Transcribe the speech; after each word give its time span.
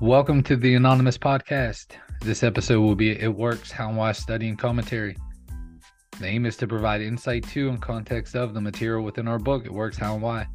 Welcome 0.00 0.44
to 0.44 0.54
the 0.54 0.76
Anonymous 0.76 1.18
Podcast. 1.18 1.96
This 2.20 2.44
episode 2.44 2.80
will 2.80 2.94
be 2.94 3.20
It 3.20 3.34
Works 3.34 3.72
How 3.72 3.88
and 3.88 3.96
Why 3.96 4.12
Study 4.12 4.48
and 4.48 4.56
Commentary. 4.56 5.16
The 6.20 6.26
aim 6.26 6.46
is 6.46 6.56
to 6.58 6.68
provide 6.68 7.00
insight 7.00 7.42
to 7.48 7.68
and 7.68 7.82
context 7.82 8.36
of 8.36 8.54
the 8.54 8.60
material 8.60 9.02
within 9.02 9.26
our 9.26 9.40
book, 9.40 9.64
It 9.64 9.72
Works 9.72 9.96
How 9.98 10.14
and 10.14 10.22
Why. 10.22 10.46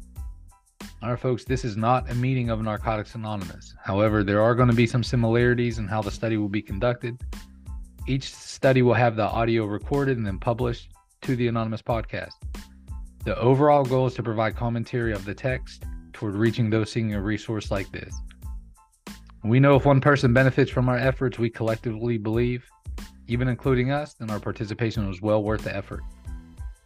All 1.02 1.10
right, 1.10 1.18
folks, 1.18 1.44
this 1.44 1.62
is 1.62 1.76
not 1.76 2.10
a 2.10 2.14
meeting 2.14 2.48
of 2.48 2.62
Narcotics 2.62 3.16
Anonymous. 3.16 3.74
However, 3.84 4.24
there 4.24 4.40
are 4.40 4.54
going 4.54 4.70
to 4.70 4.74
be 4.74 4.86
some 4.86 5.04
similarities 5.04 5.78
in 5.78 5.88
how 5.88 6.00
the 6.00 6.10
study 6.10 6.38
will 6.38 6.48
be 6.48 6.62
conducted. 6.62 7.20
Each 8.08 8.34
study 8.34 8.80
will 8.80 8.94
have 8.94 9.14
the 9.14 9.28
audio 9.28 9.66
recorded 9.66 10.16
and 10.16 10.26
then 10.26 10.38
published 10.38 10.88
to 11.20 11.36
the 11.36 11.48
Anonymous 11.48 11.82
Podcast. 11.82 12.32
The 13.26 13.38
overall 13.38 13.84
goal 13.84 14.06
is 14.06 14.14
to 14.14 14.22
provide 14.22 14.56
commentary 14.56 15.12
of 15.12 15.26
the 15.26 15.34
text 15.34 15.84
toward 16.14 16.34
reaching 16.34 16.70
those 16.70 16.90
seeking 16.90 17.12
a 17.12 17.20
resource 17.20 17.70
like 17.70 17.92
this. 17.92 18.14
We 19.44 19.60
know 19.60 19.76
if 19.76 19.84
one 19.84 20.00
person 20.00 20.32
benefits 20.32 20.70
from 20.70 20.88
our 20.88 20.96
efforts, 20.96 21.38
we 21.38 21.50
collectively 21.50 22.16
believe, 22.16 22.66
even 23.26 23.46
including 23.46 23.90
us, 23.90 24.14
then 24.14 24.30
our 24.30 24.40
participation 24.40 25.06
was 25.06 25.20
well 25.20 25.42
worth 25.42 25.64
the 25.64 25.76
effort. 25.76 26.00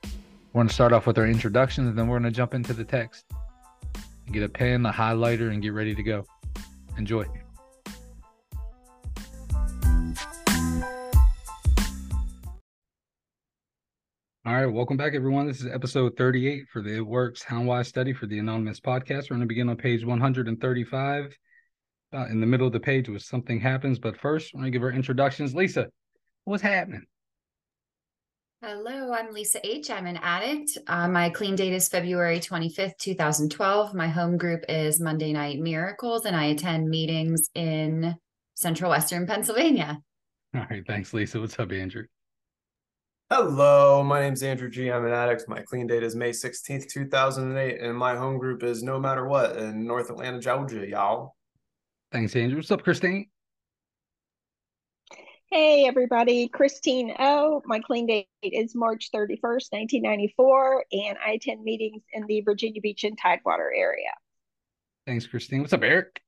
We're 0.03 0.63
going 0.63 0.67
to 0.67 0.75
start 0.75 0.93
off 0.93 1.07
with 1.07 1.19
our 1.19 1.27
introductions, 1.29 1.87
and 1.89 1.97
then 1.97 2.09
we're 2.09 2.19
going 2.19 2.33
to 2.33 2.37
jump 2.37 2.55
into 2.55 2.73
the 2.73 2.83
text. 2.83 3.27
Get 4.33 4.43
a 4.43 4.49
pen, 4.49 4.85
a 4.87 4.93
highlighter, 4.93 5.53
and 5.53 5.63
get 5.63 5.73
ready 5.73 5.95
to 5.95 6.03
go. 6.03 6.25
Enjoy. 6.97 7.27
All 14.45 14.55
right, 14.55 14.67
welcome 14.67 14.97
back, 14.97 15.15
everyone. 15.15 15.47
This 15.47 15.61
is 15.61 15.69
episode 15.73 16.17
38 16.17 16.67
for 16.73 16.83
the 16.83 16.97
It 16.97 17.07
Works 17.07 17.45
How 17.45 17.59
and 17.59 17.69
Why 17.69 17.83
study 17.83 18.13
for 18.13 18.27
the 18.27 18.41
Anonymous 18.41 18.81
Podcast. 18.81 19.31
We're 19.31 19.37
going 19.37 19.43
to 19.43 19.47
begin 19.47 19.69
on 19.69 19.77
page 19.77 20.05
135. 20.05 21.39
Uh, 22.13 22.27
in 22.31 22.41
the 22.41 22.47
middle 22.47 22.67
of 22.67 22.73
the 22.73 22.81
page 22.81 23.09
was 23.09 23.27
something 23.27 23.61
happens, 23.61 23.99
but 23.99 24.17
first, 24.17 24.55
we're 24.55 24.61
going 24.61 24.73
to 24.73 24.77
give 24.79 24.83
our 24.83 24.93
introductions. 24.93 25.55
Lisa, 25.55 25.89
what's 26.45 26.63
happening? 26.63 27.05
Hello, 28.63 29.13
I'm 29.13 29.33
Lisa 29.33 29.65
H. 29.65 29.91
I'm 29.91 30.07
an 30.07 30.17
addict. 30.17 30.79
Uh, 30.87 31.07
my 31.07 31.29
clean 31.29 31.55
date 31.55 31.75
is 31.75 31.89
February 31.89 32.41
25th, 32.41 32.97
2012. 32.99 33.95
My 33.95 34.09
home 34.09 34.37
group 34.39 34.65
is 34.69 35.01
Monday 35.01 35.33
Night 35.33 35.61
Miracles, 35.61 36.25
and 36.25 36.35
I 36.35 36.47
attend 36.47 36.89
meetings 36.89 37.51
in 37.55 38.17
Central 38.55 38.91
Western 38.91 39.27
Pennsylvania. 39.27 39.99
All 40.57 40.67
right, 40.71 40.85
thanks, 40.87 41.13
Lisa. 41.13 41.39
What's 41.39 41.59
up, 41.59 41.71
Andrew? 41.71 42.05
Hello, 43.31 44.03
my 44.03 44.23
name's 44.23 44.43
Andrew 44.43 44.71
G. 44.71 44.91
I'm 44.91 45.05
an 45.05 45.13
addict. 45.13 45.45
My 45.47 45.61
clean 45.61 45.87
date 45.87 46.03
is 46.03 46.17
May 46.17 46.31
16th, 46.31 46.89
2008, 46.89 47.81
and 47.83 47.97
my 47.97 48.17
home 48.17 48.39
group 48.39 48.63
is 48.63 48.83
No 48.83 48.99
Matter 48.99 49.29
What 49.29 49.59
in 49.59 49.87
North 49.87 50.09
Atlanta, 50.09 50.41
Georgia, 50.41 50.89
y'all. 50.89 51.37
Thanks, 52.11 52.35
Andrew. 52.37 52.57
What's 52.57 52.71
up, 52.71 52.83
Christine? 52.83 53.27
Hey, 55.51 55.87
everybody. 55.87 56.49
Christine 56.49 57.15
O. 57.19 57.63
My 57.65 57.81
clean 57.81 58.07
date 58.07 58.29
is 58.43 58.75
March 58.75 59.11
31st, 59.15 59.73
1994, 59.73 60.85
and 60.93 61.19
I 61.27 61.33
attend 61.33 61.63
meetings 61.63 62.03
in 62.13 62.27
the 62.27 62.43
Virginia 62.43 62.81
Beach 62.81 63.05
and 63.05 63.17
Tidewater 63.17 63.73
area. 63.75 64.11
Thanks, 65.07 65.27
Christine. 65.27 65.61
What's 65.61 65.73
up, 65.73 65.83
Eric? 65.83 66.21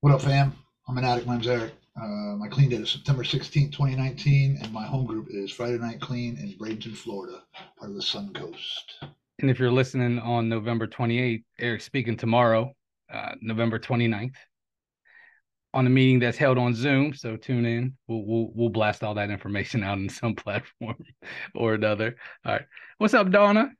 What 0.00 0.12
up, 0.12 0.22
fam? 0.22 0.52
I'm 0.88 0.98
an 0.98 1.04
addict. 1.04 1.26
My 1.26 1.34
name's 1.34 1.48
Eric. 1.48 1.72
Uh, 2.00 2.36
my 2.36 2.48
clean 2.48 2.70
date 2.70 2.80
is 2.80 2.90
September 2.90 3.24
16, 3.24 3.70
2019, 3.70 4.58
and 4.62 4.72
my 4.72 4.86
home 4.86 5.04
group 5.04 5.26
is 5.30 5.50
Friday 5.50 5.78
Night 5.78 6.00
Clean 6.00 6.36
in 6.38 6.52
Bradenton, 6.58 6.96
Florida, 6.96 7.42
part 7.76 7.90
of 7.90 7.96
the 7.96 8.02
Sun 8.02 8.32
Coast. 8.34 9.04
And 9.40 9.50
if 9.50 9.58
you're 9.58 9.72
listening 9.72 10.18
on 10.18 10.48
November 10.48 10.86
28th, 10.86 11.44
Eric's 11.58 11.84
speaking 11.84 12.16
tomorrow, 12.16 12.72
uh, 13.12 13.32
November 13.40 13.78
29th, 13.78 14.34
on 15.72 15.86
a 15.86 15.90
meeting 15.90 16.18
that's 16.18 16.36
held 16.38 16.58
on 16.58 16.74
Zoom. 16.74 17.14
So 17.14 17.36
tune 17.36 17.64
in. 17.64 17.96
We'll, 18.08 18.24
we'll 18.24 18.50
we'll 18.54 18.68
blast 18.68 19.02
all 19.02 19.14
that 19.14 19.30
information 19.30 19.82
out 19.84 19.98
in 19.98 20.08
some 20.08 20.34
platform 20.34 20.96
or 21.54 21.74
another. 21.74 22.16
All 22.44 22.52
right. 22.52 22.66
What's 22.98 23.14
up, 23.14 23.30
Donna? 23.30 23.70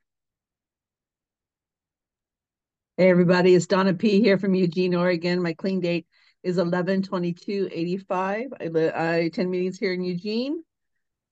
Hey 2.97 3.09
everybody, 3.09 3.55
it's 3.55 3.65
Donna 3.65 3.93
P 3.93 4.21
here 4.21 4.37
from 4.37 4.53
Eugene, 4.53 4.93
Oregon. 4.93 5.41
My 5.41 5.53
clean 5.53 5.79
date 5.79 6.05
is 6.43 6.57
11 6.57 7.01
22 7.03 7.69
85. 7.71 8.53
I, 8.59 8.65
I 8.65 9.05
attend 9.15 9.49
meetings 9.49 9.79
here 9.79 9.93
in 9.93 10.03
Eugene. 10.03 10.63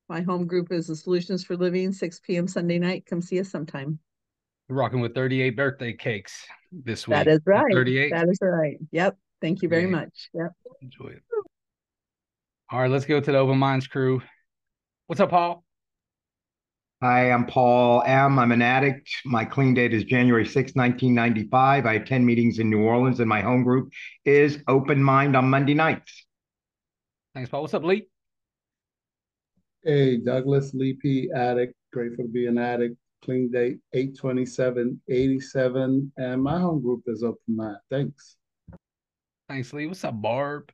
My 0.07 0.21
home 0.21 0.47
group 0.47 0.71
is 0.71 0.87
the 0.87 0.95
Solutions 0.95 1.43
for 1.43 1.55
Living, 1.55 1.91
6 1.91 2.19
p.m. 2.21 2.47
Sunday 2.47 2.79
night. 2.79 3.05
Come 3.05 3.21
see 3.21 3.39
us 3.39 3.49
sometime. 3.49 3.99
Rocking 4.67 5.01
with 5.01 5.13
38 5.13 5.55
birthday 5.55 5.93
cakes 5.93 6.43
this 6.71 7.07
week. 7.07 7.15
That 7.15 7.27
is 7.27 7.39
right. 7.45 7.73
38. 7.73 8.11
That 8.11 8.29
is 8.29 8.39
right. 8.41 8.77
Yep. 8.91 9.17
Thank 9.41 9.61
you 9.61 9.69
very 9.69 9.83
Yeah. 9.83 9.89
much. 9.89 10.29
Yep. 10.33 10.51
Enjoy 10.81 11.07
it. 11.07 11.23
All 12.71 12.81
right, 12.81 12.91
let's 12.91 13.05
go 13.05 13.19
to 13.19 13.31
the 13.31 13.37
Open 13.37 13.57
Minds 13.57 13.87
crew. 13.87 14.21
What's 15.07 15.19
up, 15.19 15.31
Paul? 15.31 15.63
Hi, 17.01 17.31
I'm 17.31 17.47
Paul 17.47 18.03
M. 18.05 18.37
I'm 18.37 18.51
an 18.51 18.61
addict. 18.61 19.09
My 19.25 19.45
clean 19.45 19.73
date 19.73 19.93
is 19.93 20.03
January 20.03 20.45
6, 20.45 20.75
1995. 20.75 21.85
I 21.85 21.93
attend 21.93 22.25
meetings 22.25 22.59
in 22.59 22.69
New 22.69 22.81
Orleans, 22.81 23.21
and 23.21 23.29
my 23.29 23.41
home 23.41 23.63
group 23.63 23.91
is 24.25 24.61
Open 24.67 25.01
Mind 25.01 25.35
on 25.35 25.49
Monday 25.49 25.73
nights. 25.73 26.25
Thanks, 27.33 27.49
Paul. 27.49 27.61
What's 27.61 27.73
up, 27.73 27.83
Lee? 27.85 28.07
Hey, 29.83 30.17
Douglas 30.17 30.73
Lee 30.73 30.97
P. 31.01 31.31
Addict. 31.33 31.73
Grateful 31.93 32.25
to 32.25 32.29
be 32.31 32.47
an 32.47 32.57
addict. 32.57 32.97
Clean 33.23 33.49
date 33.51 33.79
82787. 33.93 36.11
And 36.17 36.43
my 36.43 36.59
home 36.59 36.81
group 36.81 37.03
is 37.07 37.23
open 37.23 37.55
mind. 37.55 37.77
Thanks. 37.89 38.35
Thanks, 39.47 39.71
Lee. 39.73 39.87
What's 39.87 40.03
up, 40.03 40.21
Barb? 40.21 40.69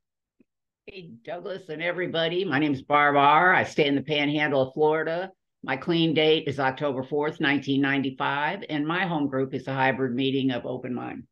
Hey, 0.85 1.11
Douglas 1.23 1.69
and 1.69 1.81
everybody. 1.81 2.43
My 2.45 2.59
name 2.59 2.73
is 2.73 2.83
Barb 2.83 3.15
R. 3.15 3.53
I 3.53 3.63
stay 3.63 3.87
in 3.87 3.95
the 3.95 4.03
panhandle 4.03 4.67
of 4.67 4.73
Florida. 4.73 5.31
My 5.63 5.77
clean 5.77 6.13
date 6.13 6.47
is 6.47 6.59
October 6.59 7.01
4th, 7.01 7.41
1995, 7.41 8.65
and 8.69 8.85
my 8.85 9.07
home 9.07 9.27
group 9.27 9.55
is 9.55 9.67
a 9.67 9.73
hybrid 9.73 10.13
meeting 10.13 10.51
of 10.51 10.67
Open 10.67 10.93
Mind. 10.93 11.23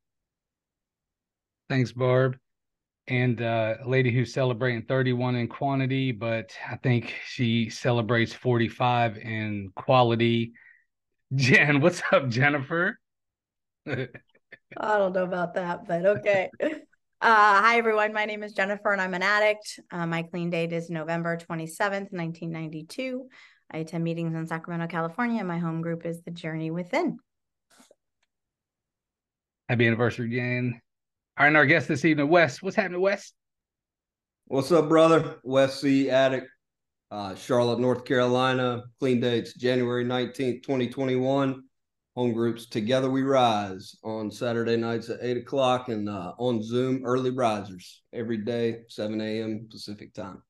Thanks, 1.70 1.92
Barb. 1.92 2.36
And 3.08 3.44
uh, 3.44 3.76
a 3.84 3.88
lady 3.88 4.12
who's 4.12 4.34
celebrating 4.34 4.82
31 4.88 5.36
in 5.36 5.48
quantity, 5.48 6.12
but 6.12 6.52
I 6.68 6.78
think 6.78 7.14
she 7.28 7.70
celebrates 7.70 8.34
45 8.34 9.18
in 9.18 9.70
quality. 9.76 10.54
Jen, 11.36 11.82
what's 11.82 12.02
up, 12.12 12.30
Jennifer? 12.30 13.00
I 13.88 14.08
don't 14.78 15.14
know 15.14 15.24
about 15.24 15.56
that, 15.56 15.88
but 15.88 16.06
okay. 16.06 16.50
Uh, 17.22 17.62
hi, 17.62 17.78
everyone. 17.78 18.12
My 18.12 18.26
name 18.26 18.44
is 18.44 18.52
Jennifer, 18.52 18.92
and 18.92 19.02
I'm 19.02 19.14
an 19.14 19.24
addict. 19.24 19.80
Uh, 19.90 20.06
my 20.06 20.24
clean 20.24 20.50
date 20.50 20.74
is 20.74 20.90
November 20.90 21.38
27th, 21.38 22.12
1992. 22.12 23.30
I 23.72 23.78
attend 23.78 24.04
meetings 24.04 24.36
in 24.36 24.46
Sacramento, 24.46 24.88
California. 24.88 25.42
My 25.46 25.58
home 25.58 25.82
group 25.82 26.06
is 26.06 26.22
The 26.24 26.32
Journey 26.32 26.70
Within. 26.70 27.20
Happy 29.70 29.88
anniversary, 29.88 30.32
Jen. 30.32 30.82
All 31.38 31.44
right, 31.44 31.48
and 31.48 31.56
our 31.56 31.66
guest 31.66 31.88
this 31.88 32.04
evening, 32.04 32.28
Wes. 32.28 32.62
What's 32.62 32.76
happening, 32.76 33.00
Wes? 33.00 33.32
What's 34.48 34.74
up, 34.74 34.90
brother? 34.90 35.38
Wes 35.44 35.80
C 35.80 36.10
Addict, 36.10 36.50
uh, 37.14 37.36
Charlotte, 37.36 37.80
North 37.80 38.06
Carolina. 38.06 38.84
Clean 39.00 39.20
dates 39.20 39.54
January 39.54 40.04
19th, 40.04 40.64
2021. 40.64 41.64
Home 42.16 42.34
groups 42.34 42.68
Together 42.68 43.10
We 43.10 43.22
Rise 43.22 43.96
on 44.04 44.30
Saturday 44.30 44.78
nights 44.78 45.10
at 45.10 45.20
8 45.22 45.38
o'clock 45.38 45.90
and 45.90 46.10
uh, 46.10 46.34
on 46.38 46.62
Zoom 46.62 47.04
Early 47.06 47.32
Risers 47.32 48.02
every 48.14 48.38
day, 48.38 48.82
7 48.88 49.20
a.m. 49.20 49.68
Pacific 49.70 50.14
time. 50.14 50.42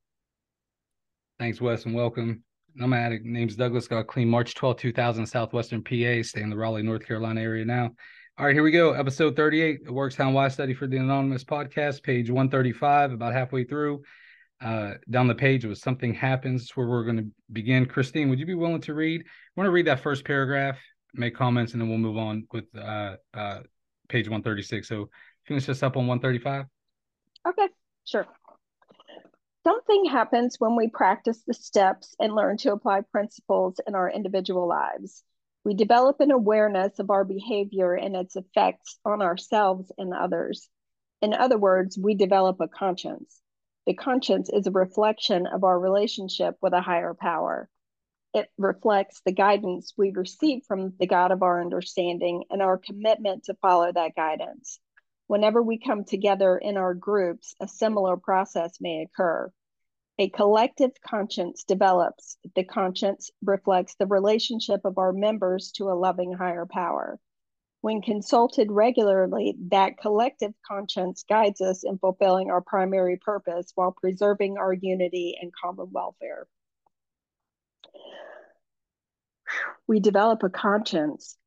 Thanks, 1.40 1.62
Wes, 1.62 1.86
and 1.86 1.96
welcome. 1.96 2.44
Addict. 2.82 3.26
Name's 3.26 3.56
Douglas. 3.56 3.88
Got 3.88 4.08
clean 4.08 4.30
March 4.30 4.56
12, 4.56 4.78
2000, 4.78 5.26
Southwestern 5.26 5.84
PA. 5.84 6.24
Stay 6.24 6.42
in 6.42 6.50
the 6.50 6.58
Raleigh, 6.58 6.82
North 6.82 7.06
Carolina 7.06 7.42
area 7.42 7.64
now. 7.64 7.92
All 8.38 8.46
right, 8.46 8.56
here 8.56 8.64
we 8.64 8.72
go. 8.72 8.94
Episode 8.94 9.36
38. 9.36 9.82
It 9.86 9.92
works 9.92 10.16
how 10.16 10.32
why 10.32 10.48
study 10.48 10.74
for 10.74 10.88
the 10.88 10.98
Anonymous 10.98 11.44
podcast, 11.44 12.04
page 12.04 12.30
135, 12.30 13.12
about 13.12 13.34
halfway 13.34 13.64
through. 13.64 14.02
Uh, 14.62 14.94
down 15.10 15.28
the 15.28 15.36
page 15.36 15.66
was 15.66 15.82
something 15.82 16.14
happens. 16.14 16.72
Where 16.76 16.88
we're 16.88 17.04
going 17.04 17.18
to 17.18 17.28
begin. 17.52 17.86
Christine, 17.86 18.30
would 18.30 18.40
you 18.40 18.46
be 18.46 18.56
willing 18.56 18.82
to 18.82 18.94
read? 18.94 19.22
I 19.22 19.26
want 19.56 19.68
to 19.68 19.72
read 19.72 19.88
that 19.88 20.00
first 20.00 20.26
paragraph, 20.26 20.80
make 21.14 21.36
comments, 21.36 21.74
and 21.74 21.82
then 21.82 21.90
we'll 21.90 21.98
move 21.98 22.18
on 22.18 22.48
with 22.52 22.66
uh, 22.78 23.18
uh, 23.34 23.60
page 24.10 24.28
136. 24.28 24.88
So 24.88 25.10
finish 25.46 25.68
us 25.70 25.84
up 25.84 25.98
on 25.98 26.08
135. 26.08 26.66
Okay, 27.48 27.68
sure. 28.06 28.26
Something 29.66 30.06
happens 30.06 30.58
when 30.60 30.76
we 30.76 30.90
practice 30.90 31.42
the 31.48 31.54
steps 31.54 32.16
and 32.20 32.36
learn 32.36 32.58
to 32.58 32.74
apply 32.74 33.02
principles 33.02 33.80
in 33.88 33.96
our 33.96 34.10
individual 34.10 34.68
lives. 34.68 35.24
We 35.64 35.74
develop 35.74 36.20
an 36.20 36.32
awareness 36.32 37.00
of 37.00 37.10
our 37.10 37.24
behavior 37.24 37.94
and 37.94 38.16
its 38.16 38.36
effects 38.36 39.00
on 39.06 39.22
ourselves 39.22 39.90
and 39.98 40.14
others. 40.14 40.68
In 41.22 41.34
other 41.34 41.58
words, 41.58 41.98
we 41.98 42.16
develop 42.16 42.60
a 42.60 42.68
conscience. 42.68 43.40
The 43.86 43.94
conscience 43.94 44.50
is 44.50 44.66
a 44.66 44.72
reflection 44.72 45.46
of 45.46 45.64
our 45.64 45.78
relationship 45.78 46.58
with 46.62 46.74
a 46.74 46.82
higher 46.82 47.14
power. 47.14 47.70
It 48.34 48.50
reflects 48.58 49.22
the 49.26 49.34
guidance 49.34 49.94
we 49.98 50.12
receive 50.12 50.64
from 50.66 50.94
the 50.98 51.06
God 51.06 51.32
of 51.32 51.44
our 51.44 51.60
understanding 51.60 52.46
and 52.50 52.62
our 52.62 52.78
commitment 52.78 53.44
to 53.46 53.56
follow 53.56 53.92
that 53.92 54.16
guidance. 54.16 54.80
Whenever 55.28 55.62
we 55.62 55.78
come 55.78 56.04
together 56.06 56.58
in 56.58 56.78
our 56.78 56.94
groups, 56.94 57.56
a 57.60 57.68
similar 57.68 58.18
process 58.18 58.80
may 58.80 59.02
occur. 59.02 59.52
A 60.18 60.30
collective 60.30 60.92
conscience 61.02 61.64
develops. 61.64 62.38
The 62.56 62.64
conscience 62.64 63.32
reflects 63.44 63.96
the 63.96 64.06
relationship 64.06 64.86
of 64.86 64.98
our 64.98 65.12
members 65.12 65.72
to 65.74 65.90
a 65.90 66.00
loving 66.00 66.34
higher 66.34 66.66
power. 66.66 67.20
When 67.84 68.02
consulted 68.02 68.72
regularly, 68.72 69.58
that 69.68 69.98
collective 69.98 70.54
conscience 70.66 71.26
guides 71.28 71.60
us 71.60 71.84
in 71.84 71.98
fulfilling 71.98 72.50
our 72.50 72.62
primary 72.62 73.18
purpose 73.18 73.74
while 73.76 73.92
preserving 73.92 74.58
our 74.58 74.72
unity 74.72 75.38
and 75.42 75.52
common 75.54 75.90
welfare. 75.92 76.48
We 79.86 80.00
develop 80.00 80.44
a 80.44 80.50
conscience. 80.50 81.38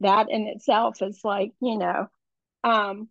That 0.00 0.26
in 0.28 0.46
itself 0.46 1.00
is 1.00 1.22
like, 1.24 1.52
you 1.62 1.78
know, 1.78 2.08
um, 2.62 3.08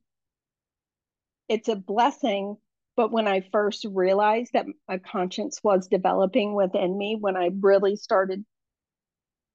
it's 1.48 1.68
a 1.68 1.76
blessing 1.76 2.58
but 2.96 3.14
when 3.14 3.30
I 3.30 3.48
first 3.54 3.86
realized 3.90 4.52
that 4.52 4.66
a 4.90 5.00
conscience 5.00 5.62
was 5.64 5.88
developing 5.88 6.54
within 6.54 6.98
me, 6.98 7.16
when 7.18 7.38
I 7.38 7.50
really 7.62 7.96
started 7.96 8.44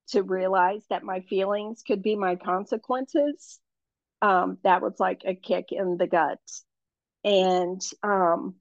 to 0.09 0.23
realize 0.23 0.83
that 0.89 1.03
my 1.03 1.21
feelings 1.21 1.83
could 1.85 2.01
be 2.01 2.15
my 2.15 2.35
consequences, 2.35 3.59
um, 4.21 4.57
that 4.63 4.81
was 4.81 4.99
like 4.99 5.21
a 5.25 5.35
kick 5.35 5.67
in 5.71 5.97
the 5.97 6.07
guts. 6.07 6.63
And 7.23 7.81
um, 8.03 8.55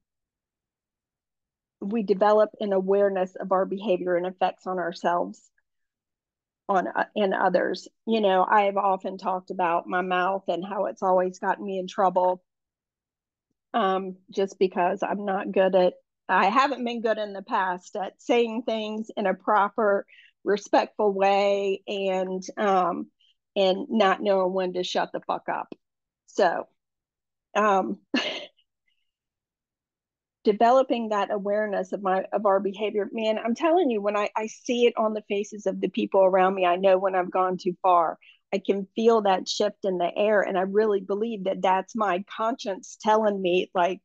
we 1.80 2.02
develop 2.02 2.50
an 2.60 2.72
awareness 2.72 3.34
of 3.36 3.52
our 3.52 3.66
behavior 3.66 4.16
and 4.16 4.26
effects 4.26 4.66
on 4.66 4.78
ourselves 4.78 5.40
on 6.66 6.86
uh, 6.88 7.04
and 7.14 7.34
others 7.34 7.88
you 8.06 8.22
know 8.22 8.42
i've 8.42 8.78
often 8.78 9.18
talked 9.18 9.50
about 9.50 9.86
my 9.86 10.00
mouth 10.00 10.44
and 10.48 10.64
how 10.64 10.86
it's 10.86 11.02
always 11.02 11.38
gotten 11.38 11.62
me 11.62 11.78
in 11.78 11.86
trouble 11.86 12.42
um, 13.74 14.16
just 14.30 14.58
because 14.58 15.00
I'm 15.02 15.24
not 15.24 15.52
good 15.52 15.74
at, 15.74 15.94
I 16.28 16.46
haven't 16.46 16.84
been 16.84 17.02
good 17.02 17.18
in 17.18 17.32
the 17.34 17.42
past 17.42 17.96
at 17.96 18.14
saying 18.22 18.62
things 18.62 19.10
in 19.16 19.26
a 19.26 19.34
proper, 19.34 20.06
respectful 20.44 21.12
way 21.12 21.82
and, 21.86 22.42
um, 22.56 23.08
and 23.56 23.86
not 23.88 24.22
knowing 24.22 24.52
when 24.52 24.72
to 24.74 24.84
shut 24.84 25.10
the 25.12 25.20
fuck 25.20 25.48
up. 25.48 25.72
So, 26.26 26.66
um, 27.54 27.98
developing 30.44 31.08
that 31.08 31.30
awareness 31.30 31.92
of 31.92 32.02
my 32.02 32.24
of 32.30 32.44
our 32.44 32.60
behavior 32.60 33.08
man 33.12 33.38
i'm 33.38 33.54
telling 33.54 33.88
you 33.90 34.02
when 34.02 34.14
I, 34.14 34.28
I 34.36 34.46
see 34.46 34.84
it 34.84 34.92
on 34.98 35.14
the 35.14 35.22
faces 35.26 35.64
of 35.64 35.80
the 35.80 35.88
people 35.88 36.22
around 36.22 36.54
me 36.54 36.66
i 36.66 36.76
know 36.76 36.98
when 36.98 37.14
i've 37.14 37.30
gone 37.30 37.56
too 37.56 37.74
far 37.80 38.18
I 38.54 38.58
can 38.64 38.86
feel 38.94 39.22
that 39.22 39.48
shift 39.48 39.84
in 39.84 39.98
the 39.98 40.16
air. 40.16 40.40
And 40.40 40.56
I 40.56 40.60
really 40.60 41.00
believe 41.00 41.44
that 41.44 41.60
that's 41.60 41.96
my 41.96 42.24
conscience 42.36 42.96
telling 43.00 43.42
me, 43.42 43.68
like, 43.74 44.00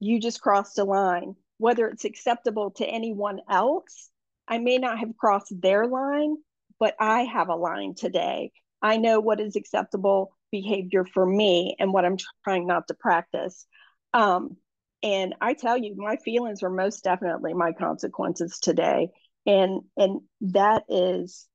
you 0.00 0.18
just 0.18 0.40
crossed 0.40 0.78
a 0.80 0.84
line. 0.84 1.36
Whether 1.58 1.86
it's 1.86 2.04
acceptable 2.04 2.72
to 2.72 2.84
anyone 2.84 3.40
else, 3.48 4.10
I 4.48 4.58
may 4.58 4.78
not 4.78 4.98
have 4.98 5.16
crossed 5.16 5.52
their 5.60 5.86
line, 5.86 6.36
but 6.78 6.94
I 7.00 7.22
have 7.22 7.48
a 7.48 7.56
line 7.56 7.94
today. 7.94 8.52
I 8.82 8.98
know 8.98 9.20
what 9.20 9.40
is 9.40 9.56
acceptable 9.56 10.32
behavior 10.50 11.04
for 11.04 11.26
me 11.26 11.76
and 11.78 11.92
what 11.92 12.04
I'm 12.04 12.16
trying 12.44 12.66
not 12.66 12.88
to 12.88 12.94
practice. 12.94 13.66
Um, 14.14 14.56
and 15.02 15.34
I 15.40 15.54
tell 15.54 15.76
you, 15.76 15.94
my 15.96 16.16
feelings 16.16 16.62
are 16.62 16.70
most 16.70 17.04
definitely 17.04 17.54
my 17.54 17.72
consequences 17.72 18.58
today. 18.60 19.10
And 19.46 19.82
and 19.96 20.22
that 20.40 20.84
is 20.88 21.46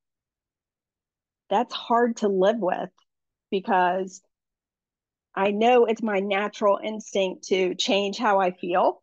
that's 1.50 1.74
hard 1.74 2.18
to 2.18 2.30
live 2.30 2.60
with 2.60 2.90
because 3.50 4.22
I 5.36 5.52
know 5.52 5.86
it's 5.86 6.02
my 6.02 6.20
natural 6.20 6.80
instinct 6.82 7.46
to 7.48 7.76
change 7.76 8.18
how 8.18 8.40
I 8.40 8.52
feel. 8.52 9.01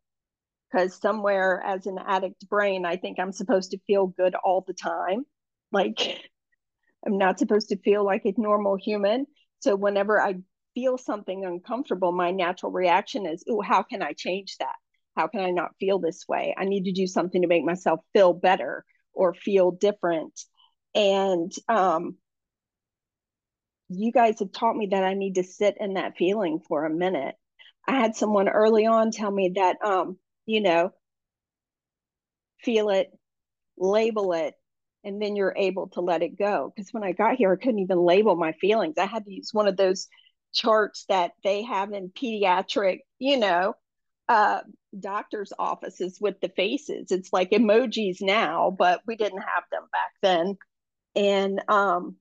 Because 0.70 0.94
somewhere 1.00 1.62
as 1.65 1.87
an 1.87 1.99
addict 1.99 2.49
brain, 2.49 2.85
I 2.85 2.97
think 2.97 3.19
I'm 3.19 3.32
supposed 3.32 3.70
to 3.70 3.79
feel 3.87 4.06
good 4.06 4.35
all 4.35 4.65
the 4.67 4.75
time. 4.75 5.25
Like 5.73 5.99
I'm 7.06 7.19
not 7.19 7.38
supposed 7.38 7.69
to 7.70 7.79
feel 7.79 8.05
like 8.05 8.23
a 8.25 8.35
normal 8.37 8.76
human. 8.76 9.26
So 9.61 9.76
whenever 9.76 10.20
I 10.20 10.37
feel 10.75 10.99
something 10.99 11.44
uncomfortable, 11.44 12.12
my 12.12 12.31
natural 12.31 12.73
reaction 12.73 13.26
is, 13.26 13.44
oh, 13.49 13.61
how 13.61 13.82
can 13.82 14.03
I 14.03 14.12
change 14.12 14.56
that? 14.59 14.75
How 15.17 15.26
can 15.26 15.41
I 15.41 15.50
not 15.50 15.76
feel 15.81 15.99
this 15.99 16.25
way? 16.29 16.55
I 16.56 16.65
need 16.65 16.85
to 16.85 16.93
do 16.93 17.06
something 17.06 17.43
to 17.43 17.49
make 17.49 17.65
myself 17.65 18.00
feel 18.12 18.32
better 18.32 18.85
or 19.12 19.35
feel 19.35 19.73
different. 19.73 20.38
And 20.94 21.53
um, 21.69 22.17
you 23.88 24.12
guys 24.12 24.38
have 24.38 24.53
taught 24.53 24.76
me 24.76 24.88
that 24.93 25.03
I 25.03 25.15
need 25.15 25.35
to 25.37 25.43
sit 25.43 25.76
in 25.81 25.94
that 25.94 26.17
feeling 26.17 26.61
for 26.69 26.85
a 26.85 26.94
minute. 26.94 27.35
I 27.87 27.99
had 27.99 28.15
someone 28.15 28.49
early 28.49 28.87
on 28.87 29.11
tell 29.11 29.31
me 29.31 29.53
that, 29.56 29.79
um, 29.85 30.19
you 30.48 30.62
know, 30.62 30.90
feel 32.62 32.88
it, 32.88 33.10
label 33.76 34.32
it, 34.32 34.54
and 35.04 35.20
then 35.20 35.36
you're 35.36 35.54
able 35.54 35.88
to 35.88 36.00
let 36.00 36.22
it 36.22 36.38
go. 36.38 36.72
Because 36.74 36.90
when 36.90 37.04
I 37.04 37.12
got 37.12 37.36
here, 37.36 37.52
I 37.52 37.62
couldn't 37.62 37.80
even 37.80 37.98
label 37.98 38.34
my 38.34 38.52
feelings. 38.52 38.94
I 38.96 39.04
had 39.04 39.26
to 39.26 39.32
use 39.32 39.50
one 39.52 39.68
of 39.68 39.76
those 39.76 40.08
charts 40.54 41.04
that 41.10 41.32
they 41.44 41.64
have 41.64 41.92
in 41.92 42.08
pediatric, 42.08 43.00
you 43.18 43.38
know, 43.38 43.74
uh, 44.26 44.60
doctor's 44.98 45.52
offices 45.58 46.18
with 46.18 46.40
the 46.40 46.48
faces. 46.48 47.12
It's 47.12 47.30
like 47.30 47.50
emojis 47.50 48.22
now, 48.22 48.74
but 48.76 49.02
we 49.06 49.16
didn't 49.16 49.42
have 49.42 49.64
them 49.70 49.82
back 49.92 50.12
then. 50.22 50.56
And 51.14 51.62
um, 51.68 52.16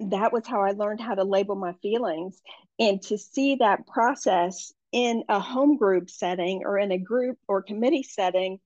that 0.00 0.32
was 0.32 0.44
how 0.44 0.62
I 0.62 0.72
learned 0.72 1.00
how 1.00 1.14
to 1.14 1.22
label 1.22 1.54
my 1.54 1.74
feelings. 1.82 2.40
And 2.80 3.00
to 3.02 3.16
see 3.16 3.56
that 3.56 3.86
process 3.86 4.72
in 4.92 5.24
a 5.28 5.40
home 5.40 5.76
group 5.76 6.10
setting 6.10 6.62
or 6.64 6.78
in 6.78 6.92
a 6.92 6.98
group 6.98 7.38
or 7.48 7.62
committee 7.62 8.02
setting, 8.02 8.58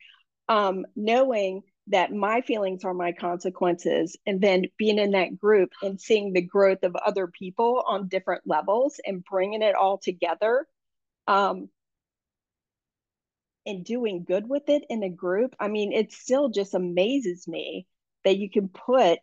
um, 0.49 0.87
knowing 0.97 1.63
that 1.89 2.13
my 2.13 2.41
feelings 2.43 2.85
are 2.85 2.95
my 2.95 3.13
consequences, 3.13 4.17
and 4.27 4.41
then 4.41 4.65
being 4.79 4.99
in 4.99 5.13
that 5.13 5.39
group 5.39 5.71
and 5.83 6.01
seeing 6.01 6.33
the 6.33 6.43
growth 6.43 6.83
of 6.85 6.95
other 6.95 7.27
people 7.27 7.83
on 7.87 8.09
different 8.09 8.43
levels 8.47 9.01
and 9.05 9.25
bringing 9.25 9.63
it 9.63 9.75
all 9.75 9.99
together. 9.99 10.67
Um, 11.27 11.69
and 13.67 13.85
doing 13.85 14.25
good 14.25 14.49
with 14.49 14.69
it 14.69 14.85
in 14.89 15.03
a 15.03 15.09
group. 15.11 15.55
I 15.61 15.69
mean, 15.69 15.93
it 15.93 16.13
still 16.13 16.49
just 16.49 16.75
amazes 16.75 17.47
me 17.47 17.87
that 18.25 18.39
you 18.39 18.51
can 18.51 18.69
put 18.69 19.19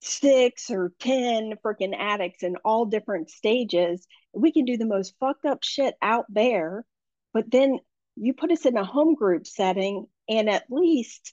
six 0.00 0.70
or 0.70 0.92
10 1.00 1.54
freaking 1.64 1.94
addicts 1.98 2.42
in 2.42 2.56
all 2.64 2.86
different 2.86 3.30
stages. 3.30 4.06
We 4.32 4.52
can 4.52 4.64
do 4.64 4.76
the 4.76 4.86
most 4.86 5.14
fucked 5.18 5.44
up 5.44 5.62
shit 5.62 5.94
out 6.00 6.26
there. 6.28 6.84
But 7.32 7.50
then 7.50 7.78
you 8.16 8.34
put 8.34 8.52
us 8.52 8.66
in 8.66 8.76
a 8.76 8.84
home 8.84 9.14
group 9.14 9.46
setting, 9.46 10.06
and 10.28 10.48
at 10.48 10.64
least 10.70 11.32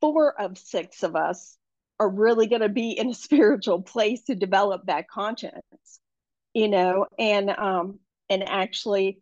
four 0.00 0.38
of 0.40 0.58
six 0.58 1.02
of 1.02 1.16
us 1.16 1.56
are 1.98 2.08
really 2.08 2.46
going 2.46 2.62
to 2.62 2.68
be 2.68 2.92
in 2.92 3.10
a 3.10 3.14
spiritual 3.26 3.82
place 3.82 4.22
to 4.24 4.34
develop 4.34 4.82
that 4.86 5.08
conscience, 5.08 6.00
you 6.54 6.68
know, 6.68 7.06
and, 7.18 7.50
um, 7.50 7.98
and 8.28 8.48
actually, 8.48 9.20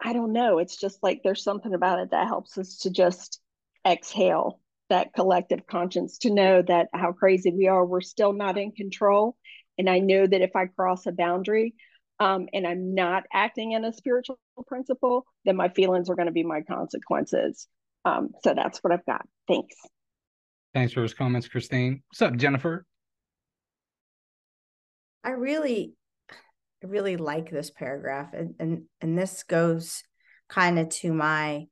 I 0.00 0.12
don't 0.12 0.32
know. 0.32 0.58
It's 0.58 0.76
just 0.76 1.02
like 1.02 1.20
there's 1.22 1.44
something 1.44 1.74
about 1.74 2.00
it 2.00 2.10
that 2.10 2.26
helps 2.26 2.56
us 2.56 2.78
to 2.78 2.90
just 2.90 3.40
exhale 3.86 4.60
that 4.88 5.14
collective 5.14 5.66
conscience 5.66 6.18
to 6.18 6.30
know 6.30 6.62
that 6.62 6.88
how 6.92 7.12
crazy 7.12 7.52
we 7.52 7.68
are, 7.68 7.84
we're 7.84 8.00
still 8.00 8.32
not 8.32 8.58
in 8.58 8.72
control. 8.72 9.36
And 9.78 9.88
I 9.88 10.00
know 10.00 10.26
that 10.26 10.42
if 10.42 10.56
I 10.56 10.66
cross 10.66 11.06
a 11.06 11.12
boundary 11.12 11.74
um, 12.20 12.46
and 12.52 12.66
I'm 12.66 12.94
not 12.94 13.24
acting 13.32 13.72
in 13.72 13.84
a 13.84 13.92
spiritual 13.92 14.38
principle, 14.66 15.24
then 15.44 15.56
my 15.56 15.70
feelings 15.70 16.08
are 16.08 16.14
going 16.14 16.26
to 16.26 16.32
be 16.32 16.44
my 16.44 16.60
consequences. 16.60 17.66
Um, 18.04 18.30
so 18.44 18.54
that's 18.54 18.78
what 18.80 18.92
I've 18.92 19.04
got. 19.06 19.26
Thanks. 19.48 19.74
Thanks 20.74 20.92
for 20.92 21.00
those 21.00 21.14
comments, 21.14 21.48
Christine. 21.48 22.02
What's 22.10 22.22
up, 22.22 22.36
Jennifer? 22.36 22.84
I 25.24 25.30
really, 25.30 25.94
I 26.30 26.86
really 26.86 27.16
like 27.16 27.50
this 27.50 27.70
paragraph, 27.70 28.32
and 28.32 28.54
and 28.58 28.82
and 29.00 29.18
this 29.18 29.42
goes 29.42 30.02
kind 30.48 30.78
of 30.78 30.88
to 30.88 31.12
my 31.12 31.66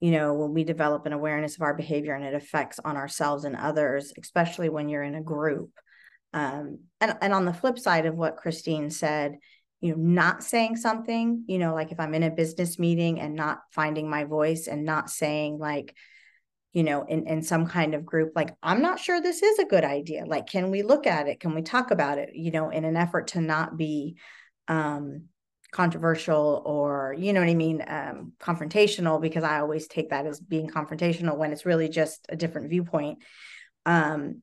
you 0.00 0.12
know, 0.12 0.32
when 0.32 0.54
we 0.54 0.64
develop 0.64 1.04
an 1.04 1.12
awareness 1.12 1.56
of 1.56 1.62
our 1.62 1.74
behavior 1.74 2.14
and 2.14 2.24
it 2.24 2.34
affects 2.34 2.80
on 2.84 2.96
ourselves 2.96 3.44
and 3.44 3.54
others, 3.54 4.12
especially 4.20 4.70
when 4.70 4.88
you're 4.88 5.02
in 5.02 5.14
a 5.14 5.22
group. 5.22 5.70
Um, 6.32 6.78
and, 7.00 7.16
and 7.20 7.34
on 7.34 7.44
the 7.44 7.52
flip 7.52 7.78
side 7.78 8.06
of 8.06 8.14
what 8.14 8.38
Christine 8.38 8.90
said, 8.90 9.36
you 9.80 9.96
know, 9.96 10.02
not 10.02 10.42
saying 10.42 10.76
something, 10.76 11.44
you 11.46 11.58
know, 11.58 11.74
like 11.74 11.92
if 11.92 12.00
I'm 12.00 12.14
in 12.14 12.22
a 12.22 12.30
business 12.30 12.78
meeting 12.78 13.20
and 13.20 13.34
not 13.34 13.60
finding 13.72 14.08
my 14.10 14.24
voice 14.24 14.66
and 14.66 14.84
not 14.84 15.10
saying 15.10 15.58
like, 15.58 15.94
you 16.72 16.82
know, 16.82 17.04
in, 17.04 17.26
in 17.26 17.42
some 17.42 17.66
kind 17.66 17.94
of 17.94 18.06
group, 18.06 18.32
like, 18.36 18.54
I'm 18.62 18.82
not 18.82 19.00
sure 19.00 19.20
this 19.20 19.42
is 19.42 19.58
a 19.58 19.64
good 19.64 19.84
idea. 19.84 20.24
Like, 20.24 20.46
can 20.46 20.70
we 20.70 20.82
look 20.82 21.06
at 21.06 21.26
it? 21.26 21.40
Can 21.40 21.54
we 21.54 21.62
talk 21.62 21.90
about 21.90 22.18
it? 22.18 22.30
You 22.34 22.50
know, 22.50 22.70
in 22.70 22.84
an 22.84 22.96
effort 22.96 23.28
to 23.28 23.40
not 23.40 23.76
be 23.76 24.16
um, 24.68 25.24
controversial 25.70 26.62
or 26.66 27.14
you 27.16 27.32
know 27.32 27.40
what 27.40 27.48
i 27.48 27.54
mean 27.54 27.82
um, 27.86 28.32
confrontational 28.40 29.20
because 29.20 29.44
i 29.44 29.60
always 29.60 29.86
take 29.86 30.10
that 30.10 30.26
as 30.26 30.40
being 30.40 30.68
confrontational 30.68 31.36
when 31.36 31.52
it's 31.52 31.64
really 31.64 31.88
just 31.88 32.26
a 32.28 32.36
different 32.36 32.68
viewpoint 32.68 33.18
um, 33.86 34.42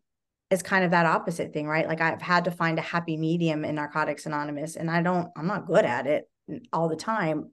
is 0.50 0.64
kind 0.64 0.86
of 0.86 0.92
that 0.92 1.06
opposite 1.06 1.54
thing, 1.54 1.68
right? 1.68 1.88
Like 1.88 2.02
I've 2.02 2.22
had 2.22 2.46
to 2.46 2.52
find 2.52 2.80
a 2.80 2.84
happy 2.84 3.18
medium 3.18 3.66
in 3.66 3.76
Narcotics 3.76 4.26
Anonymous, 4.26 4.76
and 4.76 4.90
I 4.90 5.02
don't, 5.02 5.30
I'm 5.36 5.48
not 5.48 5.68
good 5.68 5.86
at 5.86 6.08
it 6.08 6.30
all 6.72 6.90
the 6.90 6.96
time. 6.96 7.52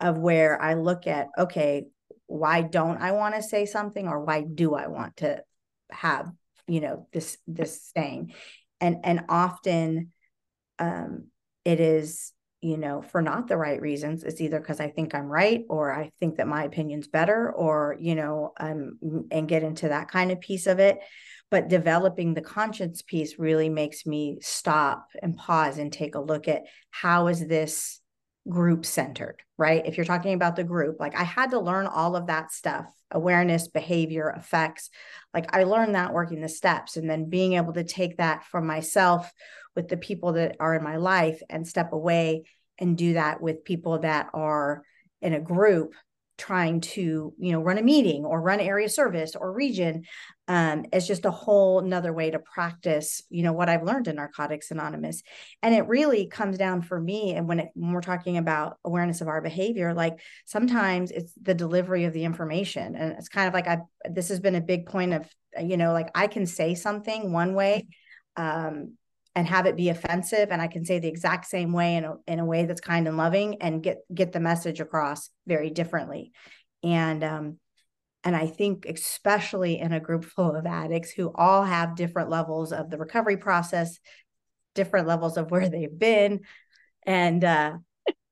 Of 0.00 0.18
where 0.18 0.60
I 0.60 0.74
look 0.74 1.06
at, 1.06 1.28
okay, 1.38 1.84
why 2.26 2.62
don't 2.62 3.00
I 3.00 3.12
want 3.12 3.36
to 3.36 3.42
say 3.42 3.66
something, 3.66 4.08
or 4.08 4.24
why 4.24 4.42
do 4.42 4.74
I 4.74 4.88
want 4.88 5.18
to 5.18 5.44
have, 5.92 6.28
you 6.66 6.80
know, 6.80 7.06
this 7.12 7.38
this 7.46 7.92
thing? 7.94 8.32
and 8.82 8.96
and 9.04 9.24
often, 9.30 10.12
um, 10.78 11.28
it 11.64 11.80
is 11.80 12.32
you 12.64 12.76
know, 12.76 13.02
for 13.02 13.20
not 13.20 13.48
the 13.48 13.56
right 13.56 13.80
reasons. 13.80 14.22
It's 14.22 14.40
either 14.40 14.60
because 14.60 14.78
I 14.78 14.88
think 14.88 15.16
I'm 15.16 15.26
right 15.26 15.64
or 15.68 15.92
I 15.92 16.12
think 16.20 16.36
that 16.36 16.46
my 16.46 16.62
opinion's 16.62 17.08
better 17.08 17.50
or, 17.52 17.96
you 17.98 18.14
know, 18.14 18.52
um, 18.60 19.26
and 19.32 19.48
get 19.48 19.64
into 19.64 19.88
that 19.88 20.06
kind 20.06 20.30
of 20.30 20.40
piece 20.40 20.68
of 20.68 20.78
it. 20.78 21.00
But 21.52 21.68
developing 21.68 22.32
the 22.32 22.40
conscience 22.40 23.02
piece 23.02 23.38
really 23.38 23.68
makes 23.68 24.06
me 24.06 24.38
stop 24.40 25.08
and 25.22 25.36
pause 25.36 25.76
and 25.76 25.92
take 25.92 26.14
a 26.14 26.20
look 26.20 26.48
at 26.48 26.62
how 26.90 27.26
is 27.26 27.46
this 27.46 28.00
group 28.48 28.86
centered, 28.86 29.36
right? 29.58 29.84
If 29.84 29.98
you're 29.98 30.06
talking 30.06 30.32
about 30.32 30.56
the 30.56 30.64
group, 30.64 30.96
like 30.98 31.14
I 31.14 31.24
had 31.24 31.50
to 31.50 31.60
learn 31.60 31.86
all 31.86 32.16
of 32.16 32.28
that 32.28 32.52
stuff 32.52 32.86
awareness, 33.10 33.68
behavior, 33.68 34.30
effects. 34.30 34.88
Like 35.34 35.54
I 35.54 35.64
learned 35.64 35.94
that 35.94 36.14
working 36.14 36.40
the 36.40 36.48
steps 36.48 36.96
and 36.96 37.10
then 37.10 37.28
being 37.28 37.52
able 37.52 37.74
to 37.74 37.84
take 37.84 38.16
that 38.16 38.44
for 38.44 38.62
myself 38.62 39.30
with 39.76 39.88
the 39.88 39.98
people 39.98 40.32
that 40.32 40.56
are 40.58 40.74
in 40.74 40.82
my 40.82 40.96
life 40.96 41.42
and 41.50 41.68
step 41.68 41.92
away 41.92 42.44
and 42.78 42.96
do 42.96 43.12
that 43.12 43.42
with 43.42 43.66
people 43.66 43.98
that 43.98 44.30
are 44.32 44.84
in 45.20 45.34
a 45.34 45.40
group 45.40 45.92
trying 46.42 46.80
to 46.80 47.32
you 47.38 47.52
know 47.52 47.60
run 47.60 47.78
a 47.78 47.82
meeting 47.82 48.24
or 48.24 48.42
run 48.42 48.58
area 48.58 48.88
service 48.88 49.36
or 49.36 49.52
region 49.52 50.02
um, 50.48 50.84
just 50.92 51.24
a 51.24 51.30
whole 51.30 51.78
another 51.78 52.12
way 52.12 52.32
to 52.32 52.40
practice 52.40 53.22
you 53.30 53.44
know 53.44 53.52
what 53.52 53.68
i've 53.68 53.84
learned 53.84 54.08
in 54.08 54.16
narcotics 54.16 54.72
anonymous. 54.72 55.22
And 55.62 55.72
it 55.72 55.86
really 55.86 56.26
comes 56.26 56.58
down 56.58 56.82
for 56.82 57.00
me 57.00 57.34
and 57.36 57.46
when, 57.46 57.60
it, 57.60 57.68
when 57.74 57.92
we're 57.92 58.00
talking 58.00 58.38
about 58.38 58.78
awareness 58.84 59.20
of 59.20 59.28
our 59.28 59.40
behavior 59.40 59.94
like 59.94 60.18
sometimes 60.44 61.12
it's 61.12 61.32
the 61.40 61.54
delivery 61.54 62.06
of 62.06 62.12
the 62.12 62.24
information. 62.24 62.96
And 62.96 63.12
it's 63.12 63.28
kind 63.28 63.46
of 63.46 63.54
like 63.54 63.68
i 63.68 63.78
this 64.10 64.28
has 64.30 64.40
been 64.40 64.56
a 64.56 64.60
big 64.60 64.86
point 64.86 65.12
of 65.12 65.28
you 65.62 65.76
know 65.76 65.92
like 65.92 66.10
i 66.16 66.26
can 66.26 66.44
say 66.44 66.74
something 66.74 67.32
one 67.32 67.54
way 67.54 67.86
um, 68.36 68.94
and 69.34 69.46
have 69.46 69.66
it 69.66 69.76
be 69.76 69.88
offensive 69.88 70.50
and 70.50 70.60
i 70.60 70.66
can 70.66 70.84
say 70.84 70.98
the 70.98 71.08
exact 71.08 71.46
same 71.46 71.72
way 71.72 71.96
in 71.96 72.04
a, 72.04 72.14
in 72.26 72.38
a 72.38 72.44
way 72.44 72.64
that's 72.64 72.80
kind 72.80 73.08
and 73.08 73.16
loving 73.16 73.60
and 73.62 73.82
get 73.82 73.98
get 74.14 74.32
the 74.32 74.40
message 74.40 74.80
across 74.80 75.30
very 75.46 75.70
differently. 75.70 76.32
And 76.82 77.22
um 77.22 77.58
and 78.24 78.36
i 78.36 78.46
think 78.46 78.86
especially 78.86 79.78
in 79.78 79.92
a 79.92 80.00
group 80.00 80.24
full 80.24 80.54
of 80.54 80.66
addicts 80.66 81.10
who 81.10 81.32
all 81.34 81.64
have 81.64 81.96
different 81.96 82.30
levels 82.30 82.72
of 82.72 82.90
the 82.90 82.98
recovery 82.98 83.36
process 83.36 83.98
different 84.74 85.06
levels 85.06 85.36
of 85.36 85.50
where 85.50 85.68
they've 85.68 85.98
been 85.98 86.40
and 87.04 87.44
uh 87.44 87.72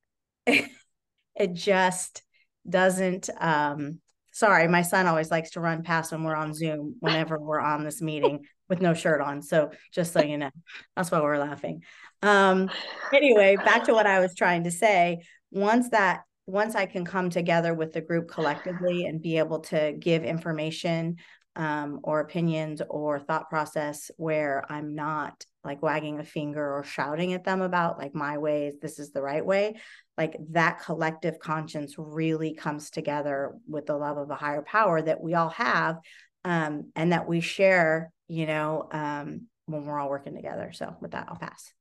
it 0.46 1.52
just 1.52 2.22
doesn't 2.68 3.30
um 3.38 4.00
sorry 4.40 4.66
my 4.66 4.80
son 4.80 5.06
always 5.06 5.30
likes 5.30 5.50
to 5.50 5.60
run 5.60 5.82
past 5.82 6.12
when 6.12 6.24
we're 6.24 6.34
on 6.34 6.54
zoom 6.54 6.96
whenever 7.00 7.38
we're 7.38 7.60
on 7.60 7.84
this 7.84 8.00
meeting 8.00 8.40
with 8.70 8.80
no 8.80 8.94
shirt 8.94 9.20
on. 9.20 9.42
So 9.42 9.70
just 9.92 10.14
so 10.14 10.22
you 10.22 10.38
know, 10.38 10.50
that's 10.96 11.10
why 11.10 11.20
we're 11.20 11.36
laughing. 11.36 11.82
Um, 12.22 12.70
anyway, 13.12 13.56
back 13.56 13.84
to 13.84 13.92
what 13.92 14.06
I 14.06 14.20
was 14.20 14.34
trying 14.34 14.64
to 14.64 14.70
say. 14.70 15.18
Once 15.50 15.90
that 15.90 16.22
once 16.46 16.74
I 16.74 16.86
can 16.86 17.04
come 17.04 17.28
together 17.28 17.74
with 17.74 17.92
the 17.92 18.00
group 18.00 18.28
collectively 18.28 19.04
and 19.04 19.20
be 19.20 19.36
able 19.36 19.60
to 19.60 19.92
give 19.92 20.24
information 20.24 21.16
um, 21.54 22.00
or 22.02 22.20
opinions 22.20 22.80
or 22.88 23.20
thought 23.20 23.50
process 23.50 24.10
where 24.16 24.64
I'm 24.68 24.94
not 24.94 25.44
like 25.62 25.82
wagging 25.82 26.18
a 26.18 26.24
finger 26.24 26.74
or 26.74 26.82
shouting 26.82 27.34
at 27.34 27.44
them 27.44 27.60
about 27.60 27.98
like 27.98 28.14
my 28.14 28.38
ways, 28.38 28.74
this 28.80 28.98
is 28.98 29.12
the 29.12 29.22
right 29.22 29.44
way, 29.44 29.76
like 30.20 30.36
that 30.50 30.80
collective 30.80 31.38
conscience 31.38 31.94
really 31.96 32.54
comes 32.54 32.90
together 32.90 33.54
with 33.66 33.86
the 33.86 33.96
love 33.96 34.18
of 34.18 34.30
a 34.30 34.36
higher 34.36 34.62
power 34.62 35.00
that 35.00 35.20
we 35.20 35.34
all 35.34 35.48
have 35.48 35.96
um, 36.44 36.92
and 36.94 37.12
that 37.12 37.26
we 37.26 37.40
share 37.40 38.12
you 38.30 38.46
know, 38.46 38.88
um, 38.92 39.48
when 39.66 39.84
we're 39.84 39.98
all 39.98 40.08
working 40.08 40.36
together. 40.36 40.70
So 40.72 40.94
with 41.00 41.10
that, 41.10 41.26
I'll 41.28 41.36
pass. 41.36 41.72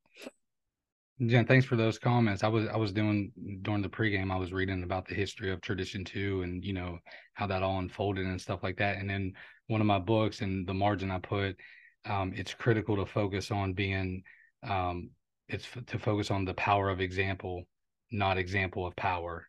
Jen, 1.24 1.46
thanks 1.46 1.66
for 1.66 1.76
those 1.76 2.00
comments. 2.00 2.44
I 2.44 2.48
was 2.48 2.68
I 2.68 2.78
was 2.78 2.92
doing 2.92 3.32
during 3.62 3.82
the 3.82 3.90
pregame, 3.90 4.32
I 4.32 4.38
was 4.38 4.52
reading 4.52 4.84
about 4.84 5.08
the 5.08 5.16
history 5.16 5.52
of 5.52 5.62
tradition 5.62 6.04
two 6.04 6.42
and 6.44 6.64
you 6.64 6.74
know 6.74 6.98
how 7.34 7.46
that 7.48 7.62
all 7.62 7.78
unfolded 7.80 8.26
and 8.26 8.42
stuff 8.42 8.64
like 8.64 8.78
that. 8.78 8.98
And 8.98 9.10
then 9.10 9.34
one 9.68 9.82
of 9.82 9.88
my 9.88 10.00
books 10.00 10.42
and 10.42 10.66
the 10.66 10.74
margin 10.74 11.12
I 11.12 11.20
put, 11.20 11.58
um, 12.06 12.34
it's 12.36 12.54
critical 12.54 12.96
to 12.96 13.06
focus 13.06 13.52
on 13.52 13.74
being 13.74 14.24
um, 14.64 15.10
it's 15.50 15.66
f- 15.76 15.86
to 15.88 16.00
focus 16.00 16.32
on 16.32 16.46
the 16.46 16.54
power 16.54 16.90
of 16.90 17.02
example, 17.02 17.64
not 18.12 18.38
example 18.38 18.86
of 18.86 18.96
power. 18.96 19.48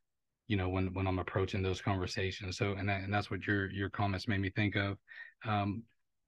You 0.48 0.56
know, 0.56 0.68
when 0.68 0.92
when 0.94 1.06
I'm 1.06 1.18
approaching 1.18 1.62
those 1.62 1.80
conversations. 1.80 2.56
So 2.56 2.72
and 2.72 2.88
that, 2.88 3.02
and 3.02 3.12
that's 3.12 3.30
what 3.30 3.46
your 3.46 3.70
your 3.70 3.90
comments 3.90 4.26
made 4.26 4.40
me 4.40 4.50
think 4.50 4.76
of. 4.76 4.96
Um, 5.46 5.84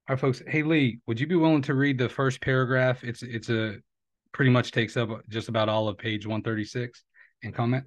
right, 0.08 0.18
folks. 0.18 0.42
Hey 0.46 0.62
Lee, 0.62 1.00
would 1.06 1.18
you 1.18 1.26
be 1.26 1.34
willing 1.34 1.62
to 1.62 1.74
read 1.74 1.98
the 1.98 2.08
first 2.08 2.40
paragraph? 2.40 3.02
It's 3.02 3.22
it's 3.22 3.48
a 3.48 3.76
pretty 4.32 4.50
much 4.50 4.72
takes 4.72 4.96
up 4.96 5.08
just 5.28 5.48
about 5.48 5.68
all 5.68 5.88
of 5.88 5.98
page 5.98 6.26
136 6.26 7.02
and 7.42 7.54
comment. 7.54 7.84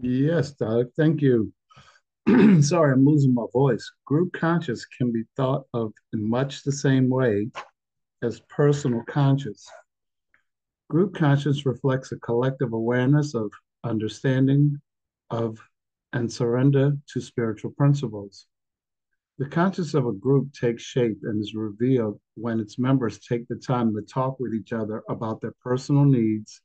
Yes, 0.00 0.52
Doug. 0.52 0.86
Thank 0.96 1.20
you. 1.20 1.52
Sorry, 2.60 2.92
I'm 2.92 3.04
losing 3.04 3.34
my 3.34 3.44
voice. 3.52 3.90
Group 4.06 4.32
conscious 4.32 4.86
can 4.86 5.12
be 5.12 5.24
thought 5.36 5.64
of 5.74 5.92
in 6.12 6.28
much 6.28 6.62
the 6.62 6.72
same 6.72 7.10
way 7.10 7.48
as 8.22 8.40
personal 8.48 9.02
conscious. 9.08 9.68
Group 10.92 11.14
conscious 11.14 11.64
reflects 11.64 12.12
a 12.12 12.18
collective 12.18 12.74
awareness 12.74 13.34
of 13.34 13.50
understanding 13.82 14.78
of 15.30 15.58
and 16.12 16.30
surrender 16.30 16.92
to 17.08 17.18
spiritual 17.18 17.70
principles. 17.70 18.46
The 19.38 19.48
conscience 19.48 19.94
of 19.94 20.06
a 20.06 20.12
group 20.12 20.52
takes 20.52 20.82
shape 20.82 21.20
and 21.22 21.40
is 21.40 21.54
revealed 21.54 22.20
when 22.34 22.60
its 22.60 22.78
members 22.78 23.18
take 23.20 23.48
the 23.48 23.56
time 23.56 23.94
to 23.94 24.02
talk 24.02 24.38
with 24.38 24.52
each 24.52 24.74
other 24.74 25.02
about 25.08 25.40
their 25.40 25.54
personal 25.62 26.04
needs, 26.04 26.60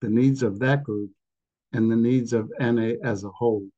the 0.00 0.08
needs 0.08 0.42
of 0.42 0.58
that 0.60 0.82
group, 0.82 1.10
and 1.74 1.92
the 1.92 1.96
needs 1.96 2.32
of 2.32 2.50
NA 2.58 2.92
as 3.04 3.24
a 3.24 3.28
whole. 3.28 3.68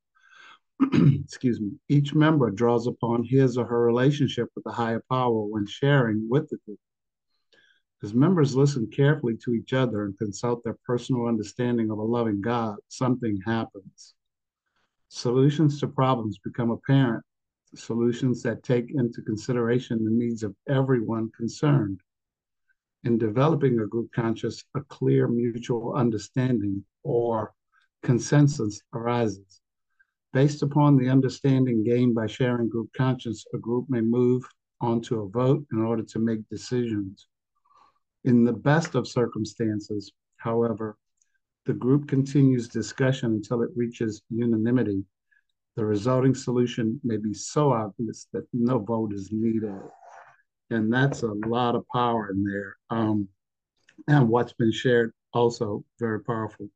Excuse 0.95 1.61
me. 1.61 1.73
Each 1.89 2.15
member 2.15 2.53
draws 2.53 2.87
upon 2.87 3.25
his 3.25 3.59
or 3.59 3.67
her 3.67 3.85
relationship 3.85 4.49
with 4.55 4.63
the 4.63 4.71
higher 4.71 5.03
power 5.11 5.45
when 5.45 5.67
sharing 5.67 6.29
with 6.31 6.49
the 6.51 6.59
group. 6.67 6.79
As 8.05 8.15
members 8.15 8.57
listen 8.57 8.89
carefully 8.89 9.37
to 9.45 9.55
each 9.55 9.73
other 9.73 10.05
and 10.05 10.19
consult 10.19 10.65
their 10.65 10.77
personal 10.85 11.27
understanding 11.27 11.91
of 11.91 11.99
a 11.99 12.03
loving 12.03 12.41
God, 12.41 12.79
something 12.89 13.41
happens. 13.47 14.15
Solutions 15.09 15.79
to 15.81 15.87
problems 15.87 16.39
become 16.39 16.71
apparent 16.71 17.25
solutions 17.75 18.43
that 18.43 18.63
take 18.63 18.91
into 18.95 19.23
consideration 19.23 20.05
the 20.05 20.11
needs 20.11 20.43
of 20.43 20.55
everyone 20.69 21.31
concerned. 21.37 22.01
In 23.05 23.19
developing 23.19 23.79
a 23.79 23.87
group 23.87 24.11
conscious, 24.13 24.65
a 24.75 24.81
clear 24.81 25.29
mutual 25.29 25.95
understanding 25.95 26.85
or 27.03 27.55
consensus 28.03 28.81
arises. 28.93 29.61
Based 30.33 30.63
upon 30.63 30.97
the 30.97 31.09
understanding 31.09 31.85
gained 31.85 32.15
by 32.15 32.27
sharing 32.27 32.69
group 32.69 32.91
conscious, 32.97 33.45
a 33.55 33.59
group 33.59 33.87
may 33.89 34.01
move 34.01 34.45
on 34.81 35.01
to 35.03 35.21
a 35.21 35.29
vote 35.29 35.65
in 35.73 35.79
order 35.83 36.03
to 36.03 36.19
make 36.19 36.49
decisions. 36.49 37.29
In 38.25 38.45
the 38.45 38.53
best 38.53 38.95
of 38.95 39.09
circumstances, 39.09 40.13
however, 40.37 40.97
the 41.67 41.73
group 41.73 42.09
continues 42.09 42.69
discussion 42.69 43.33
until 43.33 43.63
it 43.63 43.71
reaches 43.77 44.23
unanimity 44.31 45.05
the 45.77 45.85
resulting 45.85 46.35
solution 46.35 47.01
may 47.03 47.17
be 47.17 47.33
so 47.33 47.73
obvious 47.73 48.27
that 48.33 48.47
no 48.53 48.79
vote 48.79 49.13
is 49.15 49.31
needed. 49.33 49.75
And 50.71 50.93
that's 50.93 51.23
a 51.23 51.33
lot 51.47 51.75
of 51.75 51.87
power 51.89 52.31
in 52.31 52.45
there. 52.45 52.77
Um, 52.91 53.29
and 54.09 54.29
what's 54.29 54.53
been 54.53 54.73
shared 54.73 55.13
also 55.33 55.85
very 55.99 56.23
powerful. 56.23 56.69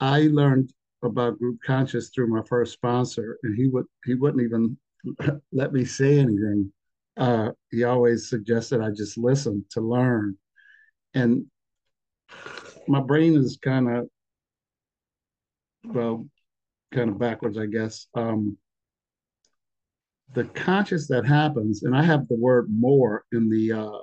I 0.00 0.28
learned 0.32 0.72
about 1.02 1.38
group 1.38 1.58
conscious 1.64 2.08
through 2.08 2.28
my 2.28 2.42
first 2.48 2.72
sponsor, 2.72 3.38
and 3.42 3.54
he 3.56 3.68
would 3.68 3.86
he 4.04 4.14
wouldn't 4.14 4.42
even 4.42 4.78
let 5.52 5.72
me 5.72 5.84
say 5.84 6.18
anything. 6.18 6.72
Uh, 7.16 7.50
he 7.70 7.84
always 7.84 8.28
suggested 8.28 8.80
I 8.80 8.90
just 8.90 9.16
listen 9.16 9.64
to 9.70 9.80
learn, 9.80 10.36
and 11.14 11.46
my 12.88 13.00
brain 13.00 13.36
is 13.36 13.58
kind 13.62 13.88
of 13.88 14.08
well 15.84 16.26
kind 16.92 17.10
of 17.10 17.18
backwards, 17.18 17.58
I 17.58 17.66
guess. 17.66 18.06
Um, 18.14 18.56
the 20.34 20.44
conscious 20.44 21.06
that 21.08 21.24
happens, 21.24 21.84
and 21.84 21.96
I 21.96 22.02
have 22.02 22.26
the 22.28 22.36
word 22.36 22.66
more 22.68 23.24
in 23.32 23.48
the 23.48 23.72
uh, 23.72 23.98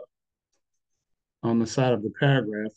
on 1.43 1.59
the 1.59 1.67
side 1.67 1.93
of 1.93 2.03
the 2.03 2.13
paragraph 2.19 2.71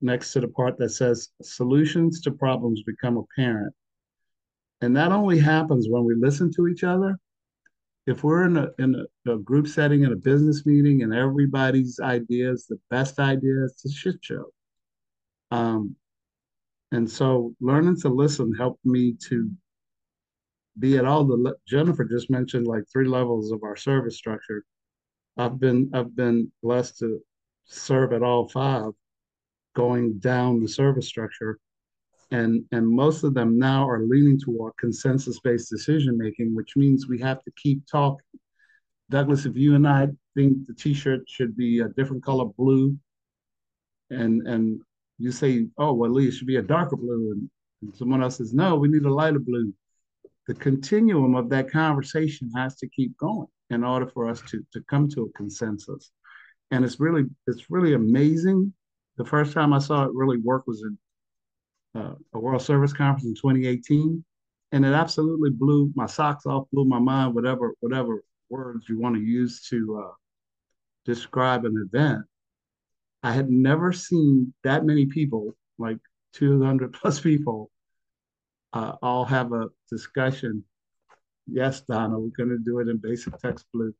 next 0.00 0.32
to 0.32 0.40
the 0.40 0.48
part 0.48 0.78
that 0.78 0.90
says 0.90 1.30
solutions 1.42 2.20
to 2.20 2.30
problems 2.30 2.82
become 2.82 3.16
apparent. 3.16 3.74
And 4.82 4.96
that 4.96 5.10
only 5.10 5.38
happens 5.38 5.88
when 5.88 6.04
we 6.04 6.14
listen 6.14 6.52
to 6.54 6.68
each 6.68 6.84
other 6.84 7.18
if 8.06 8.22
we're 8.22 8.44
in 8.44 8.56
a 8.56 8.68
in 8.78 8.94
a, 8.94 9.32
a, 9.32 9.38
group 9.38 9.66
setting 9.66 10.04
in 10.04 10.12
a 10.12 10.16
business 10.16 10.64
meeting 10.64 11.02
and 11.02 11.12
everybody's 11.12 11.98
ideas 12.00 12.66
the 12.66 12.78
best 12.88 13.18
ideas 13.18 13.72
it's 13.72 13.84
a 13.84 13.90
shit 13.90 14.16
show. 14.20 14.46
Um 15.50 15.96
and 16.92 17.10
so 17.10 17.54
learning 17.60 18.00
to 18.00 18.08
listen 18.08 18.54
helped 18.54 18.84
me 18.84 19.16
to 19.28 19.50
be 20.78 20.96
at 20.98 21.04
all 21.04 21.24
the 21.24 21.54
jennifer 21.66 22.04
just 22.04 22.30
mentioned 22.30 22.66
like 22.66 22.84
three 22.92 23.08
levels 23.08 23.50
of 23.50 23.62
our 23.62 23.76
service 23.76 24.16
structure. 24.16 24.64
I've 25.36 25.58
been 25.58 25.90
i've 25.94 26.14
been 26.14 26.52
blessed 26.62 26.98
to 27.00 27.20
serve 27.64 28.12
at 28.12 28.22
all 28.22 28.48
five 28.48 28.92
going 29.74 30.18
down 30.18 30.60
the 30.62 30.68
service 30.68 31.08
structure 31.08 31.58
and 32.30 32.64
and 32.72 32.88
most 32.88 33.22
of 33.22 33.34
them 33.34 33.58
now 33.58 33.88
are 33.88 34.02
leaning 34.04 34.38
toward 34.38 34.76
consensus-based 34.78 35.70
decision 35.70 36.18
making 36.18 36.54
which 36.54 36.76
means 36.76 37.06
we 37.06 37.20
have 37.20 37.42
to 37.44 37.52
keep 37.56 37.80
talking. 37.90 38.24
Douglas 39.10 39.46
if 39.46 39.56
you 39.56 39.76
and 39.76 39.86
i 39.86 40.08
think 40.34 40.66
the 40.66 40.74
t-shirt 40.74 41.20
should 41.28 41.56
be 41.56 41.80
a 41.80 41.88
different 41.90 42.24
color 42.24 42.46
blue 42.58 42.96
and 44.10 44.46
and 44.46 44.80
you 45.18 45.30
say 45.30 45.66
oh 45.78 45.92
well 45.92 46.10
lee 46.10 46.28
it 46.28 46.32
should 46.32 46.46
be 46.46 46.56
a 46.56 46.62
darker 46.62 46.96
blue 46.96 47.32
and, 47.32 47.50
and 47.82 47.96
someone 47.96 48.22
else 48.22 48.38
says 48.38 48.52
no 48.52 48.74
we 48.76 48.88
need 48.88 49.04
a 49.04 49.12
lighter 49.12 49.38
blue. 49.38 49.72
The 50.48 50.54
continuum 50.54 51.34
of 51.34 51.48
that 51.50 51.70
conversation 51.70 52.50
has 52.56 52.76
to 52.76 52.88
keep 52.88 53.16
going 53.18 53.48
in 53.70 53.82
order 53.82 54.06
for 54.06 54.28
us 54.28 54.40
to 54.50 54.64
to 54.72 54.80
come 54.88 55.08
to 55.10 55.22
a 55.22 55.32
consensus. 55.32 56.10
And 56.70 56.84
it's 56.84 57.00
really 57.00 57.24
it's 57.46 57.70
really 57.70 57.94
amazing. 57.94 58.72
The 59.16 59.24
first 59.24 59.52
time 59.52 59.72
i 59.72 59.78
saw 59.78 60.04
it 60.04 60.12
really 60.12 60.38
work 60.38 60.66
was 60.66 60.82
in 60.82 60.98
uh, 61.96 62.14
a 62.34 62.38
World 62.38 62.62
Service 62.62 62.92
Conference 62.92 63.24
in 63.24 63.34
2018, 63.34 64.24
and 64.72 64.84
it 64.84 64.92
absolutely 64.92 65.50
blew 65.50 65.90
my 65.94 66.06
socks 66.06 66.46
off, 66.46 66.66
blew 66.72 66.84
my 66.84 66.98
mind. 66.98 67.34
Whatever 67.34 67.74
whatever 67.80 68.22
words 68.48 68.88
you 68.88 69.00
want 69.00 69.14
to 69.14 69.20
use 69.20 69.66
to 69.70 70.04
uh, 70.04 70.12
describe 71.04 71.64
an 71.64 71.88
event, 71.90 72.22
I 73.22 73.32
had 73.32 73.50
never 73.50 73.92
seen 73.92 74.52
that 74.64 74.84
many 74.84 75.06
people, 75.06 75.56
like 75.78 75.98
200 76.34 76.92
plus 77.00 77.20
people, 77.20 77.70
uh, 78.72 78.92
all 79.02 79.24
have 79.24 79.52
a 79.52 79.68
discussion. 79.90 80.64
Yes, 81.46 81.80
Donna, 81.82 82.18
we're 82.18 82.36
going 82.36 82.50
to 82.50 82.58
do 82.58 82.80
it 82.80 82.88
in 82.88 82.98
basic 82.98 83.38
text 83.38 83.66
blue 83.72 83.94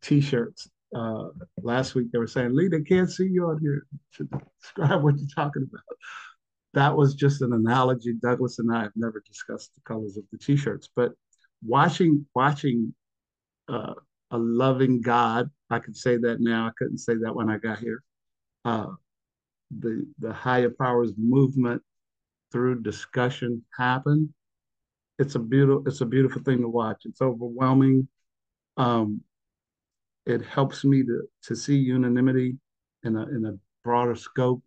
t-shirts. 0.00 0.70
Uh, 0.94 1.28
last 1.60 1.94
week 1.94 2.10
they 2.12 2.18
were 2.18 2.26
saying, 2.26 2.54
Lee, 2.54 2.68
they 2.68 2.80
can't 2.80 3.10
see 3.10 3.26
you 3.26 3.46
on 3.46 3.60
here 3.60 3.84
to 4.14 4.28
describe 4.62 5.02
what 5.02 5.18
you're 5.18 5.28
talking 5.34 5.68
about 5.68 5.82
that 6.78 6.96
was 6.96 7.14
just 7.16 7.42
an 7.42 7.52
analogy. 7.52 8.12
Douglas 8.12 8.60
and 8.60 8.72
I 8.72 8.82
have 8.84 8.92
never 8.94 9.20
discussed 9.26 9.72
the 9.74 9.80
colors 9.82 10.16
of 10.16 10.22
the 10.30 10.38
t-shirts, 10.38 10.88
but 10.94 11.12
watching 11.66 12.24
watching 12.36 12.94
uh, 13.68 13.94
a 14.30 14.38
loving 14.38 15.00
God, 15.00 15.50
I 15.70 15.80
could 15.80 15.96
say 15.96 16.18
that 16.18 16.40
now. 16.40 16.68
I 16.68 16.70
couldn't 16.78 16.98
say 16.98 17.14
that 17.16 17.34
when 17.34 17.50
I 17.50 17.58
got 17.58 17.80
here. 17.80 18.04
Uh, 18.64 18.92
the 19.76 20.06
the 20.20 20.32
higher 20.32 20.70
powers 20.70 21.12
movement 21.18 21.82
through 22.52 22.82
discussion 22.82 23.64
happen. 23.76 24.32
It's 25.18 25.34
a 25.34 25.40
beautiful 25.40 25.82
it's 25.84 26.00
a 26.00 26.06
beautiful 26.06 26.42
thing 26.42 26.60
to 26.60 26.68
watch. 26.68 27.02
It's 27.06 27.20
overwhelming. 27.20 28.06
Um, 28.76 29.22
it 30.26 30.44
helps 30.44 30.84
me 30.84 31.02
to 31.02 31.22
to 31.42 31.56
see 31.56 31.76
unanimity 31.76 32.56
in 33.02 33.16
a 33.16 33.22
in 33.22 33.46
a 33.46 33.58
broader 33.82 34.14
scope 34.14 34.62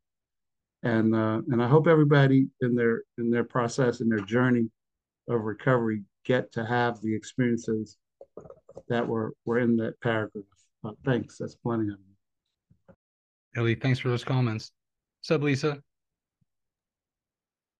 and 0.83 1.15
uh, 1.15 1.41
and 1.51 1.61
I 1.61 1.67
hope 1.67 1.87
everybody 1.87 2.47
in 2.61 2.75
their 2.75 3.03
in 3.17 3.29
their 3.29 3.43
process 3.43 4.01
in 4.01 4.09
their 4.09 4.19
journey 4.19 4.69
of 5.29 5.41
recovery 5.41 6.03
get 6.25 6.51
to 6.53 6.65
have 6.65 7.01
the 7.01 7.13
experiences 7.13 7.97
that 8.89 9.07
were 9.07 9.33
were 9.45 9.59
in 9.59 9.77
that 9.77 9.99
paragraph. 10.01 10.45
Uh, 10.83 10.91
thanks. 11.05 11.37
That's 11.37 11.55
plenty 11.55 11.83
of 11.83 11.97
them. 11.97 12.95
Ellie, 13.55 13.75
thanks 13.75 13.99
for 13.99 14.09
those 14.09 14.23
comments. 14.23 14.71
What's 15.19 15.31
up, 15.31 15.41
Lisa? 15.41 15.81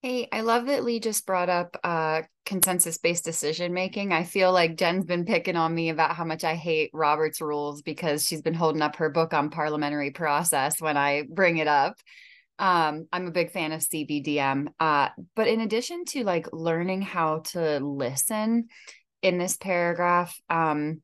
Hey, 0.04 0.28
I 0.32 0.42
love 0.42 0.66
that 0.66 0.84
Lee 0.84 1.00
just 1.00 1.28
brought 1.28 1.50
up 1.50 1.78
uh, 1.84 2.24
consensus 2.46 2.98
based 2.98 3.24
decision 3.24 3.72
making. 3.72 4.12
I 4.12 4.24
feel 4.24 4.52
like 4.52 4.76
Jen's 4.76 5.06
been 5.06 5.26
picking 5.26 5.56
on 5.56 5.74
me 5.74 5.90
about 5.90 6.16
how 6.16 6.26
much 6.26 6.44
I 6.44 6.56
hate 6.56 6.90
Robert's 6.92 7.40
rules 7.40 7.84
because 7.84 8.26
she's 8.26 8.42
been 8.42 8.56
holding 8.56 8.82
up 8.82 8.96
her 8.96 9.10
book 9.10 9.34
on 9.34 9.52
parliamentary 9.52 10.10
process 10.10 10.82
when 10.82 10.98
I 10.98 11.24
bring 11.30 11.58
it 11.58 11.68
up. 11.68 11.98
Um, 12.62 13.08
I'm 13.12 13.26
a 13.26 13.32
big 13.32 13.52
fan 13.52 13.72
of 13.72 13.82
CBDM. 13.82 14.68
Uh, 14.80 15.10
but 15.36 15.48
in 15.48 15.62
addition 15.62 16.06
to 16.06 16.24
like 16.24 16.48
learning 16.54 17.02
how 17.02 17.40
to 17.40 17.80
listen 17.80 18.68
in 19.24 19.40
this 19.40 19.58
paragraph, 19.58 20.40
um, 20.48 21.02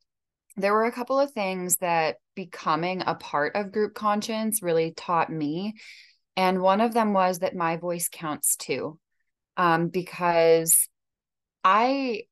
there 0.55 0.73
were 0.73 0.85
a 0.85 0.91
couple 0.91 1.19
of 1.19 1.31
things 1.31 1.77
that 1.77 2.17
becoming 2.35 3.01
a 3.05 3.15
part 3.15 3.55
of 3.55 3.71
group 3.71 3.95
conscience 3.95 4.61
really 4.61 4.91
taught 4.91 5.31
me. 5.31 5.73
And 6.35 6.61
one 6.61 6.79
of 6.79 6.93
them 6.93 7.13
was 7.13 7.39
that 7.39 7.55
my 7.55 7.77
voice 7.77 8.07
counts 8.07 8.55
too. 8.55 8.99
Um, 9.57 9.87
because 9.87 10.87
I 11.63 12.23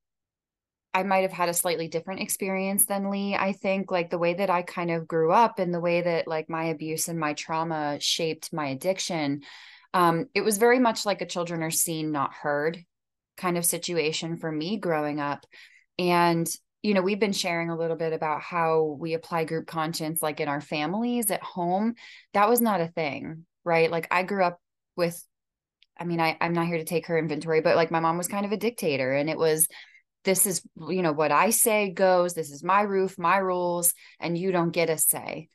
I 0.96 1.04
might 1.04 1.24
have 1.24 1.34
had 1.34 1.50
a 1.50 1.54
slightly 1.54 1.90
different 1.90 2.22
experience 2.22 2.86
than 2.86 3.10
Lee. 3.10 3.36
I 3.36 3.52
think 3.52 3.92
like 3.92 4.10
the 4.10 4.18
way 4.18 4.34
that 4.36 4.50
I 4.50 4.62
kind 4.62 4.90
of 4.90 5.10
grew 5.10 5.30
up 5.30 5.60
and 5.60 5.74
the 5.74 5.82
way 5.82 6.02
that 6.02 6.26
like 6.26 6.50
my 6.50 6.64
abuse 6.66 7.10
and 7.10 7.20
my 7.20 7.34
trauma 7.34 7.98
shaped 8.00 8.54
my 8.54 8.68
addiction, 8.68 9.42
um, 9.94 10.28
it 10.34 10.40
was 10.40 10.58
very 10.58 10.80
much 10.80 11.06
like 11.06 11.20
a 11.20 11.26
children 11.26 11.64
are 11.64 11.70
seen, 11.70 12.14
not 12.14 12.34
heard 12.34 12.82
kind 13.36 13.58
of 13.58 13.66
situation 13.66 14.38
for 14.38 14.50
me 14.50 14.78
growing 14.78 15.20
up. 15.20 15.46
And, 16.00 16.48
you 16.82 16.94
know, 16.94 17.02
we've 17.02 17.20
been 17.20 17.34
sharing 17.34 17.70
a 17.70 17.78
little 17.78 17.98
bit 17.98 18.14
about 18.14 18.42
how 18.42 18.96
we 18.98 19.16
apply 19.16 19.44
group 19.44 19.68
conscience 19.68 20.22
like 20.22 20.40
in 20.40 20.48
our 20.48 20.62
families 20.62 21.30
at 21.30 21.44
home. 21.44 21.96
That 22.34 22.48
was 22.48 22.62
not 22.62 22.80
a 22.80 22.88
thing, 22.88 23.46
right? 23.66 23.92
Like 23.92 24.08
I 24.12 24.24
grew 24.24 24.46
up 24.46 24.62
with, 24.96 25.22
I 26.00 26.06
mean, 26.06 26.22
I, 26.22 26.38
I'm 26.40 26.54
not 26.54 26.68
here 26.68 26.78
to 26.78 26.86
take 26.86 27.08
her 27.08 27.20
inventory, 27.20 27.60
but 27.60 27.76
like 27.76 27.92
my 27.92 28.00
mom 28.00 28.18
was 28.18 28.30
kind 28.30 28.46
of 28.46 28.54
a 28.54 28.58
dictator 28.58 29.12
and 29.12 29.30
it 29.30 29.38
was, 29.38 29.68
this 30.26 30.46
is 30.46 30.62
you 30.90 31.02
know 31.02 31.14
what 31.14 31.32
i 31.32 31.50
say 31.50 31.90
goes 31.90 32.34
this 32.34 32.52
is 32.52 32.64
my 32.64 32.82
roof 32.82 33.18
my 33.18 33.38
rules 33.38 33.94
and 34.20 34.38
you 34.38 34.52
don't 34.52 34.72
get 34.72 34.90
a 34.90 34.98
say. 34.98 35.50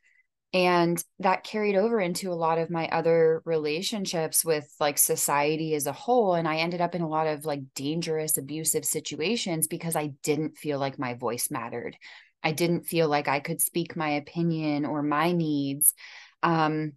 And 0.53 1.01
that 1.21 1.45
carried 1.45 1.77
over 1.77 2.01
into 2.01 2.33
a 2.33 2.35
lot 2.35 2.59
of 2.59 2.71
my 2.71 2.89
other 2.89 3.41
relationships 3.45 4.45
with 4.45 4.69
like 4.81 4.99
society 4.99 5.77
as 5.77 5.87
a 5.87 5.93
whole 5.93 6.35
and 6.35 6.49
i 6.49 6.57
ended 6.57 6.81
up 6.81 6.95
in 6.97 7.03
a 7.03 7.09
lot 7.09 7.29
of 7.29 7.45
like 7.45 7.61
dangerous 7.75 8.37
abusive 8.37 8.85
situations 8.85 9.69
because 9.69 9.95
i 9.95 10.09
didn't 10.25 10.59
feel 10.59 10.79
like 10.81 10.99
my 10.99 11.15
voice 11.15 11.51
mattered. 11.51 11.97
I 12.43 12.53
didn't 12.53 12.89
feel 12.89 13.09
like 13.09 13.29
i 13.29 13.41
could 13.41 13.61
speak 13.61 13.97
my 13.97 14.11
opinion 14.11 14.87
or 14.87 15.03
my 15.03 15.33
needs. 15.33 15.95
Um, 16.43 16.95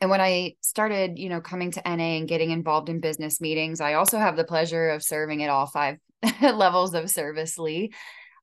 and 0.00 0.10
when 0.10 0.20
I 0.20 0.56
started, 0.60 1.18
you 1.18 1.28
know, 1.30 1.40
coming 1.40 1.70
to 1.72 1.82
NA 1.88 2.18
and 2.18 2.28
getting 2.28 2.50
involved 2.50 2.88
in 2.88 3.00
business 3.00 3.40
meetings, 3.40 3.80
I 3.80 3.94
also 3.94 4.18
have 4.18 4.36
the 4.36 4.44
pleasure 4.44 4.90
of 4.90 5.02
serving 5.02 5.42
at 5.42 5.50
all 5.50 5.66
five 5.66 5.96
levels 6.42 6.94
of 6.94 7.10
service 7.10 7.58
lee 7.58 7.92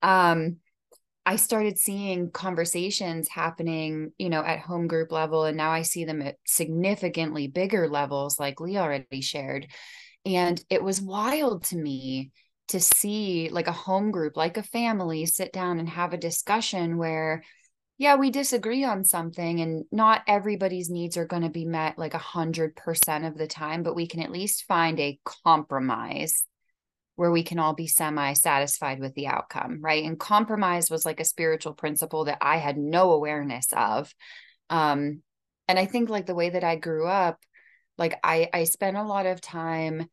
um 0.02 0.58
i 1.26 1.36
started 1.36 1.78
seeing 1.78 2.32
conversations 2.32 3.28
happening 3.28 4.12
you 4.18 4.30
know 4.30 4.44
at 4.44 4.60
home 4.60 4.88
group 4.88 5.12
level 5.12 5.46
and 5.46 5.58
now 5.58 5.72
i 5.72 5.82
see 5.82 6.06
them 6.06 6.22
at 6.22 6.36
significantly 6.46 7.48
bigger 7.48 7.88
levels 7.88 8.40
like 8.40 8.60
lee 8.60 8.78
already 8.78 9.22
shared. 9.22 9.68
And 10.26 10.60
it 10.72 10.84
was 10.84 11.00
wild 11.00 11.66
to 11.66 11.78
me 11.78 12.32
to 12.70 12.80
see 12.80 13.50
like 13.50 13.68
a 13.68 13.72
home 13.72 14.12
group 14.12 14.36
like 14.36 14.58
a 14.58 14.64
family 14.64 15.26
sit 15.26 15.54
down 15.54 15.78
and 15.80 15.88
have 15.88 16.14
a 16.14 16.18
discussion 16.18 16.98
where 16.98 17.44
yeah 18.00 18.16
we 18.16 18.32
disagree 18.32 18.84
on 18.84 19.06
something 19.06 19.62
and 19.62 19.86
not 19.92 20.24
everybody's 20.28 20.90
needs 20.90 21.16
are 21.16 21.28
going 21.28 21.44
to 21.44 21.50
be 21.50 21.66
met 21.66 22.00
like 22.00 22.16
a 22.16 22.20
hundred 22.20 22.76
percent 22.76 23.24
of 23.24 23.38
the 23.38 23.46
time 23.46 23.84
but 23.84 23.96
we 23.96 24.08
can 24.08 24.20
at 24.20 24.32
least 24.32 24.66
find 24.68 25.00
a 25.00 25.20
compromise 25.24 26.44
where 27.16 27.32
we 27.32 27.44
can 27.44 27.60
all 27.60 27.74
be 27.74 27.88
semi 27.88 28.34
satisfied 28.34 29.00
with 29.00 29.14
the 29.16 29.28
outcome, 29.28 29.80
right? 29.82 30.04
And 30.04 30.20
compromise 30.20 30.90
was 30.90 31.06
like 31.06 31.20
a 31.20 31.26
spiritual 31.26 31.74
principle 31.74 32.26
that 32.26 32.40
I 32.42 32.58
had 32.58 32.78
no 32.78 33.12
awareness 33.12 33.68
of. 33.72 34.14
Um, 34.70 35.22
and 35.68 35.80
I 35.80 35.86
think 35.86 36.10
like 36.10 36.26
the 36.26 36.36
way 36.36 36.50
that 36.50 36.64
I 36.64 36.76
grew 36.76 37.08
up, 37.08 37.40
like 37.98 38.20
I 38.24 38.50
I 38.54 38.64
spent 38.66 38.98
a 38.98 39.04
lot 39.04 39.26
of 39.26 39.42
time 39.42 40.10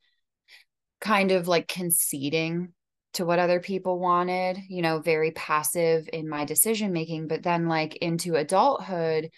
kind 1.00 1.32
of 1.32 1.48
like 1.48 1.66
conceding 1.66 2.72
to 3.14 3.26
what 3.26 3.38
other 3.38 3.60
people 3.60 3.98
wanted, 3.98 4.58
you 4.68 4.80
know, 4.80 5.00
very 5.00 5.32
passive 5.32 6.08
in 6.12 6.28
my 6.28 6.44
decision 6.44 6.92
making, 6.92 7.28
but 7.28 7.42
then 7.42 7.68
like 7.68 7.96
into 7.96 8.36
adulthood, 8.36 9.30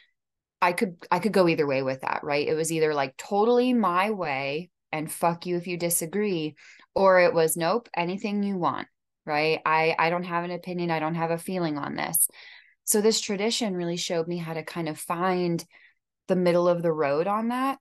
I 0.62 0.72
could 0.72 0.96
I 1.11 1.18
could 1.18 1.33
go 1.33 1.48
either 1.48 1.66
way 1.66 1.83
with 1.83 2.03
that, 2.03 2.20
right? 2.22 2.46
It 2.46 2.55
was 2.55 2.70
either 2.70 2.94
like 2.94 3.16
totally 3.16 3.72
my 3.72 4.11
way 4.11 4.70
and 4.94 5.12
fuck 5.12 5.44
you 5.44 5.57
if 5.57 5.66
you 5.66 5.76
disagree 5.76 6.54
or 6.94 7.20
it 7.20 7.35
was 7.35 7.57
nope 7.57 7.88
anything 7.96 8.42
you 8.42 8.57
want 8.57 8.88
right 9.26 9.61
i 9.66 9.94
i 9.98 10.09
don't 10.09 10.24
have 10.24 10.44
an 10.44 10.50
opinion 10.50 10.90
i 10.90 10.98
don't 10.98 11.14
have 11.14 11.30
a 11.30 11.38
feeling 11.38 11.76
on 11.76 11.94
this 11.94 12.28
so 12.85 13.00
this 13.00 13.20
tradition 13.20 13.76
really 13.76 13.96
showed 13.96 14.28
me 14.28 14.38
how 14.38 14.54
to 14.54 14.62
kind 14.62 14.88
of 14.88 14.98
find 14.98 15.64
the 16.28 16.37
middle 16.37 16.68
of 16.68 16.83
the 16.83 16.92
road 16.92 17.26
on 17.26 17.48
that 17.48 17.78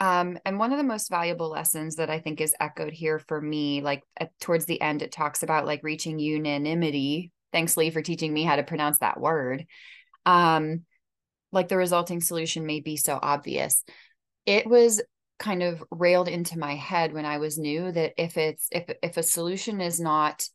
um, 0.00 0.36
and 0.44 0.58
one 0.58 0.72
of 0.72 0.78
the 0.78 0.84
most 0.84 1.08
valuable 1.08 1.48
lessons 1.48 1.94
that 1.94 2.10
I 2.10 2.18
think 2.18 2.40
is 2.40 2.56
echoed 2.58 2.92
here 2.92 3.20
for 3.20 3.40
me, 3.40 3.82
like 3.82 4.02
at, 4.16 4.32
towards 4.40 4.64
the 4.64 4.80
end, 4.80 5.00
it 5.00 5.12
talks 5.12 5.44
about 5.44 5.64
like 5.64 5.84
reaching 5.84 6.18
unanimity, 6.18 7.30
Thanks, 7.56 7.76
Lee, 7.76 7.88
for 7.88 8.02
teaching 8.02 8.34
me 8.34 8.42
how 8.42 8.56
to 8.56 8.62
pronounce 8.62 8.98
that 8.98 9.18
word. 9.18 9.64
Um, 10.26 10.84
like 11.52 11.68
the 11.68 11.78
resulting 11.78 12.20
solution 12.20 12.66
may 12.66 12.80
be 12.80 12.98
so 12.98 13.18
obvious. 13.20 13.82
It 14.44 14.66
was 14.66 15.00
kind 15.38 15.62
of 15.62 15.82
railed 15.90 16.28
into 16.28 16.58
my 16.58 16.74
head 16.74 17.12
when 17.12 17.24
I 17.24 17.38
was 17.38 17.58
new 17.58 17.92
that 17.92 18.14
if 18.16 18.36
it's 18.36 18.68
if 18.72 18.84
if 19.02 19.16
a 19.16 19.22
solution 19.22 19.80
is 19.80 20.00
not 20.00 20.48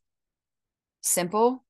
simple, 1.01 1.63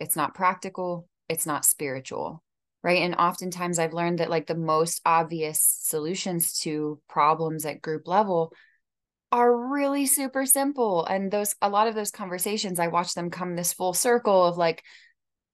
it's 0.00 0.16
not 0.16 0.34
practical, 0.34 1.08
it's 1.28 1.46
not 1.46 1.64
spiritual. 1.64 2.42
Right. 2.82 3.02
And 3.02 3.14
oftentimes 3.14 3.78
I've 3.78 3.94
learned 3.94 4.18
that 4.18 4.28
like 4.28 4.46
the 4.46 4.54
most 4.54 5.00
obvious 5.06 5.60
solutions 5.62 6.60
to 6.60 7.00
problems 7.08 7.64
at 7.64 7.80
group 7.80 8.06
level 8.06 8.52
are 9.32 9.72
really 9.72 10.06
super 10.06 10.44
simple. 10.46 11.04
And 11.06 11.30
those 11.30 11.54
a 11.62 11.68
lot 11.68 11.88
of 11.88 11.94
those 11.94 12.10
conversations, 12.10 12.78
I 12.78 12.88
watch 12.88 13.14
them 13.14 13.30
come 13.30 13.56
this 13.56 13.72
full 13.72 13.94
circle 13.94 14.44
of 14.44 14.58
like, 14.58 14.84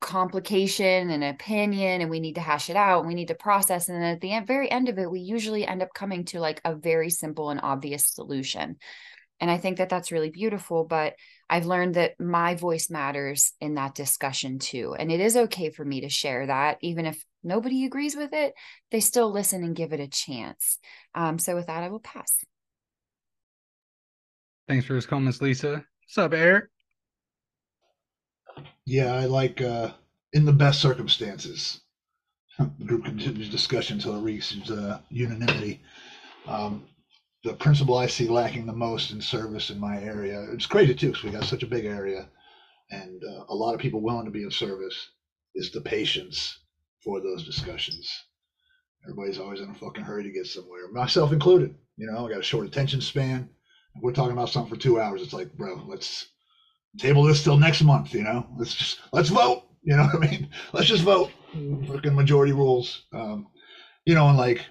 complication 0.00 1.10
and 1.10 1.22
opinion 1.22 2.00
and 2.00 2.10
we 2.10 2.20
need 2.20 2.36
to 2.36 2.40
hash 2.40 2.70
it 2.70 2.76
out 2.76 3.06
we 3.06 3.14
need 3.14 3.28
to 3.28 3.34
process 3.34 3.88
and 3.88 4.02
then 4.02 4.14
at 4.14 4.20
the 4.20 4.32
end, 4.32 4.46
very 4.46 4.70
end 4.70 4.88
of 4.88 4.98
it 4.98 5.10
we 5.10 5.20
usually 5.20 5.66
end 5.66 5.82
up 5.82 5.92
coming 5.94 6.24
to 6.24 6.40
like 6.40 6.60
a 6.64 6.74
very 6.74 7.10
simple 7.10 7.50
and 7.50 7.60
obvious 7.62 8.06
solution. 8.14 8.76
And 9.40 9.50
i 9.50 9.58
think 9.58 9.76
that 9.78 9.88
that's 9.88 10.12
really 10.12 10.30
beautiful 10.30 10.84
but 10.84 11.14
i've 11.48 11.66
learned 11.66 11.94
that 11.94 12.18
my 12.18 12.54
voice 12.54 12.88
matters 12.90 13.52
in 13.60 13.74
that 13.74 13.94
discussion 13.94 14.58
too 14.58 14.94
and 14.98 15.12
it 15.12 15.20
is 15.20 15.36
okay 15.36 15.70
for 15.70 15.84
me 15.84 16.02
to 16.02 16.08
share 16.08 16.46
that 16.46 16.78
even 16.80 17.04
if 17.04 17.22
nobody 17.42 17.84
agrees 17.84 18.16
with 18.16 18.32
it 18.32 18.54
they 18.90 19.00
still 19.00 19.30
listen 19.30 19.62
and 19.62 19.76
give 19.76 19.92
it 19.92 20.00
a 20.00 20.08
chance. 20.08 20.78
Um, 21.14 21.38
so 21.38 21.54
with 21.54 21.66
that 21.66 21.82
i 21.82 21.88
will 21.88 22.00
pass. 22.00 22.36
Thanks 24.66 24.86
for 24.86 24.94
his 24.94 25.06
comments 25.06 25.40
lisa. 25.42 25.84
What's 26.04 26.18
up 26.18 26.32
eric 26.32 26.64
yeah, 28.90 29.14
I 29.14 29.26
like 29.26 29.61
uh, 29.61 29.92
in 30.33 30.44
the 30.44 30.53
best 30.53 30.81
circumstances. 30.81 31.81
The 32.59 32.85
group 32.85 33.05
continues 33.05 33.48
discussion 33.48 33.96
until 33.96 34.16
it 34.16 34.22
reaches 34.22 34.70
uh, 34.70 34.98
unanimity. 35.09 35.81
Um, 36.46 36.87
the 37.44 37.55
principle 37.55 37.96
I 37.96 38.07
see 38.07 38.29
lacking 38.29 38.66
the 38.66 38.72
most 38.72 39.12
in 39.12 39.20
service 39.20 39.70
in 39.70 39.79
my 39.79 40.03
area, 40.03 40.44
it's 40.53 40.66
crazy 40.66 40.94
too, 40.94 41.09
because 41.09 41.22
we 41.22 41.31
got 41.31 41.44
such 41.44 41.62
a 41.62 41.68
big 41.68 41.87
area 41.87 42.29
and 42.90 43.22
uh, 43.24 43.44
a 43.48 43.55
lot 43.55 43.74
of 43.74 43.81
people 43.81 44.00
willing 44.00 44.24
to 44.24 44.31
be 44.31 44.42
of 44.44 44.53
service, 44.53 45.11
is 45.55 45.70
the 45.70 45.81
patience 45.81 46.59
for 47.03 47.20
those 47.20 47.44
discussions. 47.44 48.24
Everybody's 49.05 49.38
always 49.38 49.61
in 49.61 49.70
a 49.70 49.74
fucking 49.74 50.05
hurry 50.05 50.24
to 50.24 50.31
get 50.31 50.46
somewhere, 50.46 50.90
myself 50.90 51.33
included. 51.33 51.74
You 51.96 52.11
know, 52.11 52.26
I 52.26 52.31
got 52.31 52.40
a 52.40 52.42
short 52.42 52.66
attention 52.66 53.00
span. 53.00 53.48
we're 54.03 54.12
talking 54.12 54.33
about 54.33 54.48
something 54.48 54.74
for 54.74 54.81
two 54.81 55.00
hours. 55.00 55.22
It's 55.22 55.33
like, 55.33 55.53
bro, 55.57 55.83
let's 55.87 56.26
table 56.98 57.22
this 57.24 57.42
till 57.42 57.57
next 57.57 57.83
month. 57.83 58.14
You 58.14 58.22
know, 58.22 58.46
let's 58.57 58.74
just 58.74 59.00
let's 59.12 59.29
vote. 59.29 59.64
You 59.83 59.96
know 59.96 60.05
what 60.05 60.16
I 60.16 60.31
mean? 60.31 60.50
Let's 60.74 60.88
just 60.88 61.03
vote. 61.03 61.31
Fucking 61.87 62.14
majority 62.14 62.53
rules. 62.53 63.07
Um, 63.14 63.48
you 64.05 64.14
know, 64.14 64.29
and 64.29 64.37
like 64.37 64.66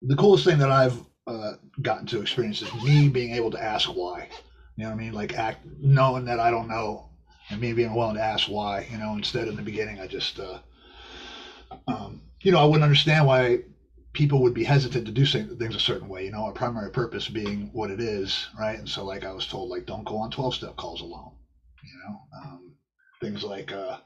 the 0.00 0.16
coolest 0.16 0.44
thing 0.44 0.58
that 0.58 0.70
I've 0.70 0.98
uh, 1.26 1.52
gotten 1.82 2.06
to 2.06 2.22
experience 2.22 2.62
is 2.62 2.74
me 2.82 3.10
being 3.10 3.34
able 3.34 3.50
to 3.50 3.62
ask 3.62 3.88
why. 3.88 4.28
You 4.76 4.84
know 4.84 4.90
what 4.90 4.96
I 4.96 5.02
mean? 5.02 5.12
Like 5.12 5.34
act 5.34 5.66
knowing 5.80 6.24
that 6.24 6.40
I 6.40 6.50
don't 6.50 6.68
know, 6.68 7.10
and 7.50 7.60
me 7.60 7.72
being 7.74 7.94
willing 7.94 8.16
to 8.16 8.22
ask 8.22 8.48
why. 8.48 8.86
You 8.90 8.96
know, 8.96 9.12
instead 9.12 9.48
in 9.48 9.56
the 9.56 9.62
beginning 9.62 10.00
I 10.00 10.06
just, 10.06 10.40
uh, 10.40 10.60
um, 11.86 12.22
you 12.42 12.52
know, 12.52 12.60
I 12.60 12.64
wouldn't 12.64 12.84
understand 12.84 13.26
why 13.26 13.64
people 14.12 14.40
would 14.40 14.54
be 14.54 14.64
hesitant 14.64 15.04
to 15.06 15.12
do 15.12 15.24
things 15.24 15.74
a 15.74 15.78
certain 15.78 16.08
way, 16.08 16.24
you 16.24 16.30
know, 16.30 16.44
our 16.44 16.52
primary 16.52 16.90
purpose 16.90 17.28
being 17.28 17.68
what 17.72 17.90
it 17.90 18.00
is, 18.00 18.48
right? 18.58 18.78
And 18.78 18.88
so, 18.88 19.04
like, 19.04 19.24
I 19.24 19.32
was 19.32 19.46
told, 19.46 19.68
like, 19.68 19.86
don't 19.86 20.04
go 20.04 20.16
on 20.16 20.30
12 20.30 20.54
step 20.54 20.76
calls 20.76 21.00
alone, 21.00 21.32
you 21.82 21.94
know, 22.04 22.20
um, 22.36 22.72
things 23.20 23.42
like, 23.42 23.72
uh, 23.72 23.96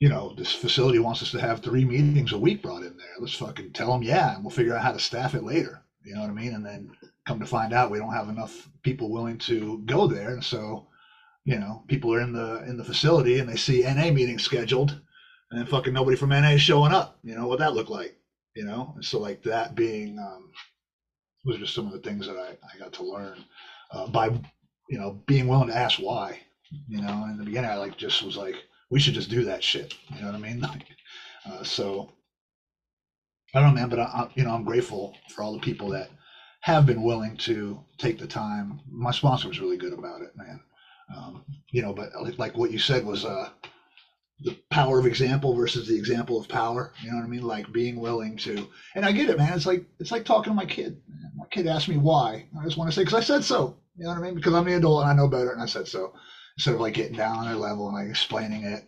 you 0.00 0.08
know, 0.08 0.32
this 0.36 0.52
facility 0.52 0.98
wants 0.98 1.22
us 1.22 1.30
to 1.30 1.40
have 1.40 1.60
three 1.60 1.84
meetings 1.84 2.32
a 2.32 2.36
week 2.38 2.60
brought 2.62 2.82
in 2.82 2.96
there. 2.96 3.14
Let's 3.18 3.32
fucking 3.34 3.72
tell 3.72 3.90
them, 3.90 4.02
yeah, 4.02 4.34
and 4.34 4.42
we'll 4.42 4.50
figure 4.50 4.74
out 4.74 4.82
how 4.82 4.92
to 4.92 4.98
staff 4.98 5.34
it 5.34 5.42
later. 5.42 5.82
You 6.04 6.14
know 6.14 6.20
what 6.20 6.28
I 6.28 6.34
mean? 6.34 6.52
And 6.52 6.64
then 6.64 6.90
come 7.26 7.38
to 7.40 7.46
find 7.46 7.72
out, 7.72 7.90
we 7.90 7.98
don't 7.98 8.12
have 8.12 8.28
enough 8.28 8.68
people 8.82 9.10
willing 9.10 9.38
to 9.38 9.78
go 9.86 10.06
there, 10.06 10.30
and 10.30 10.44
so, 10.44 10.84
you 11.44 11.58
know, 11.58 11.82
people 11.88 12.12
are 12.12 12.20
in 12.20 12.32
the 12.32 12.62
in 12.66 12.76
the 12.76 12.84
facility 12.84 13.38
and 13.38 13.48
they 13.48 13.56
see 13.56 13.82
NA 13.82 14.10
meetings 14.10 14.42
scheduled, 14.42 14.90
and 15.50 15.58
then 15.58 15.64
fucking 15.64 15.92
nobody 15.92 16.16
from 16.16 16.30
NA 16.30 16.48
is 16.48 16.60
showing 16.60 16.92
up. 16.92 17.16
You 17.22 17.34
know 17.34 17.46
what 17.46 17.58
that 17.58 17.72
looked 17.72 17.88
like? 17.88 18.12
You 18.56 18.64
know? 18.64 18.92
And 18.96 19.04
so 19.04 19.20
like 19.20 19.42
that 19.44 19.76
being 19.76 20.18
um, 20.18 20.50
was 21.44 21.58
just 21.58 21.74
some 21.74 21.86
of 21.86 21.92
the 21.92 21.98
things 21.98 22.26
that 22.26 22.36
i, 22.36 22.50
I 22.74 22.78
got 22.78 22.92
to 22.94 23.04
learn 23.04 23.44
uh, 23.92 24.06
by 24.08 24.26
you 24.88 24.98
know 24.98 25.22
being 25.26 25.46
willing 25.46 25.68
to 25.68 25.76
ask 25.76 25.98
why 25.98 26.38
you 26.88 27.00
know? 27.00 27.24
In 27.30 27.38
the 27.38 27.44
beginning 27.44 27.70
i 27.70 27.76
like 27.76 27.96
just 27.96 28.22
was 28.22 28.36
like 28.36 28.56
we 28.90 29.00
should 29.00 29.14
just 29.14 29.30
do 29.30 29.44
that 29.44 29.62
shit. 29.64 29.94
You 30.14 30.20
know 30.20 30.26
what 30.26 30.34
i 30.34 30.38
mean? 30.38 30.60
Like 30.70 30.86
uh, 31.46 31.62
so 31.62 32.10
i 33.54 33.60
don't 33.60 33.68
know 33.74 33.80
man 33.80 33.88
but 33.88 34.00
I, 34.00 34.04
I, 34.04 34.28
you 34.34 34.44
know 34.44 34.50
i'm 34.52 34.64
grateful 34.64 35.16
for 35.30 35.42
all 35.42 35.52
the 35.52 35.58
people 35.58 35.88
that 35.90 36.08
have 36.60 36.84
been 36.86 37.02
willing 37.04 37.36
to 37.36 37.80
take 37.98 38.18
the 38.18 38.26
time. 38.26 38.80
My 38.90 39.12
sponsor 39.12 39.46
was 39.46 39.60
really 39.60 39.76
good 39.76 39.92
about 39.92 40.22
it 40.22 40.36
man. 40.36 40.60
Um, 41.16 41.44
you 41.70 41.82
know 41.82 41.92
but 41.92 42.10
like, 42.20 42.38
like 42.38 42.56
what 42.56 42.70
you 42.70 42.78
said 42.78 43.04
was 43.04 43.24
uh 43.24 43.48
the 44.40 44.56
power 44.70 44.98
of 44.98 45.06
example 45.06 45.54
versus 45.54 45.88
the 45.88 45.96
example 45.96 46.38
of 46.38 46.48
power. 46.48 46.92
You 47.02 47.10
know 47.10 47.16
what 47.16 47.24
I 47.24 47.28
mean? 47.28 47.42
Like 47.42 47.72
being 47.72 47.98
willing 47.98 48.36
to, 48.38 48.68
and 48.94 49.04
I 49.04 49.12
get 49.12 49.30
it, 49.30 49.38
man. 49.38 49.54
It's 49.54 49.66
like 49.66 49.84
it's 49.98 50.10
like 50.10 50.24
talking 50.24 50.52
to 50.52 50.56
my 50.56 50.66
kid. 50.66 51.00
My 51.36 51.46
kid 51.46 51.66
asked 51.66 51.88
me 51.88 51.96
why. 51.96 52.46
I 52.58 52.64
just 52.64 52.76
want 52.76 52.90
to 52.90 52.94
say 52.94 53.02
because 53.02 53.18
I 53.18 53.22
said 53.22 53.44
so. 53.44 53.76
You 53.96 54.04
know 54.04 54.10
what 54.10 54.18
I 54.18 54.22
mean? 54.22 54.34
Because 54.34 54.52
I'm 54.52 54.66
the 54.66 54.76
adult 54.76 55.02
and 55.02 55.10
I 55.10 55.14
know 55.14 55.28
better, 55.28 55.52
and 55.52 55.62
I 55.62 55.66
said 55.66 55.88
so. 55.88 56.12
Instead 56.56 56.74
of 56.74 56.80
like 56.80 56.94
getting 56.94 57.16
down 57.16 57.36
on 57.36 57.46
their 57.46 57.54
level 57.54 57.88
and 57.88 57.96
like 57.96 58.08
explaining 58.08 58.64
it, 58.64 58.84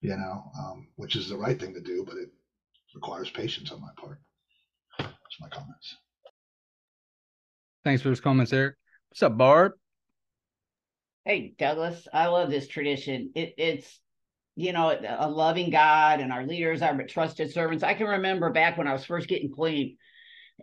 you 0.00 0.16
know, 0.16 0.44
um, 0.58 0.88
which 0.96 1.16
is 1.16 1.28
the 1.28 1.36
right 1.36 1.58
thing 1.58 1.74
to 1.74 1.80
do, 1.80 2.04
but 2.04 2.16
it 2.16 2.30
requires 2.94 3.30
patience 3.30 3.70
on 3.70 3.80
my 3.80 3.90
part. 3.96 4.20
That's 4.98 5.40
my 5.40 5.48
comments. 5.48 5.96
Thanks 7.84 8.02
for 8.02 8.08
those 8.08 8.20
comments, 8.20 8.52
Eric. 8.52 8.76
What's 9.08 9.22
up, 9.22 9.36
Barb? 9.38 9.72
Hey, 11.24 11.54
Douglas. 11.58 12.06
I 12.12 12.26
love 12.26 12.50
this 12.50 12.68
tradition. 12.68 13.32
It, 13.34 13.54
it's 13.56 14.00
you 14.56 14.72
know, 14.72 14.90
a 14.90 15.28
loving 15.28 15.70
God 15.70 16.20
and 16.20 16.32
our 16.32 16.46
leaders 16.46 16.82
are 16.82 17.02
trusted 17.04 17.52
servants. 17.52 17.84
I 17.84 17.94
can 17.94 18.06
remember 18.06 18.50
back 18.50 18.76
when 18.76 18.86
I 18.86 18.92
was 18.92 19.04
first 19.04 19.28
getting 19.28 19.52
clean 19.52 19.96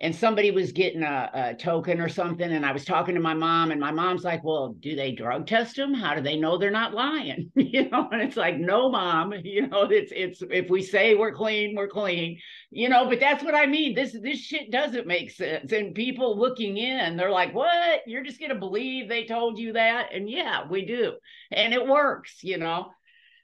and 0.02 0.16
somebody 0.16 0.52
was 0.52 0.72
getting 0.72 1.04
a, 1.04 1.30
a, 1.34 1.56
token 1.56 2.00
or 2.00 2.10
something. 2.10 2.52
And 2.52 2.66
I 2.66 2.72
was 2.72 2.86
talking 2.86 3.16
to 3.16 3.22
my 3.22 3.34
mom, 3.34 3.72
and 3.72 3.80
my 3.80 3.92
mom's 3.92 4.24
like, 4.24 4.44
Well, 4.44 4.76
do 4.80 4.96
they 4.96 5.12
drug 5.12 5.48
test 5.48 5.76
them? 5.76 5.94
How 5.94 6.16
do 6.16 6.22
they 6.22 6.38
know 6.38 6.58
they're 6.58 6.72
not 6.72 6.94
lying? 6.94 7.52
you 7.56 7.90
know, 7.90 8.08
and 8.12 8.22
it's 8.22 8.38
like, 8.38 8.58
No, 8.58 8.90
mom, 8.90 9.34
you 9.44 9.68
know, 9.68 9.84
it's 9.84 10.12
it's 10.16 10.44
if 10.52 10.70
we 10.70 10.82
say 10.82 11.16
we're 11.16 11.34
clean, 11.34 11.76
we're 11.76 11.88
clean, 11.88 12.40
you 12.70 12.90
know, 12.90 13.08
but 13.10 13.20
that's 13.20 13.44
what 13.44 13.56
I 13.56 13.66
mean. 13.66 13.96
This 13.96 14.16
this 14.22 14.40
shit 14.40 14.72
doesn't 14.72 15.08
make 15.08 15.32
sense. 15.32 15.72
And 15.72 15.96
people 15.96 16.38
looking 16.38 16.78
in, 16.78 17.18
they're 17.18 17.32
like, 17.32 17.54
What? 17.54 18.02
You're 18.06 18.24
just 18.24 18.40
gonna 18.40 18.56
believe 18.56 19.10
they 19.10 19.26
told 19.26 19.58
you 19.58 19.74
that? 19.74 20.10
And 20.14 20.30
yeah, 20.30 20.68
we 20.70 20.86
do. 20.86 21.14
And 21.52 21.74
it 21.74 21.88
works, 21.88 22.44
you 22.44 22.58
know 22.58 22.92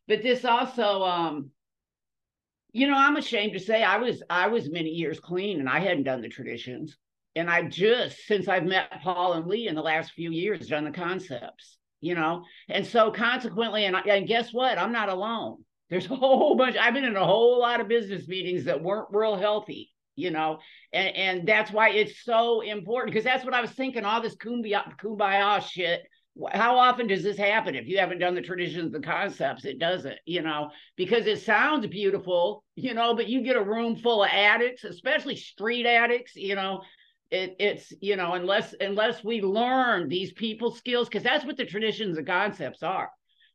but 0.07 0.23
this 0.23 0.45
also 0.45 1.03
um 1.03 1.49
you 2.71 2.87
know 2.87 2.97
i'm 2.97 3.17
ashamed 3.17 3.53
to 3.53 3.59
say 3.59 3.83
i 3.83 3.97
was 3.97 4.23
i 4.29 4.47
was 4.47 4.69
many 4.69 4.89
years 4.89 5.19
clean 5.19 5.59
and 5.59 5.69
i 5.69 5.79
hadn't 5.79 6.03
done 6.03 6.21
the 6.21 6.29
traditions. 6.29 6.97
And 7.35 7.49
i 7.49 7.63
just 7.63 8.27
since 8.27 8.47
i've 8.47 8.65
met 8.65 9.01
paul 9.01 9.33
and 9.33 9.47
lee 9.47 9.67
in 9.67 9.75
the 9.75 9.81
last 9.81 10.11
few 10.11 10.31
years 10.31 10.67
done 10.67 10.85
the 10.85 10.91
concepts 10.91 11.77
you 12.03 12.15
know? 12.15 12.43
And 12.67 12.85
so 12.85 13.11
consequently 13.11 13.85
and, 13.85 13.95
and 13.95 14.27
guess 14.27 14.51
what? 14.51 14.77
I'm 14.77 14.91
not 14.91 15.07
alone. 15.07 15.63
There's 15.89 16.11
a 16.11 16.15
whole 16.15 16.55
bunch 16.55 16.75
i've 16.75 16.93
been 16.93 17.05
in 17.05 17.15
a 17.15 17.25
whole 17.25 17.59
lot 17.59 17.79
of 17.79 17.87
business 17.87 18.27
meetings 18.27 18.65
that 18.65 18.83
weren't 18.83 19.07
real 19.11 19.37
healthy 19.37 19.89
you 20.15 20.29
know? 20.29 20.59
And 20.91 21.15
and 21.15 21.47
that's 21.47 21.71
why 21.71 21.89
it's 21.89 22.23
so 22.23 22.61
important 22.61 23.11
because 23.11 23.23
that's 23.23 23.43
what 23.43 23.53
i 23.53 23.61
was 23.61 23.71
thinking 23.71 24.05
all 24.05 24.21
this 24.21 24.35
kumbaya, 24.35 24.95
kumbaya 24.99 25.61
shit 25.61 26.03
how 26.51 26.77
often 26.77 27.07
does 27.07 27.23
this 27.23 27.37
happen? 27.37 27.75
If 27.75 27.87
you 27.87 27.99
haven't 27.99 28.19
done 28.19 28.35
the 28.35 28.41
traditions 28.41 28.91
the 28.91 28.99
concepts 28.99 29.65
it 29.65 29.79
doesn't 29.79 30.17
you 30.25 30.41
know 30.41 30.71
because 30.95 31.27
it 31.27 31.41
sounds 31.41 31.85
beautiful 31.87 32.63
you 32.75 32.93
know 32.93 33.15
but 33.15 33.27
you 33.27 33.41
get 33.43 33.55
a 33.55 33.63
room 33.63 33.95
full 33.95 34.23
of 34.23 34.29
addicts 34.31 34.83
especially 34.83 35.35
street 35.35 35.85
addicts 35.85 36.35
you 36.35 36.55
know? 36.55 36.81
It, 37.31 37.55
it's 37.59 37.91
you 37.99 38.15
know 38.15 38.33
unless 38.33 38.75
unless 38.79 39.23
we 39.23 39.41
learn 39.41 40.07
these 40.07 40.31
people 40.33 40.71
skills 40.71 41.07
because 41.09 41.23
that's 41.23 41.45
what 41.45 41.57
the 41.57 41.65
traditions 41.65 42.17
and 42.17 42.27
concepts 42.27 42.83
are. 42.83 43.09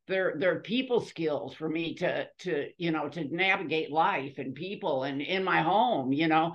They're 0.09 0.35
they're 0.39 0.61
people 0.61 1.01
skills 1.01 1.55
for 1.55 1.69
me 1.69 1.95
to 1.97 2.27
to 2.41 2.69
you 2.77 2.91
know 2.91 3.09
to 3.09 3.25
navigate 3.25 3.93
life 3.93 4.39
and 4.39 4.55
people 4.55 5.05
and 5.05 5.21
in 5.23 5.45
my 5.45 5.63
home 5.63 6.13
you 6.13 6.27
know? 6.29 6.55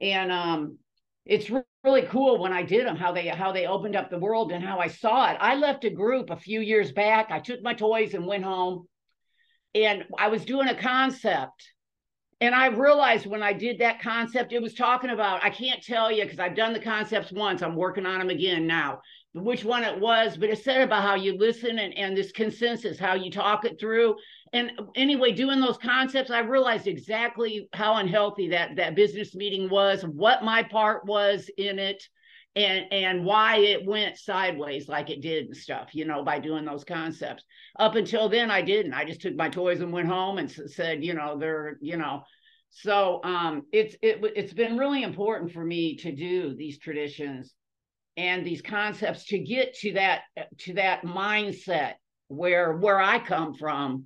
And 0.00 0.32
um 0.32 0.78
it's 1.26 1.50
really 1.84 2.02
cool 2.02 2.38
when 2.38 2.52
I 2.52 2.62
did 2.62 2.86
them 2.86 2.96
how 2.96 3.12
they 3.12 3.28
how 3.28 3.52
they 3.52 3.66
opened 3.66 3.94
up 3.94 4.10
the 4.10 4.18
world 4.18 4.52
and 4.52 4.64
how 4.64 4.78
I 4.78 4.88
saw 4.88 5.30
it. 5.30 5.36
I 5.40 5.54
left 5.54 5.84
a 5.84 5.90
group 5.90 6.30
a 6.30 6.36
few 6.36 6.60
years 6.60 6.92
back. 6.92 7.30
I 7.30 7.40
took 7.40 7.62
my 7.62 7.74
toys 7.74 8.14
and 8.14 8.26
went 8.26 8.44
home, 8.44 8.88
and 9.74 10.04
I 10.18 10.28
was 10.28 10.44
doing 10.44 10.68
a 10.68 10.74
concept, 10.74 11.72
and 12.40 12.54
I 12.54 12.66
realized 12.66 13.26
when 13.26 13.42
I 13.42 13.52
did 13.52 13.78
that 13.78 14.00
concept, 14.00 14.52
it 14.52 14.62
was 14.62 14.74
talking 14.74 15.10
about, 15.10 15.44
I 15.44 15.50
can't 15.50 15.82
tell 15.82 16.10
you 16.10 16.24
because 16.24 16.38
I've 16.38 16.56
done 16.56 16.72
the 16.72 16.80
concepts 16.80 17.32
once. 17.32 17.62
I'm 17.62 17.76
working 17.76 18.06
on 18.06 18.18
them 18.18 18.30
again 18.30 18.66
now, 18.66 19.00
which 19.34 19.64
one 19.64 19.84
it 19.84 19.98
was, 19.98 20.36
but 20.36 20.50
it 20.50 20.62
said 20.62 20.82
about 20.82 21.02
how 21.02 21.14
you 21.14 21.38
listen 21.38 21.78
and, 21.78 21.96
and 21.96 22.16
this 22.16 22.32
consensus, 22.32 22.98
how 22.98 23.14
you 23.14 23.30
talk 23.30 23.64
it 23.64 23.78
through. 23.78 24.16
And 24.54 24.70
anyway, 24.94 25.32
doing 25.32 25.60
those 25.60 25.78
concepts, 25.78 26.30
I 26.30 26.38
realized 26.38 26.86
exactly 26.86 27.68
how 27.72 27.96
unhealthy 27.96 28.48
that 28.50 28.76
that 28.76 28.94
business 28.94 29.34
meeting 29.34 29.68
was, 29.68 30.04
what 30.04 30.44
my 30.44 30.62
part 30.62 31.04
was 31.06 31.50
in 31.58 31.80
it 31.80 32.04
and 32.54 32.84
and 32.92 33.24
why 33.24 33.56
it 33.56 33.84
went 33.84 34.16
sideways 34.16 34.88
like 34.88 35.10
it 35.10 35.20
did 35.20 35.46
and 35.46 35.56
stuff 35.56 35.92
you 35.92 36.04
know 36.04 36.22
by 36.22 36.38
doing 36.38 36.64
those 36.64 36.84
concepts. 36.84 37.42
Up 37.80 37.96
until 37.96 38.28
then 38.28 38.48
i 38.48 38.62
didn't. 38.62 38.94
I 38.94 39.04
just 39.04 39.20
took 39.20 39.34
my 39.34 39.48
toys 39.48 39.80
and 39.80 39.92
went 39.92 40.06
home 40.06 40.38
and 40.38 40.48
said 40.48 41.04
you 41.04 41.14
know 41.14 41.36
they're 41.36 41.76
you 41.80 41.96
know. 41.96 42.22
So 42.70 43.20
um 43.24 43.62
it's 43.72 43.96
it, 44.02 44.20
it's 44.36 44.52
been 44.52 44.78
really 44.78 45.02
important 45.02 45.50
for 45.50 45.64
me 45.64 45.96
to 45.96 46.12
do 46.12 46.54
these 46.54 46.78
traditions 46.78 47.52
and 48.16 48.46
these 48.46 48.62
concepts 48.62 49.24
to 49.26 49.38
get 49.40 49.74
to 49.78 49.94
that 49.94 50.20
to 50.58 50.74
that 50.74 51.02
mindset 51.02 51.94
where 52.28 52.76
where 52.76 53.00
i 53.00 53.18
come 53.18 53.52
from 53.54 54.04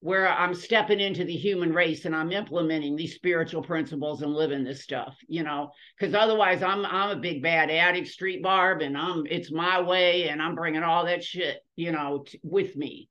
where 0.00 0.26
I'm 0.26 0.54
stepping 0.54 0.98
into 0.98 1.24
the 1.24 1.36
human 1.36 1.74
race 1.74 2.06
and 2.06 2.16
I'm 2.16 2.32
implementing 2.32 2.96
these 2.96 3.14
spiritual 3.14 3.62
principles 3.62 4.22
and 4.22 4.34
living 4.34 4.64
this 4.64 4.82
stuff, 4.82 5.14
you 5.28 5.42
know, 5.42 5.72
because 5.98 6.14
otherwise 6.14 6.62
I'm 6.62 6.86
I'm 6.86 7.10
a 7.10 7.20
big 7.20 7.42
bad 7.42 7.70
addict, 7.70 8.08
street 8.08 8.42
barb, 8.42 8.80
and 8.80 8.96
I'm 8.96 9.26
it's 9.26 9.52
my 9.52 9.80
way, 9.82 10.28
and 10.28 10.40
I'm 10.40 10.54
bringing 10.54 10.82
all 10.82 11.04
that 11.04 11.22
shit, 11.22 11.58
you 11.76 11.92
know, 11.92 12.24
t- 12.26 12.40
with 12.42 12.76
me, 12.76 13.10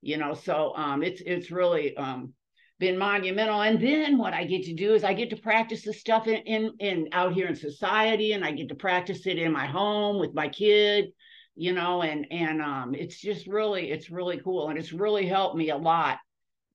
you 0.00 0.16
know. 0.16 0.32
So 0.32 0.74
um, 0.76 1.02
it's 1.02 1.20
it's 1.24 1.50
really 1.50 1.94
um 1.96 2.32
been 2.78 2.96
monumental. 2.96 3.60
And 3.60 3.78
then 3.78 4.16
what 4.16 4.32
I 4.32 4.46
get 4.46 4.64
to 4.64 4.74
do 4.74 4.94
is 4.94 5.04
I 5.04 5.12
get 5.12 5.28
to 5.30 5.36
practice 5.36 5.84
this 5.84 6.00
stuff 6.00 6.26
in 6.26 6.38
in, 6.46 6.72
in 6.80 7.08
out 7.12 7.34
here 7.34 7.48
in 7.48 7.54
society, 7.54 8.32
and 8.32 8.42
I 8.42 8.52
get 8.52 8.70
to 8.70 8.74
practice 8.74 9.26
it 9.26 9.38
in 9.38 9.52
my 9.52 9.66
home 9.66 10.18
with 10.18 10.32
my 10.34 10.48
kid 10.48 11.12
you 11.56 11.72
know 11.72 12.00
and 12.02 12.28
and 12.30 12.62
um 12.62 12.94
it's 12.94 13.20
just 13.20 13.48
really 13.48 13.90
it's 13.90 14.08
really 14.08 14.38
cool 14.38 14.68
and 14.68 14.78
it's 14.78 14.92
really 14.92 15.26
helped 15.26 15.56
me 15.56 15.70
a 15.70 15.76
lot 15.76 16.18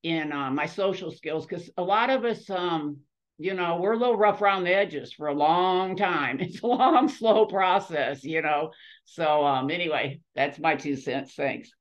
in 0.06 0.32
uh, 0.32 0.52
my 0.52 0.68
social 0.68 1.10
skills 1.10 1.48
because 1.48 1.68
a 1.78 1.84
lot 1.84 2.12
of 2.12 2.24
us 2.26 2.48
um 2.52 2.98
you 3.40 3.56
know 3.56 3.78
we're 3.82 3.94
a 3.94 3.98
little 3.98 4.16
rough 4.16 4.40
around 4.40 4.64
the 4.64 4.74
edges 4.74 5.12
for 5.12 5.28
a 5.28 5.34
long 5.34 5.98
time. 5.98 6.40
It's 6.42 6.62
a 6.62 6.68
long 6.68 7.10
slow 7.10 7.48
process 7.48 8.24
you 8.24 8.44
know? 8.44 8.72
So 9.06 9.44
um 9.44 9.72
anyway 9.72 10.20
that's 10.36 10.60
my 10.60 10.76
two 10.76 10.96
cents. 10.96 11.34
Thanks. 11.34 11.72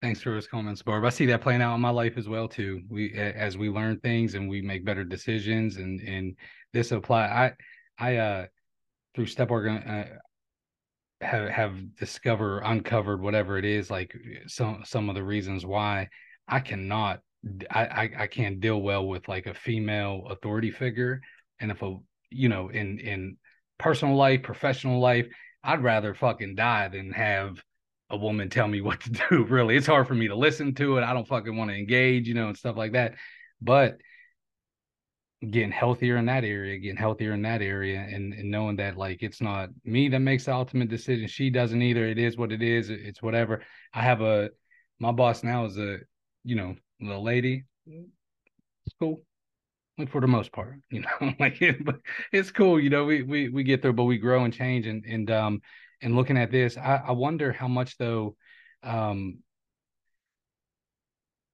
Thanks 0.00 0.22
for 0.22 0.30
those 0.30 0.46
comments 0.46 0.80
barb. 0.82 1.04
I 1.04 1.10
see 1.10 1.26
that 1.26 1.42
playing 1.42 1.60
out 1.60 1.74
in 1.74 1.80
my 1.82 1.90
life 1.90 2.16
as 2.16 2.26
well 2.26 2.48
too. 2.48 2.80
We 2.88 3.12
as 3.12 3.58
we 3.58 3.68
learn 3.68 4.00
things 4.00 4.34
and 4.34 4.48
we 4.48 4.62
make 4.62 4.86
better 4.86 5.04
decisions 5.04 5.76
and 5.76 6.00
and 6.00 6.36
this 6.72 6.90
apply 6.90 7.26
i 7.26 7.52
i 7.98 8.16
uh 8.16 8.46
through 9.14 9.26
step 9.26 9.50
work 9.50 9.68
uh, 9.86 10.04
have 11.20 11.48
have 11.50 11.96
discovered 11.96 12.60
uncovered 12.60 13.20
whatever 13.20 13.58
it 13.58 13.66
is 13.66 13.90
like 13.90 14.16
some 14.46 14.82
some 14.84 15.10
of 15.10 15.14
the 15.14 15.22
reasons 15.22 15.66
why 15.66 16.08
I 16.48 16.60
cannot 16.60 17.20
I, 17.70 17.84
I, 17.84 18.10
I 18.20 18.26
can't 18.26 18.60
deal 18.60 18.80
well 18.80 19.06
with 19.06 19.28
like 19.28 19.46
a 19.46 19.54
female 19.54 20.26
authority 20.30 20.70
figure. 20.70 21.20
And 21.60 21.70
if 21.70 21.82
a 21.82 21.96
you 22.30 22.48
know, 22.48 22.68
in 22.68 22.98
in 22.98 23.36
personal 23.78 24.16
life, 24.16 24.42
professional 24.42 25.00
life, 25.00 25.28
I'd 25.62 25.82
rather 25.82 26.14
fucking 26.14 26.56
die 26.56 26.88
than 26.88 27.12
have 27.12 27.62
a 28.10 28.16
woman 28.16 28.50
tell 28.50 28.68
me 28.68 28.80
what 28.82 29.00
to 29.02 29.10
do. 29.10 29.44
Really, 29.44 29.76
it's 29.76 29.86
hard 29.86 30.08
for 30.08 30.14
me 30.14 30.28
to 30.28 30.34
listen 30.34 30.74
to 30.76 30.98
it. 30.98 31.04
I 31.04 31.12
don't 31.12 31.28
fucking 31.28 31.56
want 31.56 31.70
to 31.70 31.76
engage, 31.76 32.28
you 32.28 32.34
know, 32.34 32.48
and 32.48 32.56
stuff 32.56 32.76
like 32.76 32.92
that. 32.92 33.14
But 33.60 33.98
getting 35.48 35.70
healthier 35.70 36.16
in 36.16 36.26
that 36.26 36.44
area, 36.44 36.78
getting 36.78 36.96
healthier 36.96 37.32
in 37.32 37.42
that 37.42 37.62
area, 37.62 38.00
and, 38.00 38.32
and 38.34 38.50
knowing 38.50 38.76
that 38.76 38.96
like 38.96 39.22
it's 39.22 39.40
not 39.40 39.70
me 39.84 40.08
that 40.08 40.18
makes 40.20 40.46
the 40.46 40.52
ultimate 40.54 40.88
decision. 40.88 41.28
She 41.28 41.50
doesn't 41.50 41.80
either. 41.80 42.06
It 42.06 42.18
is 42.18 42.36
what 42.36 42.52
it 42.52 42.62
is. 42.62 42.90
It's 42.90 43.22
whatever. 43.22 43.62
I 43.94 44.02
have 44.02 44.20
a 44.20 44.50
my 45.00 45.12
boss 45.12 45.44
now 45.44 45.64
is 45.66 45.78
a 45.78 45.98
you 46.48 46.56
know, 46.56 46.74
the 46.98 47.18
lady, 47.18 47.64
it's 47.86 48.94
cool. 48.98 49.20
Like 49.98 50.10
for 50.10 50.20
the 50.20 50.26
most 50.26 50.50
part, 50.50 50.76
you 50.90 51.02
know, 51.02 51.34
like 51.38 51.60
but 51.84 51.96
it's 52.32 52.50
cool, 52.50 52.80
you 52.80 52.90
know, 52.90 53.04
we 53.04 53.22
we 53.22 53.48
we 53.50 53.62
get 53.62 53.82
there, 53.82 53.92
but 53.92 54.04
we 54.04 54.18
grow 54.18 54.44
and 54.44 54.54
change 54.54 54.86
and 54.86 55.04
and 55.04 55.30
um 55.30 55.60
and 56.00 56.16
looking 56.16 56.38
at 56.38 56.50
this, 56.50 56.76
I, 56.78 57.02
I 57.08 57.12
wonder 57.12 57.52
how 57.52 57.68
much 57.68 57.98
though 57.98 58.36
um 58.82 59.38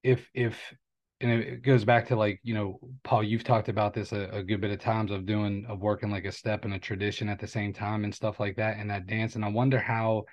if 0.03 0.29
if 0.35 0.75
and 1.21 1.31
it 1.31 1.63
goes 1.63 1.85
back 1.85 2.07
to 2.09 2.17
like 2.17 2.39
you 2.43 2.53
know 2.53 2.79
paul 3.03 3.23
you've 3.23 3.45
talked 3.45 3.71
about 3.71 3.95
this 3.95 4.13
a, 4.13 4.29
a, 4.31 4.43
good 4.43 4.61
bit 4.61 4.71
of 4.71 4.79
times 4.79 5.11
of 5.11 5.25
doing 5.25 5.65
of 5.69 5.81
working 5.81 6.11
like 6.11 6.27
a 6.27 6.33
step 6.33 6.67
and 6.67 6.75
a 6.75 6.79
tradition 6.79 7.31
at 7.31 7.39
the 7.39 7.47
same 7.47 7.73
time 7.73 8.05
and 8.05 8.15
stuff 8.15 8.39
like 8.39 8.57
that 8.57 8.77
and 8.77 8.91
that 8.91 9.07
dance 9.07 9.35
and 9.35 9.45
i 9.45 9.49
wonder 9.49 9.79
how 9.79 10.25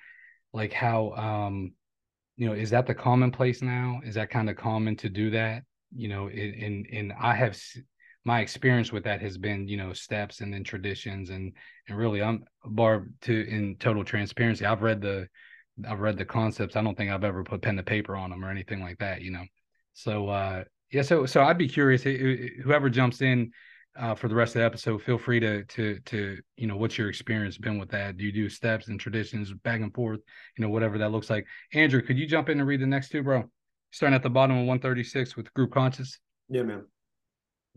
like 0.54 0.74
how 0.74 1.12
um 1.14 1.72
you 2.42 2.48
know, 2.48 2.54
is 2.54 2.72
that 2.72 2.88
the 2.88 2.96
commonplace 2.96 3.62
now? 3.62 4.02
Is 4.04 4.16
that 4.16 4.32
kind 4.32 4.50
of 4.50 4.58
common 4.58 4.96
to 4.96 5.10
do 5.10 5.30
that? 5.30 5.62
You 5.96 6.08
know, 6.08 6.28
and 6.28 6.88
in 6.88 7.14
I 7.22 7.36
have 7.36 7.56
my 8.26 8.40
experience 8.40 8.92
with 8.92 9.04
that 9.04 9.22
has 9.22 9.38
been, 9.38 9.68
you 9.68 9.78
know, 9.78 9.94
steps 9.94 10.42
and 10.42 10.52
then 10.52 10.64
traditions 10.64 11.30
and 11.30 11.54
and 11.88 11.96
really 11.96 12.20
I'm 12.24 12.44
Barb 12.66 13.12
to 13.22 13.48
in 13.48 13.76
total 13.76 14.04
transparency. 14.04 14.66
I've 14.66 14.82
read 14.82 15.02
the 15.02 15.28
I've 15.88 16.00
read 16.00 16.18
the 16.18 16.26
concepts. 16.26 16.76
I 16.76 16.82
don't 16.82 16.98
think 16.98 17.12
I've 17.12 17.24
ever 17.24 17.44
put 17.44 17.62
pen 17.62 17.78
to 17.78 17.84
paper 17.84 18.16
on 18.16 18.32
them 18.32 18.44
or 18.44 18.50
anything 18.50 18.82
like 18.82 18.98
that, 18.98 19.22
you 19.22 19.30
know. 19.30 19.46
So 19.94 20.30
uh 20.30 20.64
yeah, 20.92 21.04
so 21.04 21.28
so 21.28 21.44
I'd 21.44 21.60
be 21.60 21.70
curious 21.70 22.02
whoever 22.02 22.90
jumps 22.90 23.22
in 23.22 23.52
uh, 23.98 24.16
for 24.16 24.28
the 24.28 24.36
rest 24.36 24.56
of 24.56 24.60
the 24.60 24.66
episode, 24.66 25.02
feel 25.02 25.18
free 25.18 25.40
to 25.40 25.64
to 25.66 26.00
to 26.06 26.38
you 26.56 26.68
know 26.68 26.78
what's 26.78 26.98
your 26.98 27.10
experience 27.10 27.58
been 27.58 27.78
with 27.78 27.90
that? 27.90 28.18
Do 28.18 28.24
you 28.24 28.32
do 28.32 28.50
steps 28.50 28.88
and 28.88 29.00
traditions 29.00 29.52
back 29.54 29.82
and 29.82 29.94
forth? 29.94 30.20
You 30.58 30.64
know 30.64 30.70
whatever 30.70 30.98
that 30.98 31.12
looks 31.12 31.30
like. 31.30 31.46
Andrew, 31.74 32.02
could 32.02 32.18
you 32.18 32.26
jump 32.26 32.50
in 32.50 32.60
and 32.60 32.68
read 32.68 32.82
the 32.82 32.88
next 32.88 33.10
two, 33.10 33.24
bro? 33.24 33.50
Starting 33.92 34.16
at 34.16 34.24
the 34.24 34.30
bottom 34.30 34.56
of 34.56 34.66
136 34.66 35.36
with 35.36 35.54
group 35.54 35.74
conscience. 35.74 36.20
Yeah, 36.48 36.64
man. 36.64 36.86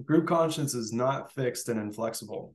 Group 0.05 0.27
conscience 0.27 0.75
is 0.75 0.93
not 0.93 1.33
fixed 1.33 1.69
and 1.69 1.81
inflexible. 1.81 2.55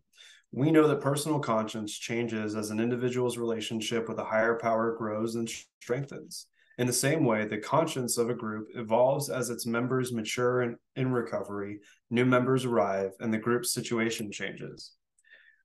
We 0.52 0.72
know 0.72 0.88
that 0.88 1.02
personal 1.02 1.40
conscience 1.40 1.98
changes 1.98 2.56
as 2.56 2.72
an 2.72 2.80
individual's 2.80 3.38
relationship 3.38 4.10
with 4.10 4.18
a 4.18 4.24
higher 4.24 4.58
power 4.58 4.96
grows 4.98 5.36
and 5.36 5.50
strengthens. 5.82 6.48
In 6.80 6.88
the 6.88 6.94
same 6.94 7.26
way, 7.26 7.46
the 7.46 7.58
conscience 7.58 8.18
of 8.18 8.30
a 8.30 8.34
group 8.34 8.70
evolves 8.74 9.30
as 9.30 9.50
its 9.50 9.66
members 9.66 10.14
mature 10.14 10.62
in, 10.62 10.78
in 10.96 11.12
recovery, 11.12 11.82
new 12.10 12.24
members 12.24 12.64
arrive, 12.64 13.12
and 13.20 13.34
the 13.34 13.38
group's 13.38 13.74
situation 13.74 14.32
changes. 14.32 14.94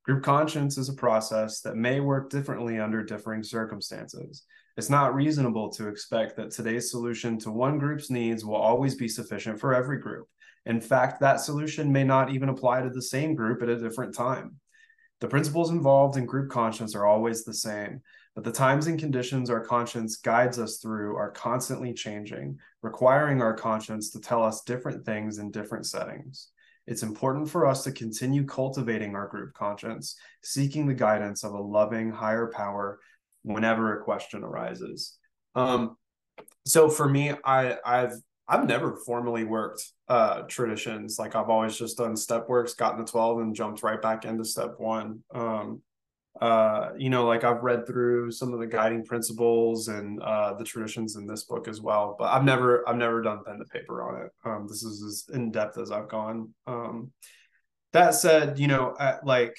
Group 0.05 0.25
conscience 0.25 0.77
is 0.77 0.89
a 0.89 0.95
process 0.95 1.61
that 1.61 1.77
may 1.77 2.01
work 2.01 2.31
differently 2.31 2.81
under 2.81 3.05
differing 3.05 3.45
circumstances. 3.45 4.43
It's 4.77 4.91
not 4.91 5.15
reasonable 5.15 5.71
to 5.75 5.87
expect 5.87 6.37
that 6.37 6.51
today's 6.51 6.91
solution 6.91 7.39
to 7.39 7.53
one 7.53 7.79
group's 7.79 8.11
needs 8.11 8.45
will 8.45 8.57
always 8.57 8.97
be 8.97 9.07
sufficient 9.07 9.61
for 9.61 9.73
every 9.73 10.01
group. 10.01 10.27
In 10.67 10.81
fact, 10.81 11.21
that 11.21 11.39
solution 11.39 11.93
may 11.93 12.03
not 12.03 12.31
even 12.33 12.49
apply 12.49 12.83
to 12.83 12.91
the 12.91 13.01
same 13.01 13.37
group 13.37 13.63
at 13.63 13.69
a 13.69 13.79
different 13.79 14.17
time. 14.17 14.57
The 15.21 15.29
principles 15.29 15.71
involved 15.71 16.17
in 16.17 16.27
group 16.27 16.51
conscience 16.51 16.97
are 16.97 17.07
always 17.07 17.45
the 17.45 17.55
same, 17.55 18.01
but 18.35 18.45
the 18.45 18.53
times 18.53 18.87
and 18.89 18.99
conditions 18.99 19.49
our 19.49 19.61
conscience 19.61 20.17
guides 20.17 20.59
us 20.59 20.79
through 20.79 21.17
are 21.17 21.31
constantly 21.31 21.93
changing, 21.93 22.59
requiring 22.83 23.41
our 23.41 23.55
conscience 23.55 24.11
to 24.11 24.21
tell 24.21 24.43
us 24.43 24.63
different 24.63 25.05
things 25.07 25.39
in 25.39 25.51
different 25.51 25.87
settings. 25.87 26.49
It's 26.87 27.03
important 27.03 27.49
for 27.49 27.67
us 27.67 27.85
to 27.85 27.93
continue 27.93 28.45
cultivating 28.45 29.15
our 29.15 29.29
group 29.29 29.55
conscience, 29.55 30.17
seeking 30.43 30.87
the 30.87 30.95
guidance 30.95 31.45
of 31.45 31.53
a 31.53 31.61
loving 31.61 32.11
higher 32.11 32.51
power 32.53 32.99
whenever 33.43 33.99
a 33.99 34.05
question 34.05 34.43
arises. 34.43 35.17
Um, 35.55 35.97
so 36.67 36.89
for 36.89 37.09
me, 37.09 37.33
I, 37.45 37.77
I've 37.85 38.15
I've 38.47 38.67
never 38.67 38.97
formally 39.07 39.45
worked 39.45 39.83
uh, 40.09 40.43
traditions. 40.43 41.19
Like 41.19 41.35
I've 41.35 41.49
always 41.49 41.79
just 41.79 41.97
done 41.97 42.17
step 42.17 42.47
works, 42.49 42.75
gotten 42.75 43.05
to 43.05 43.11
12 43.11 43.41
and 43.41 43.55
jumped 43.55 43.83
right 43.83 44.01
back 44.01 44.27
into 44.27 44.45
step 44.45 44.75
one. 44.77 45.23
Um, 45.35 45.81
uh, 46.41 46.91
you 46.97 47.11
know, 47.11 47.27
like 47.27 47.45
I've 47.45 47.63
read 47.63 47.87
through 47.87 48.33
some 48.33 48.53
of 48.53 48.59
the 48.59 48.67
guiding 48.67 49.05
principles 49.05 49.89
and 49.89 50.21
uh, 50.21 50.55
the 50.55 50.65
traditions 50.65 51.17
in 51.17 51.27
this 51.27 51.45
book 51.45 51.69
as 51.69 51.81
well, 51.81 52.17
but 52.19 52.33
I've 52.33 52.45
never 52.45 52.89
I've 52.89 52.97
never 52.97 53.23
done 53.23 53.45
pen 53.45 53.59
to 53.59 53.65
paper 53.67 54.03
on 54.03 54.23
it. 54.23 54.33
Um, 54.45 54.67
this 54.69 54.83
is 54.83 55.03
as 55.03 55.35
in 55.35 55.53
depth 55.53 55.79
as 55.79 55.93
I've 55.93 56.09
gone. 56.09 56.53
Um, 56.67 57.13
that 57.93 58.15
said, 58.15 58.59
you 58.59 58.67
know, 58.67 58.95
I, 58.99 59.19
like 59.25 59.57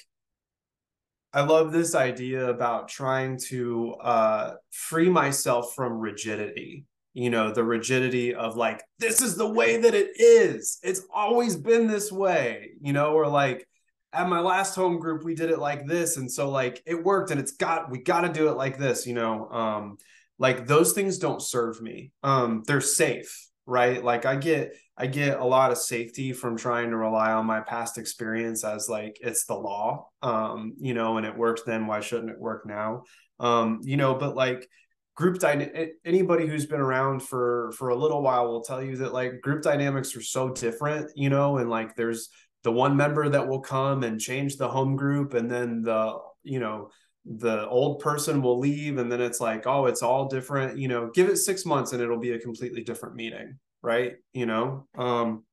I 1.33 1.41
love 1.41 1.71
this 1.71 1.95
idea 1.95 2.49
about 2.49 2.89
trying 2.89 3.39
to 3.47 3.93
uh, 4.01 4.53
free 4.71 5.09
myself 5.09 5.73
from 5.75 5.93
rigidity. 5.93 6.85
You 7.13 7.29
know, 7.29 7.53
the 7.53 7.63
rigidity 7.63 8.35
of 8.35 8.57
like 8.57 8.83
this 8.99 9.21
is 9.21 9.37
the 9.37 9.49
way 9.49 9.77
that 9.77 9.93
it 9.93 10.19
is. 10.19 10.77
It's 10.83 11.03
always 11.13 11.55
been 11.55 11.87
this 11.87 12.11
way. 12.11 12.71
You 12.81 12.91
know, 12.91 13.13
or 13.13 13.29
like 13.29 13.65
at 14.15 14.29
my 14.29 14.39
last 14.39 14.75
home 14.75 14.99
group 14.99 15.23
we 15.23 15.35
did 15.35 15.49
it 15.49 15.59
like 15.59 15.85
this 15.85 16.17
and 16.17 16.31
so 16.31 16.49
like 16.49 16.81
it 16.85 17.03
worked 17.03 17.31
and 17.31 17.39
it's 17.39 17.53
got 17.53 17.91
we 17.91 17.99
got 17.99 18.21
to 18.21 18.31
do 18.31 18.49
it 18.49 18.57
like 18.57 18.77
this 18.77 19.05
you 19.05 19.13
know 19.13 19.49
um 19.49 19.97
like 20.39 20.67
those 20.67 20.93
things 20.93 21.17
don't 21.17 21.41
serve 21.41 21.81
me 21.81 22.11
um 22.23 22.63
they're 22.67 22.81
safe 22.81 23.45
right? 23.65 24.03
Like 24.03 24.25
I 24.25 24.35
get 24.35 24.75
I 24.97 25.07
get 25.07 25.39
a 25.39 25.45
lot 25.45 25.71
of 25.71 25.77
safety 25.77 26.31
from 26.33 26.57
trying 26.57 26.91
to 26.91 26.97
rely 26.97 27.31
on 27.31 27.45
my 27.45 27.61
past 27.61 27.97
experience 27.97 28.63
as 28.63 28.87
like 28.89 29.17
it's 29.21 29.45
the 29.45 29.55
law. 29.55 30.09
Um, 30.21 30.73
you 30.79 30.93
know, 30.93 31.17
and 31.17 31.25
it 31.25 31.37
worked 31.37 31.65
then, 31.65 31.87
why 31.87 31.99
shouldn't 31.99 32.29
it 32.31 32.39
work 32.39 32.65
now? 32.65 33.03
Um, 33.39 33.79
you 33.83 33.97
know, 33.97 34.15
but 34.15 34.35
like 34.35 34.67
group 35.15 35.39
dy- 35.39 35.91
anybody 36.05 36.45
who's 36.47 36.65
been 36.65 36.79
around 36.79 37.23
for 37.23 37.71
for 37.77 37.89
a 37.89 37.95
little 37.95 38.21
while 38.21 38.47
will 38.47 38.63
tell 38.63 38.83
you 38.83 38.97
that 38.97 39.13
like 39.13 39.41
group 39.41 39.61
dynamics 39.63 40.15
are 40.15 40.21
so 40.21 40.49
different, 40.49 41.11
you 41.15 41.29
know, 41.29 41.57
and 41.57 41.69
like 41.69 41.95
there's 41.95 42.29
the 42.65 42.71
one 42.71 42.97
member 42.97 43.29
that 43.29 43.47
will 43.47 43.61
come 43.61 44.03
and 44.03 44.19
change 44.19 44.57
the 44.57 44.67
home 44.67 44.95
group 44.95 45.35
and 45.35 45.49
then 45.49 45.83
the, 45.83 46.17
you 46.41 46.59
know, 46.59 46.89
the 47.25 47.67
old 47.69 47.99
person 47.99 48.41
will 48.41 48.57
leave 48.59 48.97
and 48.97 49.11
then 49.11 49.21
it's 49.21 49.39
like 49.39 49.65
oh 49.65 49.87
it's 49.87 50.03
all 50.03 50.27
different 50.27 50.77
you 50.77 50.87
know 50.87 51.09
give 51.11 51.27
it 51.27 51.37
six 51.37 51.65
months 51.65 51.91
and 51.91 51.99
it'll 51.99 52.19
be 52.19 52.33
a 52.33 52.39
completely 52.39 52.83
different 52.83 53.15
meeting 53.15 53.57
right? 53.81 54.13
You 54.33 54.45
know 54.45 54.87
um 54.95 55.43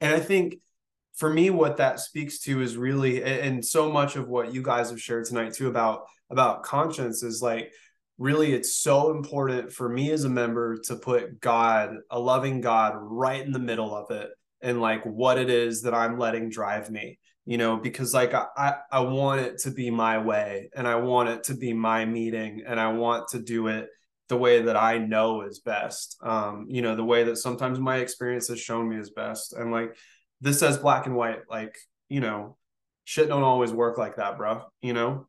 and 0.00 0.14
i 0.14 0.20
think 0.20 0.56
for 1.14 1.30
me 1.32 1.50
what 1.50 1.78
that 1.78 2.00
speaks 2.00 2.40
to 2.40 2.60
is 2.60 2.76
really 2.76 3.22
and 3.22 3.64
so 3.64 3.90
much 3.90 4.16
of 4.16 4.28
what 4.28 4.52
you 4.52 4.62
guys 4.62 4.90
have 4.90 5.00
shared 5.00 5.24
tonight 5.24 5.54
too 5.54 5.68
about 5.68 6.04
about 6.30 6.62
conscience 6.62 7.22
is 7.22 7.42
like 7.42 7.72
really 8.18 8.52
it's 8.52 8.76
so 8.76 9.10
important 9.10 9.72
for 9.72 9.88
me 9.88 10.10
as 10.10 10.24
a 10.24 10.28
member 10.28 10.76
to 10.76 10.96
put 10.96 11.40
god 11.40 11.94
a 12.10 12.18
loving 12.18 12.60
god 12.60 12.94
right 12.96 13.44
in 13.44 13.52
the 13.52 13.58
middle 13.58 13.94
of 13.94 14.10
it 14.10 14.30
and 14.66 14.80
like 14.80 15.04
what 15.04 15.38
it 15.38 15.48
is 15.48 15.82
that 15.82 15.94
i'm 15.94 16.18
letting 16.18 16.50
drive 16.50 16.90
me 16.90 17.18
you 17.44 17.56
know 17.56 17.76
because 17.76 18.12
like 18.12 18.34
I, 18.34 18.74
I 18.90 19.00
want 19.00 19.40
it 19.40 19.58
to 19.58 19.70
be 19.70 19.90
my 19.90 20.18
way 20.18 20.68
and 20.74 20.88
i 20.88 20.96
want 20.96 21.28
it 21.28 21.44
to 21.44 21.54
be 21.54 21.72
my 21.72 22.04
meeting 22.04 22.64
and 22.66 22.80
i 22.80 22.92
want 22.92 23.28
to 23.28 23.38
do 23.38 23.68
it 23.68 23.88
the 24.28 24.36
way 24.36 24.62
that 24.62 24.76
i 24.76 24.98
know 24.98 25.42
is 25.42 25.60
best. 25.60 26.16
Um 26.20 26.66
you 26.68 26.82
know 26.82 26.96
the 26.96 27.04
way 27.04 27.22
that 27.24 27.36
sometimes 27.36 27.78
my 27.78 27.98
experience 27.98 28.48
has 28.48 28.60
shown 28.60 28.88
me 28.88 28.96
is 28.96 29.10
best. 29.10 29.52
And 29.52 29.70
like 29.70 29.96
this 30.40 30.58
says 30.58 30.78
black 30.78 31.06
and 31.06 31.14
white 31.14 31.42
like 31.48 31.76
you 32.08 32.20
know 32.20 32.56
shit 33.04 33.28
don't 33.28 33.44
always 33.44 33.72
work 33.72 33.98
like 33.98 34.16
that 34.16 34.36
bro 34.36 34.62
you 34.82 34.92
know? 34.92 35.28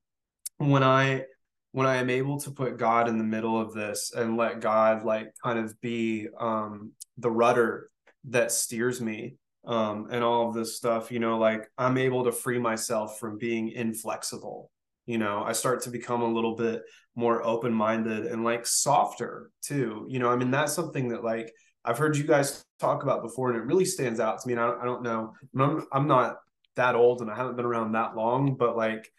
When 0.58 0.82
i 0.82 1.26
when 1.73 1.86
i 1.86 1.97
am 1.97 2.10
able 2.10 2.39
to 2.39 2.50
put 2.50 2.80
god 2.80 3.08
in 3.08 3.19
the 3.19 3.23
middle 3.23 3.62
of 3.62 3.71
this 3.76 4.12
and 4.15 4.36
let 4.36 4.62
god 4.62 5.06
like 5.06 5.28
kind 5.43 5.60
of 5.60 5.80
be 5.80 6.28
um 6.39 6.93
the 7.19 7.30
rudder 7.30 7.91
that 8.25 8.51
steers 8.51 9.01
me 9.01 9.36
um, 9.65 10.08
and 10.12 10.23
all 10.23 10.47
of 10.47 10.56
this 10.56 10.77
stuff, 10.77 11.12
you 11.12 11.19
know, 11.19 11.38
like 11.38 11.69
I'm 11.77 11.97
able 11.97 12.23
to 12.23 12.32
free 12.32 12.60
myself 12.60 13.19
from 13.19 13.38
being 13.38 13.69
inflexible. 13.69 14.71
You 15.06 15.17
know, 15.17 15.43
I 15.43 15.53
start 15.53 15.82
to 15.84 15.89
become 15.89 16.21
a 16.21 16.34
little 16.34 16.56
bit 16.56 16.84
more 17.15 17.43
open 17.45 17.73
minded 17.73 18.25
and 18.25 18.43
like 18.43 18.65
softer 18.65 19.51
too. 19.62 20.06
You 20.10 20.19
know, 20.19 20.30
I 20.30 20.36
mean, 20.36 20.51
that's 20.51 20.73
something 20.73 21.10
that 21.10 21.23
like 21.23 21.53
I've 21.84 21.97
heard 21.97 22.17
you 22.17 22.23
guys 22.23 22.63
talk 22.80 23.03
about 23.03 23.23
before, 23.23 23.49
and 23.49 23.58
it 23.58 23.65
really 23.65 23.86
stands 23.86 24.19
out 24.19 24.39
to 24.39 24.47
me. 24.47 24.53
And 24.53 24.62
I 24.62 24.67
don't, 24.67 24.82
I 24.82 24.86
don't 24.86 25.03
know, 25.03 25.34
I'm, 25.58 25.88
I'm 25.91 26.08
not 26.08 26.38
that 26.75 26.95
old 26.95 27.21
and 27.21 27.30
I 27.30 27.36
haven't 27.36 27.56
been 27.58 27.65
around 27.65 27.91
that 27.93 28.15
long, 28.15 28.56
but 28.56 28.77
like 28.77 29.12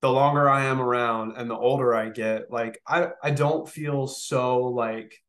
the 0.00 0.10
longer 0.10 0.48
I 0.48 0.64
am 0.64 0.80
around 0.80 1.32
and 1.36 1.50
the 1.50 1.56
older 1.56 1.94
I 1.94 2.10
get, 2.10 2.50
like 2.50 2.80
I, 2.86 3.08
I 3.22 3.30
don't 3.30 3.68
feel 3.68 4.06
so 4.06 4.58
like 4.64 5.20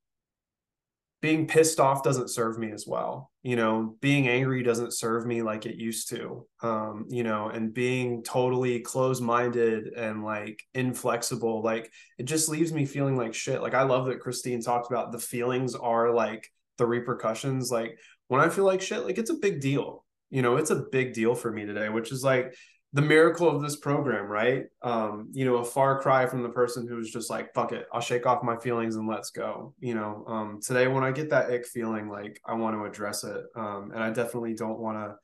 being 1.19 1.47
pissed 1.47 1.80
off 1.80 2.03
doesn't 2.03 2.30
serve 2.30 2.60
me 2.60 2.71
as 2.71 2.86
well. 2.86 3.32
You 3.41 3.56
know 3.56 3.95
being 4.01 4.27
angry 4.27 4.62
doesn't 4.62 4.93
serve 4.93 5.25
me 5.25 5.41
like 5.41 5.65
it 5.65 5.75
used 5.75 6.10
to. 6.10 6.45
Um 6.62 7.06
you 7.10 7.23
know 7.23 7.49
and 7.49 7.73
being 7.73 8.23
totally 8.23 8.80
closed-minded 8.82 9.93
and 9.95 10.23
like 10.23 10.62
inflexible 10.73 11.63
like 11.63 11.91
it 12.17 12.23
just 12.23 12.49
leaves 12.49 12.71
me 12.71 12.86
feeling 12.86 13.15
like 13.15 13.34
shit. 13.34 13.62
Like 13.62 13.73
i 13.73 13.84
love 13.84 14.06
that 14.08 14.19
christine 14.19 14.62
talked 14.62 14.91
about 14.91 15.12
the 15.12 15.19
feelings 15.19 15.75
are 15.75 16.13
like 16.13 16.47
the 16.77 16.86
repercussions. 16.86 17.71
Like 17.71 17.97
when 18.27 18.41
i 18.41 18.49
feel 18.49 18.65
like 18.65 18.82
shit 18.82 19.06
like 19.06 19.17
it's 19.17 19.32
a 19.32 19.36
big 19.36 19.60
deal. 19.60 20.06
You 20.30 20.41
know 20.41 20.58
it's 20.58 20.71
a 20.71 20.84
big 20.91 21.13
deal 21.13 21.34
for 21.36 21.51
me 21.51 21.65
today 21.65 21.89
which 21.89 22.12
is 22.12 22.23
like 22.23 22.53
the 22.93 23.02
miracle 23.02 23.50
of 23.50 23.62
this 23.62 23.76
program, 23.76 24.26
right? 24.28 24.63
Um, 24.82 25.30
you 25.34 25.45
know, 25.45 25.58
a 25.58 25.65
far 25.65 26.02
cry 26.02 26.26
from 26.26 26.41
the 26.41 26.50
person 26.50 26.88
who's 26.88 27.12
just 27.12 27.30
like, 27.30 27.54
fuck 27.54 27.71
it, 27.71 27.86
I'll 27.93 28.02
shake 28.02 28.26
off 28.26 28.43
my 28.43 28.58
feelings 28.58 28.95
and 28.95 29.08
let's 29.08 29.30
go. 29.30 29.73
You 29.80 29.95
know, 29.95 30.23
um, 30.28 30.60
today 30.62 30.88
when 30.88 31.04
I 31.04 31.12
get 31.12 31.30
that 31.32 31.52
ick 31.52 31.65
feeling, 31.65 32.10
like 32.10 32.39
I 32.45 32.54
want 32.54 32.76
to 32.78 32.86
address 32.86 33.23
it. 33.23 33.43
Um, 33.56 33.91
and 33.93 34.02
I 34.02 34.10
definitely 34.10 34.54
don't 34.54 34.80
want 34.80 34.97
to 34.97 35.15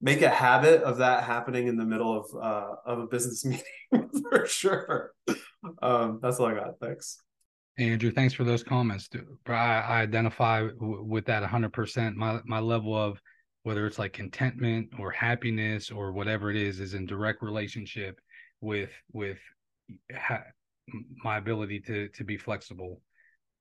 make 0.00 0.22
a 0.22 0.28
habit 0.28 0.82
of 0.82 0.98
that 0.98 1.24
happening 1.24 1.66
in 1.66 1.76
the 1.76 1.84
middle 1.84 2.16
of 2.16 2.26
uh 2.40 2.74
of 2.86 3.00
a 3.00 3.06
business 3.08 3.44
meeting 3.92 4.10
for 4.30 4.46
sure. 4.46 5.12
Um, 5.82 6.20
that's 6.22 6.38
all 6.38 6.46
I 6.46 6.54
got. 6.54 6.78
Thanks. 6.80 7.20
Andrew, 7.78 8.10
thanks 8.10 8.34
for 8.34 8.44
those 8.44 8.64
comments. 8.64 9.08
I, 9.46 9.52
I 9.52 10.00
identify 10.00 10.66
w- 10.66 11.04
with 11.04 11.26
that 11.26 11.42
100%. 11.42 12.14
My 12.14 12.40
my 12.44 12.58
level 12.58 12.96
of 12.96 13.20
whether 13.68 13.86
it's 13.86 13.98
like 13.98 14.14
contentment 14.14 14.88
or 14.98 15.10
happiness 15.10 15.90
or 15.90 16.10
whatever 16.10 16.50
it 16.50 16.56
is 16.56 16.80
is 16.80 16.94
in 16.94 17.04
direct 17.04 17.42
relationship 17.42 18.18
with 18.62 18.88
with 19.12 19.38
ha- 20.16 20.44
my 21.22 21.36
ability 21.36 21.78
to 21.78 22.08
to 22.08 22.24
be 22.24 22.38
flexible 22.38 23.02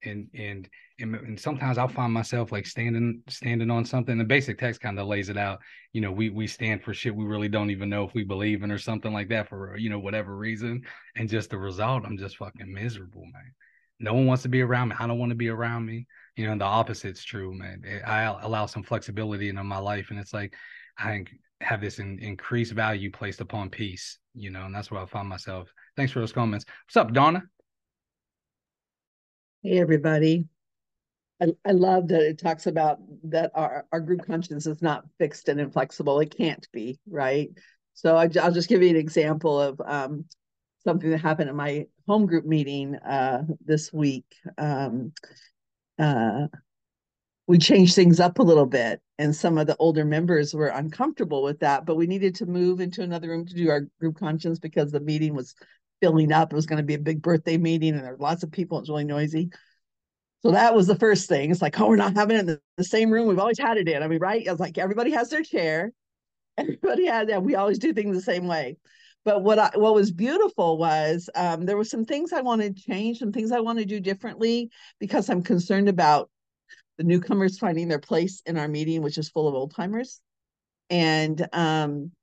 and, 0.05 0.29
and 0.33 0.69
and 0.99 1.13
and 1.13 1.37
sometimes 1.37 1.77
I'll 1.77 1.89
find 1.89 2.13
myself 2.13 2.53
like 2.53 2.65
standing 2.65 3.21
standing 3.27 3.69
on 3.69 3.83
something. 3.83 4.17
The 4.17 4.23
basic 4.23 4.57
text 4.57 4.79
kind 4.79 4.97
of 4.97 5.07
lays 5.07 5.27
it 5.27 5.35
out. 5.35 5.59
You 5.91 5.99
know, 5.99 6.13
we 6.13 6.29
we 6.29 6.47
stand 6.47 6.83
for 6.83 6.93
shit 6.93 7.13
we 7.13 7.25
really 7.25 7.49
don't 7.49 7.71
even 7.71 7.89
know 7.89 8.05
if 8.05 8.13
we 8.13 8.23
believe 8.23 8.63
in 8.63 8.71
or 8.71 8.77
something 8.77 9.11
like 9.11 9.27
that 9.27 9.49
for 9.49 9.75
you 9.75 9.89
know 9.89 9.99
whatever 9.99 10.37
reason. 10.37 10.83
And 11.17 11.27
just 11.27 11.49
the 11.49 11.57
result, 11.57 12.05
I'm 12.05 12.17
just 12.17 12.37
fucking 12.37 12.71
miserable, 12.71 13.25
man. 13.25 13.51
No 13.99 14.13
one 14.13 14.25
wants 14.25 14.43
to 14.43 14.49
be 14.49 14.61
around 14.61 14.89
me. 14.89 14.95
I 14.97 15.05
don't 15.05 15.19
want 15.19 15.31
to 15.31 15.35
be 15.35 15.49
around 15.49 15.85
me 15.85 16.07
you 16.37 16.47
know 16.47 16.57
the 16.57 16.65
opposite's 16.65 17.23
true 17.23 17.53
man. 17.53 17.83
I 18.05 18.23
allow 18.41 18.67
some 18.67 18.83
flexibility 18.83 19.49
into 19.49 19.63
my 19.63 19.79
life 19.79 20.11
and 20.11 20.19
it's 20.19 20.33
like 20.33 20.53
i 20.97 21.25
have 21.59 21.81
this 21.81 21.99
in, 21.99 22.19
increased 22.19 22.71
value 22.73 23.11
placed 23.11 23.41
upon 23.41 23.69
peace 23.69 24.19
you 24.35 24.51
know 24.51 24.65
and 24.65 24.73
that's 24.73 24.91
where 24.91 25.01
i 25.01 25.05
find 25.05 25.27
myself. 25.27 25.73
Thanks 25.97 26.11
for 26.11 26.19
those 26.19 26.31
comments. 26.31 26.65
What's 26.85 26.97
up 26.97 27.11
donna? 27.13 27.43
Hey 29.63 29.79
everybody. 29.79 30.45
I, 31.41 31.47
I 31.65 31.71
love 31.71 32.07
that 32.07 32.21
it 32.21 32.39
talks 32.39 32.67
about 32.67 32.99
that 33.25 33.51
our, 33.53 33.85
our 33.91 33.99
group 33.99 34.25
conscience 34.25 34.65
is 34.65 34.81
not 34.81 35.05
fixed 35.19 35.49
and 35.49 35.59
inflexible. 35.59 36.19
It 36.19 36.35
can't 36.35 36.67
be 36.71 36.99
right? 37.09 37.49
So 37.93 38.15
I, 38.15 38.27
will 38.27 38.51
just 38.51 38.69
give 38.69 38.83
you 38.83 38.89
an 38.89 38.95
example 38.95 39.59
of 39.59 39.81
um, 39.83 40.25
something 40.83 41.09
that 41.09 41.21
happened 41.21 41.49
in 41.49 41.55
my 41.55 41.87
home 42.07 42.27
group 42.27 42.45
meeting 42.45 42.95
uh, 42.95 43.43
this 43.65 43.91
week. 43.91 44.25
Um, 44.57 45.13
uh, 45.99 46.47
we 47.47 47.57
changed 47.57 47.95
things 47.95 48.19
up 48.19 48.39
a 48.39 48.43
little 48.43 48.65
bit 48.65 49.01
and 49.17 49.35
some 49.35 49.57
of 49.57 49.67
the 49.67 49.75
older 49.77 50.05
members 50.05 50.53
were 50.53 50.67
uncomfortable 50.67 51.43
with 51.43 51.59
that 51.59 51.85
but 51.85 51.95
we 51.95 52.05
needed 52.05 52.35
to 52.35 52.45
move 52.45 52.79
into 52.79 53.01
another 53.01 53.29
room 53.29 53.45
to 53.45 53.55
do 53.55 53.69
our 53.69 53.87
group 53.99 54.17
conscience 54.17 54.59
because 54.59 54.91
the 54.91 54.99
meeting 54.99 55.33
was 55.33 55.55
filling 56.01 56.31
up. 56.31 56.51
It 56.51 56.55
was 56.55 56.67
going 56.67 56.77
to 56.77 56.83
be 56.83 56.93
a 56.93 56.99
big 56.99 57.21
birthday 57.21 57.57
meeting 57.57 57.95
and 57.95 58.03
there 58.03 58.11
were 58.11 58.17
lots 58.17 58.43
of 58.43 58.51
people 58.51 58.79
it's 58.79 58.89
really 58.89 59.05
noisy. 59.05 59.49
So 60.43 60.51
that 60.51 60.75
was 60.75 60.85
the 60.85 60.95
first 60.95 61.27
thing. 61.27 61.49
It's 61.49 61.61
like 61.61 61.79
oh 61.79 61.87
we're 61.87 61.95
not 61.95 62.15
having 62.15 62.35
it 62.35 62.41
in 62.41 62.45
the, 62.45 62.61
the 62.77 62.83
same 62.83 63.09
room 63.09 63.27
we've 63.27 63.39
always 63.39 63.59
had 63.59 63.77
it 63.77 63.87
in. 63.87 64.03
I 64.03 64.07
mean 64.07 64.19
right? 64.19 64.45
It's 64.45 64.59
like 64.59 64.77
everybody 64.77 65.11
has 65.11 65.29
their 65.29 65.43
chair. 65.43 65.91
Everybody 66.59 67.05
had 67.05 67.29
that 67.29 67.43
we 67.43 67.53
always 67.53 67.77
do 67.77 67.93
things 67.93 68.15
the 68.15 68.21
same 68.21 68.47
way 68.47 68.77
but 69.27 69.43
what 69.43 69.59
I 69.59 69.71
what 69.75 69.93
was 69.93 70.09
beautiful 70.09 70.77
was 70.77 71.29
um, 71.35 71.65
there 71.65 71.75
were 71.75 71.83
some 71.83 72.05
things 72.05 72.31
I 72.31 72.39
wanted 72.39 72.77
to 72.77 72.83
change, 72.83 73.19
some 73.19 73.33
things 73.33 73.51
I 73.51 73.59
want 73.59 73.77
to 73.77 73.83
do 73.83 73.99
differently 73.99 74.69
because 75.01 75.29
I'm 75.29 75.43
concerned 75.43 75.89
about 75.89 76.29
the 76.97 77.03
newcomers 77.03 77.59
finding 77.59 77.89
their 77.89 77.99
place 77.99 78.41
in 78.45 78.57
our 78.57 78.69
meeting, 78.69 79.01
which 79.01 79.17
is 79.17 79.27
full 79.27 79.49
of 79.49 79.53
old 79.53 79.75
timers. 79.75 80.21
And 80.89 81.45
um, 81.51 82.13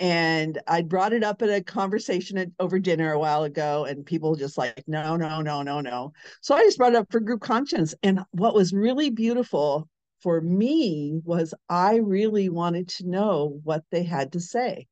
and 0.00 0.58
I 0.66 0.82
brought 0.82 1.12
it 1.12 1.22
up 1.22 1.42
at 1.42 1.48
a 1.48 1.62
conversation 1.62 2.38
at, 2.38 2.48
over 2.58 2.80
dinner 2.80 3.12
a 3.12 3.20
while 3.20 3.44
ago, 3.44 3.84
and 3.84 4.04
people 4.04 4.34
just 4.34 4.58
like, 4.58 4.82
no, 4.88 5.14
no, 5.14 5.42
no, 5.42 5.62
no, 5.62 5.80
no. 5.80 6.12
So 6.40 6.56
I 6.56 6.64
just 6.64 6.76
brought 6.76 6.94
it 6.94 6.98
up 6.98 7.12
for 7.12 7.20
group 7.20 7.42
conscience. 7.42 7.94
And 8.02 8.18
what 8.32 8.56
was 8.56 8.72
really 8.72 9.10
beautiful 9.10 9.88
for 10.22 10.40
me 10.40 11.20
was 11.22 11.54
I 11.68 11.98
really 11.98 12.48
wanted 12.48 12.88
to 12.88 13.08
know 13.08 13.60
what 13.62 13.84
they 13.92 14.02
had 14.02 14.32
to 14.32 14.40
say. 14.40 14.88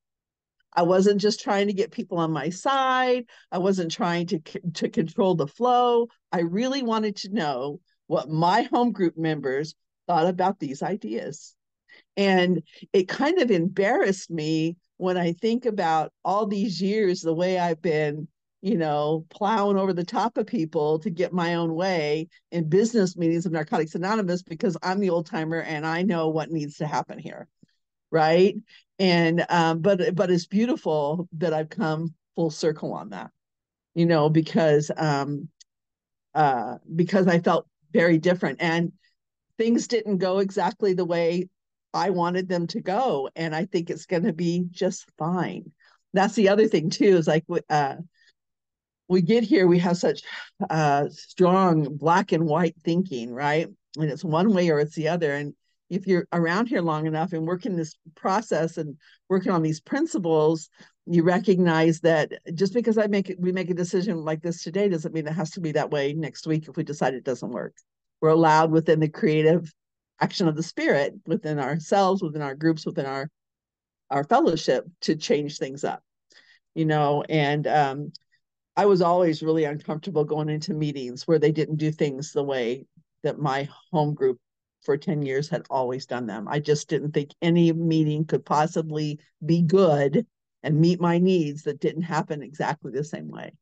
I 0.73 0.83
wasn't 0.83 1.21
just 1.21 1.41
trying 1.41 1.67
to 1.67 1.73
get 1.73 1.91
people 1.91 2.19
on 2.19 2.33
my 2.33 2.51
side. 2.51 3.25
I 3.51 3.59
wasn't 3.59 3.91
trying 3.91 4.27
to 4.29 4.39
to 4.75 4.89
control 4.89 5.35
the 5.35 5.47
flow. 5.47 6.09
I 6.33 6.41
really 6.41 6.83
wanted 6.83 7.17
to 7.17 7.35
know 7.35 7.81
what 8.07 8.29
my 8.29 8.63
home 8.63 8.93
group 8.93 9.17
members 9.17 9.75
thought 10.07 10.27
about 10.27 10.59
these 10.59 10.83
ideas. 10.83 11.55
And 12.17 12.63
it 12.93 13.09
kind 13.09 13.39
of 13.41 13.51
embarrassed 13.51 14.31
me 14.31 14.77
when 14.97 15.17
I 15.17 15.33
think 15.33 15.67
about 15.67 16.13
all 16.25 16.47
these 16.47 16.81
years, 16.81 17.21
the 17.21 17.35
way 17.35 17.59
I've 17.59 17.81
been, 17.81 18.29
you 18.61 18.77
know, 18.77 19.27
plowing 19.31 19.79
over 19.79 19.93
the 19.93 20.05
top 20.05 20.37
of 20.37 20.47
people 20.47 20.99
to 21.01 21.11
get 21.11 21.33
my 21.33 21.55
own 21.55 21.75
way 21.75 22.29
in 22.51 22.69
business 22.69 23.17
meetings 23.17 23.47
of 23.47 23.53
Narcotics 23.53 23.95
Anonymous 23.95 24.43
because 24.43 24.77
I'm 24.83 25.01
the 25.01 25.11
old 25.11 25.27
timer 25.27 25.61
and 25.61 25.87
I 25.87 26.03
know 26.03 26.29
what 26.29 26.51
needs 26.51 26.77
to 26.79 26.87
happen 26.87 27.19
here 27.19 27.49
right 28.11 28.57
and 29.01 29.45
um, 29.49 29.81
but 29.81 30.15
but 30.15 30.31
it's 30.31 30.47
beautiful 30.47 31.29
that 31.39 31.53
I've 31.53 31.71
come 31.71 32.15
full 32.37 32.51
circle 32.51 32.93
on 32.93 33.09
that, 33.11 33.33
you 33.95 34.07
know, 34.07 34.31
because 34.31 34.93
um, 34.97 35.49
uh, 36.35 36.77
because 36.95 37.27
I 37.27 37.41
felt 37.41 37.67
very 37.93 38.19
different. 38.19 38.63
And 38.63 38.93
things 39.59 39.89
didn't 39.89 40.19
go 40.19 40.39
exactly 40.39 40.95
the 40.95 41.05
way 41.05 41.49
I 41.93 42.11
wanted 42.11 42.49
them 42.49 42.67
to 42.69 42.81
go. 42.81 43.29
And 43.35 43.55
I 43.55 43.67
think 43.67 43.91
it's 43.91 44.07
going 44.07 44.23
to 44.25 44.33
be 44.33 44.65
just 44.71 45.07
fine. 45.19 45.73
That's 46.13 46.35
the 46.35 46.49
other 46.49 46.67
thing, 46.67 46.91
too, 46.91 47.17
is 47.17 47.27
like, 47.27 47.45
uh, 47.69 47.97
we 49.09 49.23
get 49.23 49.45
here, 49.45 49.67
we 49.67 49.79
have 49.81 49.97
such 49.97 50.23
uh, 50.69 51.09
strong 51.11 51.97
black 51.97 52.33
and 52.33 52.47
white 52.47 52.77
thinking, 52.85 53.33
right? 53.33 53.69
And 53.97 54.11
it's 54.11 54.25
one 54.25 54.53
way 54.55 54.71
or 54.71 54.79
it's 54.79 54.95
the 54.95 55.09
other. 55.09 55.35
And 55.35 55.55
if 55.91 56.07
you're 56.07 56.27
around 56.33 56.69
here 56.69 56.81
long 56.81 57.07
enough 57.07 57.33
and 57.33 57.47
working 57.47 57.77
this 57.77 57.97
process 58.15 58.79
and 58.79 58.97
working 59.29 59.53
on 59.53 59.63
these 59.63 59.81
principles, 59.81 60.71
you 61.07 61.25
recognize 61.25 62.01
that 62.01 62.33
just 62.55 62.73
because 62.73 62.97
I 62.97 63.09
make 63.09 63.29
it, 63.29 63.41
we 63.41 63.51
make 63.51 63.71
a 63.71 63.75
decision 63.75 64.25
like 64.25 64.41
this 64.41 64.63
today 64.63 64.89
doesn't 64.89 65.13
mean 65.13 65.27
it 65.27 65.33
has 65.33 65.51
to 65.53 65.61
be 65.61 65.73
that 65.73 65.91
way 65.91 66.13
next 66.13 66.47
week 66.47 66.69
if 66.69 66.77
we 66.77 66.85
decide 66.85 67.15
it 67.15 67.25
doesn't 67.25 67.51
work. 67.51 67.75
We're 68.21 68.29
allowed 68.29 68.71
within 68.71 69.01
the 69.01 69.09
creative 69.09 69.73
action 70.21 70.47
of 70.47 70.55
the 70.55 70.63
spirit 70.63 71.15
within 71.27 71.59
ourselves, 71.59 72.23
within 72.23 72.43
our 72.43 72.55
groups, 72.55 72.87
within 72.87 73.07
our 73.07 73.29
our 74.11 74.25
fellowship 74.25 74.87
to 75.03 75.17
change 75.17 75.59
things 75.59 75.83
up. 75.83 76.03
You 76.75 76.85
know, 76.85 77.25
and 77.29 77.67
um 77.67 78.13
I 78.77 78.87
was 78.87 79.03
always 79.03 79.43
really 79.43 79.65
uncomfortable 79.65 80.25
going 80.25 80.49
into 80.49 80.73
meetings 80.73 81.27
where 81.27 81.39
they 81.39 81.53
didn't 81.53 81.77
do 81.77 81.91
things 81.91 82.33
the 82.33 82.45
way 82.45 82.87
that 83.25 83.39
my 83.39 83.69
home 83.91 84.15
group 84.15 84.39
for 84.83 84.97
10 84.97 85.23
years 85.23 85.49
had 85.49 85.67
always 85.71 86.07
done 86.07 86.27
them. 86.27 86.49
I 86.49 86.59
just 86.59 86.89
didn't 86.89 87.13
think 87.13 87.31
any 87.43 87.73
meeting 87.73 88.25
could 88.25 88.45
possibly 88.45 89.21
be 89.45 89.63
good 89.63 90.27
and 90.63 90.81
meet 90.81 91.01
my 91.01 91.19
needs 91.19 91.63
that 91.63 91.81
didn't 91.81 92.03
happen 92.03 92.43
exactly 92.43 92.93
the 92.93 93.05
same 93.05 93.29
way. 93.29 93.53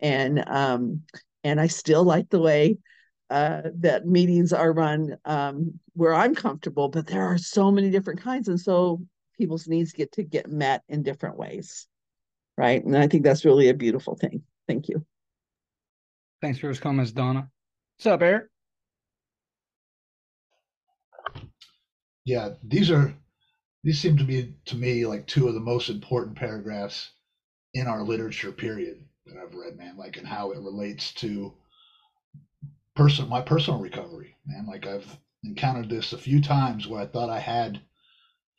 And 0.00 0.44
um 0.46 1.02
and 1.44 1.60
I 1.60 1.68
still 1.68 2.02
like 2.02 2.28
the 2.28 2.40
way 2.40 2.78
uh, 3.30 3.62
that 3.76 4.06
meetings 4.06 4.52
are 4.52 4.72
run 4.72 5.16
um, 5.24 5.78
where 5.94 6.14
I'm 6.14 6.34
comfortable, 6.34 6.88
but 6.88 7.06
there 7.06 7.24
are 7.24 7.38
so 7.38 7.70
many 7.70 7.90
different 7.90 8.20
kinds, 8.20 8.48
and 8.48 8.60
so 8.60 9.00
people's 9.36 9.66
needs 9.66 9.92
get 9.92 10.12
to 10.12 10.22
get 10.22 10.48
met 10.50 10.82
in 10.88 11.02
different 11.02 11.36
ways, 11.36 11.86
right? 12.56 12.84
And 12.84 12.96
I 12.96 13.08
think 13.08 13.24
that's 13.24 13.44
really 13.44 13.68
a 13.68 13.74
beautiful 13.74 14.16
thing. 14.16 14.42
Thank 14.68 14.88
you. 14.88 15.04
Thanks 16.40 16.58
for 16.58 16.66
those 16.66 16.80
comments, 16.80 17.12
Donna. 17.12 17.48
What's 17.96 18.06
up, 18.06 18.22
Eric? 18.22 18.46
Yeah, 22.26 22.50
these 22.62 22.90
are 22.90 23.14
these 23.84 23.98
seem 23.98 24.16
to 24.18 24.24
be 24.24 24.54
to 24.66 24.76
me 24.76 25.06
like 25.06 25.26
two 25.26 25.48
of 25.48 25.54
the 25.54 25.60
most 25.60 25.88
important 25.88 26.36
paragraphs 26.36 27.10
in 27.74 27.86
our 27.88 28.02
literature 28.02 28.52
period 28.52 29.04
that 29.26 29.36
I've 29.36 29.54
read, 29.54 29.76
man, 29.76 29.96
like 29.96 30.16
and 30.16 30.26
how 30.26 30.50
it 30.50 30.60
relates 30.60 31.12
to 31.14 31.54
person 32.94 33.28
my 33.28 33.40
personal 33.40 33.78
recovery, 33.78 34.34
man. 34.46 34.66
Like 34.66 34.86
I've 34.86 35.16
encountered 35.44 35.88
this 35.88 36.12
a 36.12 36.16
few 36.18 36.40
times 36.40 36.86
where 36.86 37.00
I 37.00 37.04
thought 37.04 37.28
I 37.28 37.38
had 37.38 37.80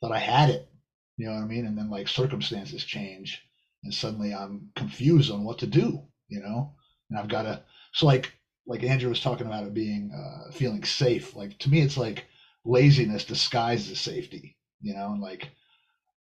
thought 0.00 0.12
I 0.12 0.18
had 0.18 0.48
it. 0.48 0.66
You 1.16 1.26
know 1.26 1.34
what 1.34 1.42
I 1.42 1.46
mean? 1.46 1.66
And 1.66 1.76
then 1.78 1.90
like 1.90 2.08
circumstances 2.08 2.84
change 2.84 3.42
and 3.84 3.94
suddenly 3.94 4.34
I'm 4.34 4.68
confused 4.76 5.30
on 5.30 5.44
what 5.44 5.58
to 5.58 5.66
do, 5.66 6.02
you 6.28 6.40
know? 6.40 6.70
And 7.10 7.18
I've 7.18 7.28
got 7.28 7.42
to 7.42 7.60
so 7.92 8.06
like 8.06 8.32
like 8.66 8.82
Andrew 8.84 9.08
was 9.08 9.20
talking 9.20 9.46
about 9.46 9.64
it 9.64 9.74
being 9.74 10.10
uh 10.12 10.50
feeling 10.52 10.84
safe. 10.84 11.34
Like 11.34 11.58
to 11.58 11.70
me 11.70 11.80
it's 11.80 11.96
like 11.96 12.24
laziness 12.68 13.24
disguised 13.24 13.90
as 13.90 14.00
safety, 14.00 14.56
you 14.80 14.94
know, 14.94 15.12
and 15.12 15.22
like 15.22 15.50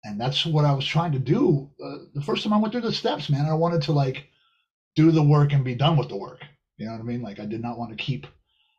and 0.05 0.21
that's 0.21 0.45
what 0.45 0.65
I 0.65 0.73
was 0.73 0.87
trying 0.87 1.13
to 1.13 1.21
do 1.21 1.71
uh, 1.85 1.99
the 2.15 2.23
first 2.23 2.43
time 2.43 2.53
I 2.53 2.59
went 2.59 2.73
through 2.73 2.83
the 2.83 2.93
steps, 2.93 3.31
man. 3.31 3.47
I 3.47 3.55
wanted 3.55 3.83
to 3.83 3.93
like 3.93 4.27
do 4.97 5.11
the 5.11 5.23
work 5.23 5.53
and 5.53 5.65
be 5.65 5.75
done 5.75 5.97
with 5.97 6.09
the 6.11 6.17
work 6.17 6.41
you 6.83 6.89
know 6.89 6.95
what 6.95 7.01
I 7.01 7.05
mean? 7.05 7.23
Like 7.23 7.39
I 7.39 7.45
did 7.45 7.63
not 7.63 7.79
want 7.79 7.91
to 7.91 8.05
keep 8.05 8.27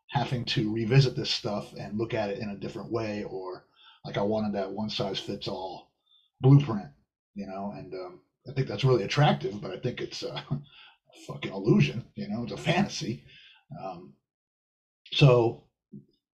having 0.09 0.45
to 0.45 0.71
revisit 0.71 1.15
this 1.15 1.29
stuff 1.29 1.73
and 1.79 1.97
look 1.97 2.13
at 2.13 2.29
it 2.29 2.39
in 2.39 2.49
a 2.49 2.57
different 2.57 2.91
way, 2.91 3.23
or 3.23 3.65
like 4.05 4.17
I 4.17 4.21
wanted 4.21 4.53
that 4.53 4.73
one 4.73 4.89
size 4.89 5.19
fits 5.19 5.47
all 5.47 5.91
blueprint, 6.41 6.89
you 7.35 7.47
know. 7.47 7.71
And 7.75 7.93
um, 7.93 8.19
I 8.47 8.51
think 8.51 8.67
that's 8.67 8.83
really 8.83 9.03
attractive, 9.03 9.61
but 9.61 9.71
I 9.71 9.77
think 9.77 10.01
it's 10.01 10.23
a 10.23 10.43
fucking 11.27 11.53
illusion, 11.53 12.03
you 12.15 12.27
know. 12.27 12.43
It's 12.43 12.51
a 12.51 12.57
fantasy. 12.57 13.23
Um, 13.81 14.13
so 15.13 15.62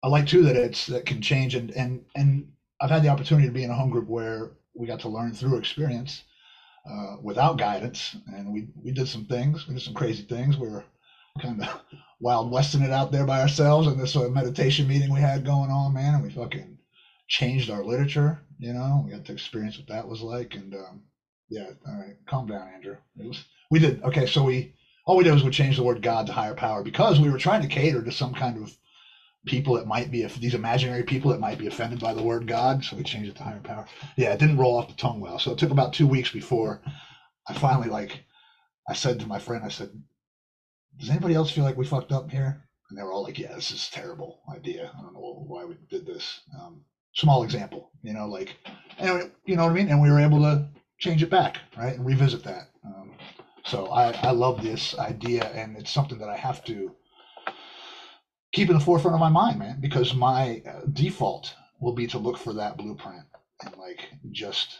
I 0.06 0.10
like 0.10 0.28
too 0.28 0.43
that 0.43 0.56
it's 0.56 0.86
that 0.88 1.08
can 1.08 1.20
change 1.20 1.56
and 1.56 1.72
and 1.72 2.03
and 2.16 2.47
I've 2.80 2.91
had 2.91 3.03
the 3.03 3.10
opportunity 3.10 3.47
to 3.47 3.53
be 3.53 3.64
in 3.64 3.72
a 3.72 3.76
home 3.76 3.89
group 3.89 4.08
where 4.08 4.51
we 4.76 4.88
got 4.88 4.99
to 5.01 5.10
learn 5.10 5.34
through 5.34 5.58
experience 5.58 6.22
uh, 6.89 7.16
without 7.24 7.58
guidance, 7.58 8.16
and 8.28 8.51
we 8.51 8.68
we 8.84 8.91
did 8.91 9.08
some 9.08 9.26
things, 9.26 9.68
we 9.68 9.74
did 9.74 9.84
some 9.84 9.95
crazy 9.95 10.24
things. 10.24 10.58
We 10.58 10.70
were 10.70 10.86
kind 11.41 11.64
of 11.64 11.82
wild 12.22 12.51
westing 12.51 12.84
it 12.84 12.91
out 12.91 13.12
there 13.12 13.26
by 13.26 13.41
ourselves 13.41 13.88
in 13.88 13.97
this 13.97 14.12
sort 14.12 14.28
of 14.28 14.32
meditation 14.32 14.88
meeting 14.88 15.12
we 15.12 15.22
had 15.22 15.43
going 15.43 15.72
on, 15.72 15.93
man. 15.93 16.14
And 16.14 16.24
we 16.24 16.30
fucking 16.30 16.78
changed 17.28 17.72
our 17.72 17.84
literature, 17.84 18.39
you 18.60 18.74
know. 18.74 19.01
We 19.03 19.12
got 19.12 19.26
to 19.26 19.34
experience 19.34 19.80
what 19.80 19.88
that 19.88 20.08
was 20.08 20.22
like. 20.22 20.56
And 20.56 20.76
um, 20.76 21.01
yeah, 21.49 21.72
all 21.88 21.97
right, 21.97 22.16
calm 22.28 22.45
down, 22.47 22.68
Andrew. 22.76 22.97
Was 23.18 23.43
we 23.72 23.80
did 23.80 24.03
okay, 24.03 24.28
so 24.28 24.43
we 24.43 24.76
all 25.08 25.18
we 25.18 25.24
did 25.24 25.34
was 25.34 25.43
we 25.43 25.49
changed 25.49 25.80
the 25.80 25.84
word 25.84 26.03
God 26.03 26.28
to 26.28 26.34
higher 26.34 26.53
power 26.53 26.84
because 26.84 27.20
we 27.20 27.32
were 27.32 27.39
trying 27.39 27.62
to 27.62 27.68
cater 27.68 28.03
to 28.03 28.12
some 28.12 28.34
kind 28.36 28.58
of 28.58 28.78
people 29.46 29.76
that 29.76 29.88
might 29.88 30.12
be 30.12 30.24
if 30.24 30.36
these 30.36 30.54
imaginary 30.54 31.04
people 31.04 31.32
that 31.32 31.39
might 31.39 31.58
be 31.58 31.68
offended 31.68 32.00
by 32.00 32.14
the 32.14 32.24
word 32.24 32.48
God. 32.48 32.84
So 32.84 32.96
we 32.96 33.04
changed 33.04 33.30
it 33.30 33.36
to 33.38 33.43
higher 33.43 33.60
power. 33.60 33.86
Yeah, 34.18 34.34
it 34.34 34.39
didn't 34.39 34.58
roll 34.58 34.78
off 34.78 34.88
the 34.88 34.93
tongue 34.96 35.20
well. 35.20 35.39
So 35.39 35.52
it 35.52 35.58
took 35.58 35.72
about 35.72 35.93
two 35.93 36.08
weeks 36.08 36.32
before 36.32 36.82
I 37.48 37.54
finally 37.54 37.89
like 37.89 38.24
I 38.88 38.93
said 38.93 39.20
to 39.20 39.28
my 39.28 39.39
friend, 39.39 39.64
I 39.64 39.70
said, 39.70 39.89
does 41.00 41.10
anybody 41.10 41.34
else 41.34 41.52
feel 41.52 41.64
like 41.64 41.78
we 41.78 41.86
fucked 41.86 42.12
up 42.12 42.30
here? 42.30 42.62
And 42.89 42.98
they 42.98 43.04
were 43.04 43.12
all 43.12 43.24
like, 43.24 43.39
yeah, 43.39 43.54
this 43.54 43.72
is 43.72 43.88
a 43.88 43.91
terrible 43.91 44.41
idea. 44.54 44.91
I 44.98 45.02
don't 45.02 45.14
know 45.14 45.43
why 45.48 45.66
we 45.66 45.76
did 45.89 46.06
this. 46.06 46.41
Um, 46.60 46.82
small 47.16 47.43
example, 47.43 47.91
you 48.04 48.14
know, 48.14 48.28
like, 48.28 48.56
and 49.00 49.32
you 49.46 49.56
know 49.56 49.64
what 49.64 49.72
I 49.72 49.76
mean? 49.76 49.89
And 49.89 50.02
we 50.02 50.10
were 50.10 50.20
able 50.20 50.39
to 50.41 50.68
change 51.00 51.24
it 51.24 51.30
back, 51.30 51.60
right? 51.76 51.96
And 51.96 52.06
revisit 52.06 52.43
that. 52.43 52.70
Um, 52.86 53.14
so 53.64 53.88
I, 53.88 54.12
I 54.22 54.32
love 54.32 54.62
this 54.62 54.98
idea, 55.00 55.46
and 55.54 55.76
it's 55.76 55.89
something 55.89 56.20
that 56.20 56.30
I 56.30 56.38
have 56.38 56.64
to 56.66 56.91
keep 58.56 58.70
in 58.70 58.78
the 58.78 58.84
forefront 58.84 59.14
of 59.14 59.20
my 59.20 59.30
mind, 59.30 59.60
man, 59.60 59.78
because 59.82 60.16
my 60.16 60.62
uh, 60.66 60.80
default 60.93 61.53
will 61.82 61.91
be 61.91 62.08
to 62.08 62.18
look 62.18 62.38
for 62.38 62.53
that 62.53 62.78
blueprint 62.78 63.26
and 63.62 63.76
like 63.78 64.08
just 64.32 64.80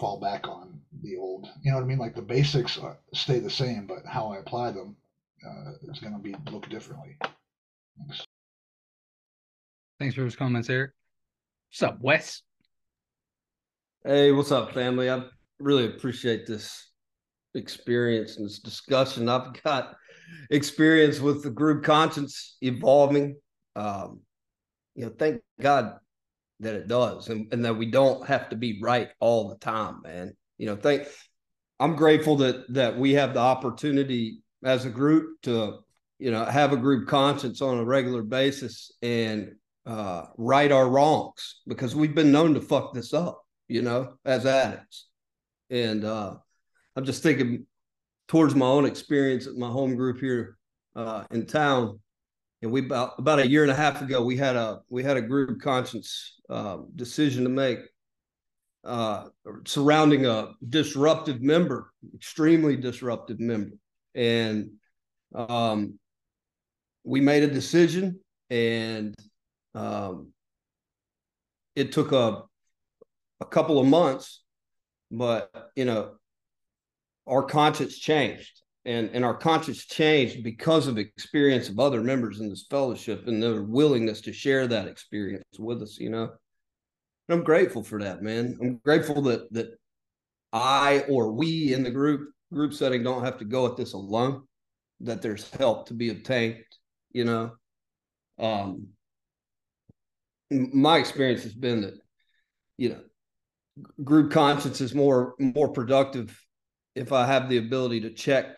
fall 0.00 0.18
back 0.18 0.48
on 0.48 0.80
the 1.02 1.16
old. 1.16 1.48
You 1.62 1.70
know 1.70 1.76
what 1.76 1.84
I 1.84 1.86
mean? 1.86 1.98
Like 1.98 2.16
the 2.16 2.22
basics 2.22 2.76
are, 2.78 2.98
stay 3.14 3.38
the 3.38 3.48
same, 3.48 3.86
but 3.86 4.04
how 4.04 4.32
I 4.32 4.38
apply 4.38 4.72
them 4.72 4.96
uh, 5.48 5.72
is 5.92 6.00
going 6.00 6.12
to 6.12 6.18
be 6.18 6.34
looked 6.50 6.70
differently. 6.70 7.16
Thanks. 7.20 8.24
Thanks 10.00 10.16
for 10.16 10.22
those 10.22 10.34
comments, 10.34 10.68
Eric. 10.68 10.90
What's 11.70 11.82
up, 11.84 12.00
Wes? 12.00 12.42
Hey, 14.04 14.32
what's 14.32 14.50
up, 14.50 14.74
family? 14.74 15.08
I 15.08 15.22
really 15.60 15.86
appreciate 15.86 16.48
this 16.48 16.90
experience 17.54 18.38
and 18.38 18.46
this 18.46 18.58
discussion. 18.58 19.28
I've 19.28 19.62
got 19.62 19.94
experience 20.50 21.20
with 21.20 21.42
the 21.42 21.50
group 21.50 21.84
conscience 21.84 22.56
evolving. 22.60 23.36
Um, 23.76 24.20
you 24.94 25.06
know, 25.06 25.12
thank 25.18 25.40
God 25.60 25.94
that 26.60 26.74
it 26.74 26.88
does 26.88 27.28
and, 27.28 27.52
and 27.52 27.64
that 27.64 27.74
we 27.74 27.90
don't 27.90 28.26
have 28.26 28.50
to 28.50 28.56
be 28.56 28.80
right 28.80 29.08
all 29.20 29.48
the 29.48 29.56
time, 29.56 30.00
man. 30.02 30.36
You 30.58 30.66
know, 30.66 30.76
thank 30.76 31.08
I'm 31.80 31.96
grateful 31.96 32.36
that 32.36 32.72
that 32.74 32.96
we 32.96 33.14
have 33.14 33.34
the 33.34 33.40
opportunity 33.40 34.42
as 34.64 34.84
a 34.84 34.90
group 34.90 35.40
to 35.42 35.78
you 36.18 36.30
know 36.30 36.44
have 36.44 36.72
a 36.72 36.76
group 36.76 37.08
conscience 37.08 37.60
on 37.60 37.78
a 37.78 37.84
regular 37.84 38.22
basis 38.22 38.92
and 39.02 39.56
uh, 39.84 40.26
right 40.38 40.70
our 40.70 40.88
wrongs 40.88 41.60
because 41.66 41.96
we've 41.96 42.14
been 42.14 42.30
known 42.30 42.54
to 42.54 42.60
fuck 42.60 42.94
this 42.94 43.12
up 43.12 43.42
you 43.66 43.82
know 43.82 44.14
as 44.24 44.46
addicts 44.46 45.08
and 45.70 46.04
uh, 46.04 46.34
i'm 46.94 47.04
just 47.04 47.24
thinking 47.24 47.66
towards 48.32 48.54
my 48.54 48.64
own 48.64 48.86
experience 48.86 49.46
at 49.46 49.56
my 49.56 49.68
home 49.68 49.94
group 49.94 50.18
here 50.18 50.56
uh, 50.96 51.22
in 51.32 51.44
town. 51.44 52.00
And 52.62 52.72
we 52.72 52.80
about 52.80 53.18
about 53.18 53.40
a 53.40 53.46
year 53.46 53.60
and 53.60 53.70
a 53.70 53.74
half 53.74 54.00
ago 54.00 54.24
we 54.24 54.38
had 54.38 54.56
a 54.56 54.80
we 54.88 55.02
had 55.02 55.18
a 55.18 55.20
group 55.20 55.60
conscience 55.60 56.40
uh, 56.48 56.78
decision 56.96 57.44
to 57.44 57.50
make 57.50 57.80
uh, 58.84 59.26
surrounding 59.66 60.24
a 60.24 60.52
disruptive 60.66 61.42
member 61.42 61.92
extremely 62.14 62.74
disruptive 62.74 63.38
member. 63.38 63.76
And 64.14 64.70
um, 65.34 65.98
we 67.04 67.20
made 67.20 67.42
a 67.42 67.48
decision 67.52 68.18
and 68.48 69.14
um, 69.74 70.28
it 71.76 71.92
took 71.92 72.12
a 72.12 72.44
a 73.42 73.44
couple 73.44 73.78
of 73.78 73.86
months 73.86 74.42
but 75.10 75.70
you 75.76 75.84
know 75.84 76.12
our 77.26 77.42
conscience 77.42 77.98
changed. 77.98 78.60
And 78.84 79.10
and 79.12 79.24
our 79.24 79.36
conscience 79.36 79.86
changed 79.86 80.42
because 80.42 80.88
of 80.88 80.98
experience 80.98 81.68
of 81.68 81.78
other 81.78 82.02
members 82.02 82.40
in 82.40 82.48
this 82.48 82.66
fellowship 82.68 83.28
and 83.28 83.40
their 83.40 83.62
willingness 83.62 84.20
to 84.22 84.32
share 84.32 84.66
that 84.66 84.88
experience 84.88 85.44
with 85.56 85.82
us 85.82 85.98
you 86.00 86.10
know? 86.10 86.32
And 87.28 87.38
i'm 87.38 87.44
grateful 87.44 87.84
for 87.84 88.02
that 88.02 88.22
man. 88.22 88.58
I'm 88.60 88.78
grateful 88.84 89.22
that 89.22 89.52
that 89.52 89.78
i 90.52 91.04
or 91.08 91.30
we 91.32 91.72
in 91.72 91.84
the 91.84 91.92
group 91.92 92.32
group 92.52 92.74
setting 92.74 93.02
don't 93.02 93.24
have 93.24 93.38
to 93.38 93.44
go 93.44 93.66
at 93.66 93.76
this 93.76 93.94
alone, 93.94 94.42
that 95.00 95.22
there's 95.22 95.50
help 95.50 95.88
to 95.88 95.94
be 95.94 96.10
obtained, 96.10 96.64
you 97.12 97.24
know. 97.24 97.52
Um, 98.38 98.88
my 100.50 100.98
experience 100.98 101.42
has 101.44 101.54
been 101.54 101.82
that, 101.82 101.94
you 102.76 102.90
know, 102.90 103.00
group 104.04 104.32
conscience 104.32 104.80
is 104.80 104.94
more 104.94 105.34
more 105.38 105.68
productive 105.68 106.38
if 106.94 107.12
I 107.12 107.26
have 107.26 107.48
the 107.48 107.58
ability 107.58 108.00
to 108.02 108.10
check 108.10 108.56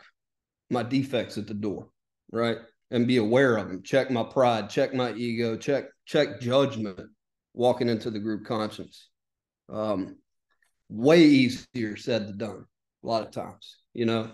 my 0.70 0.82
defects 0.82 1.38
at 1.38 1.46
the 1.46 1.54
door, 1.54 1.88
right? 2.32 2.58
And 2.90 3.06
be 3.06 3.16
aware 3.16 3.56
of 3.56 3.68
them, 3.68 3.82
check 3.82 4.10
my 4.10 4.22
pride, 4.22 4.70
check 4.70 4.94
my 4.94 5.12
ego, 5.12 5.56
check 5.56 5.86
check 6.06 6.40
judgment 6.40 7.00
walking 7.54 7.88
into 7.88 8.10
the 8.10 8.18
group 8.18 8.44
conscience. 8.44 9.08
Um, 9.72 10.18
way 10.88 11.22
easier 11.22 11.96
said 11.96 12.28
than 12.28 12.38
done 12.38 12.64
a 13.02 13.06
lot 13.06 13.26
of 13.26 13.32
times, 13.32 13.76
you 13.94 14.04
know, 14.04 14.30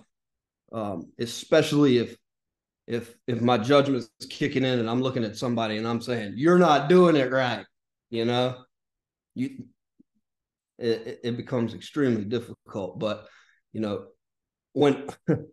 um, 0.73 1.13
especially 1.19 1.99
if 1.99 2.17
if 2.87 3.15
if 3.27 3.41
my 3.41 3.57
judgment's 3.57 4.11
kicking 4.29 4.65
in 4.65 4.81
and 4.81 4.91
I'm 4.91 5.03
looking 5.03 5.25
at 5.25 5.37
somebody 5.37 5.77
and 5.77 5.87
I'm 5.87 6.01
saying 6.01 6.35
you're 6.37 6.59
not 6.59 6.89
doing 6.89 7.17
it 7.17 7.31
right, 7.31 7.65
you 8.11 8.25
know, 8.25 8.57
you 9.35 9.65
it, 10.79 11.21
it 11.23 11.37
becomes 11.37 11.75
extremely 11.75 12.25
difficult. 12.25 12.99
But 12.99 13.27
you 13.73 13.81
know, 13.81 14.07
when 14.73 15.09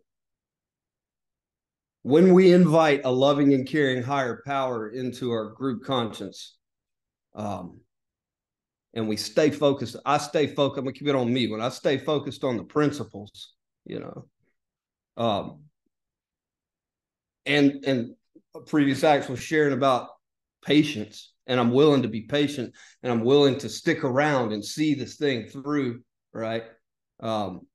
when 2.02 2.32
we 2.32 2.52
invite 2.52 3.02
a 3.04 3.10
loving 3.10 3.52
and 3.54 3.66
caring 3.66 4.02
higher 4.02 4.42
power 4.46 4.88
into 4.88 5.30
our 5.30 5.50
group 5.50 5.84
conscience, 5.84 6.56
um, 7.34 7.80
and 8.94 9.08
we 9.08 9.16
stay 9.16 9.50
focused. 9.50 9.96
I 10.04 10.18
stay 10.18 10.46
focused. 10.46 10.78
I'm 10.78 10.84
gonna 10.84 10.94
keep 10.94 11.08
it 11.08 11.14
on 11.14 11.32
me. 11.32 11.48
When 11.50 11.60
I 11.60 11.68
stay 11.68 11.98
focused 11.98 12.44
on 12.44 12.56
the 12.56 12.64
principles, 12.64 13.54
you 13.84 14.00
know, 14.00 14.26
um, 15.16 15.62
and 17.46 17.84
and 17.84 18.14
previous 18.66 19.04
acts 19.04 19.28
was 19.28 19.40
sharing 19.40 19.74
about 19.74 20.08
patience, 20.64 21.32
and 21.46 21.60
I'm 21.60 21.72
willing 21.72 22.02
to 22.02 22.08
be 22.08 22.22
patient, 22.22 22.74
and 23.02 23.12
I'm 23.12 23.24
willing 23.24 23.58
to 23.58 23.68
stick 23.68 24.04
around 24.04 24.52
and 24.52 24.64
see 24.64 24.94
this 24.94 25.16
thing 25.16 25.46
through. 25.46 26.00
Right. 26.32 26.64
Um, 27.20 27.66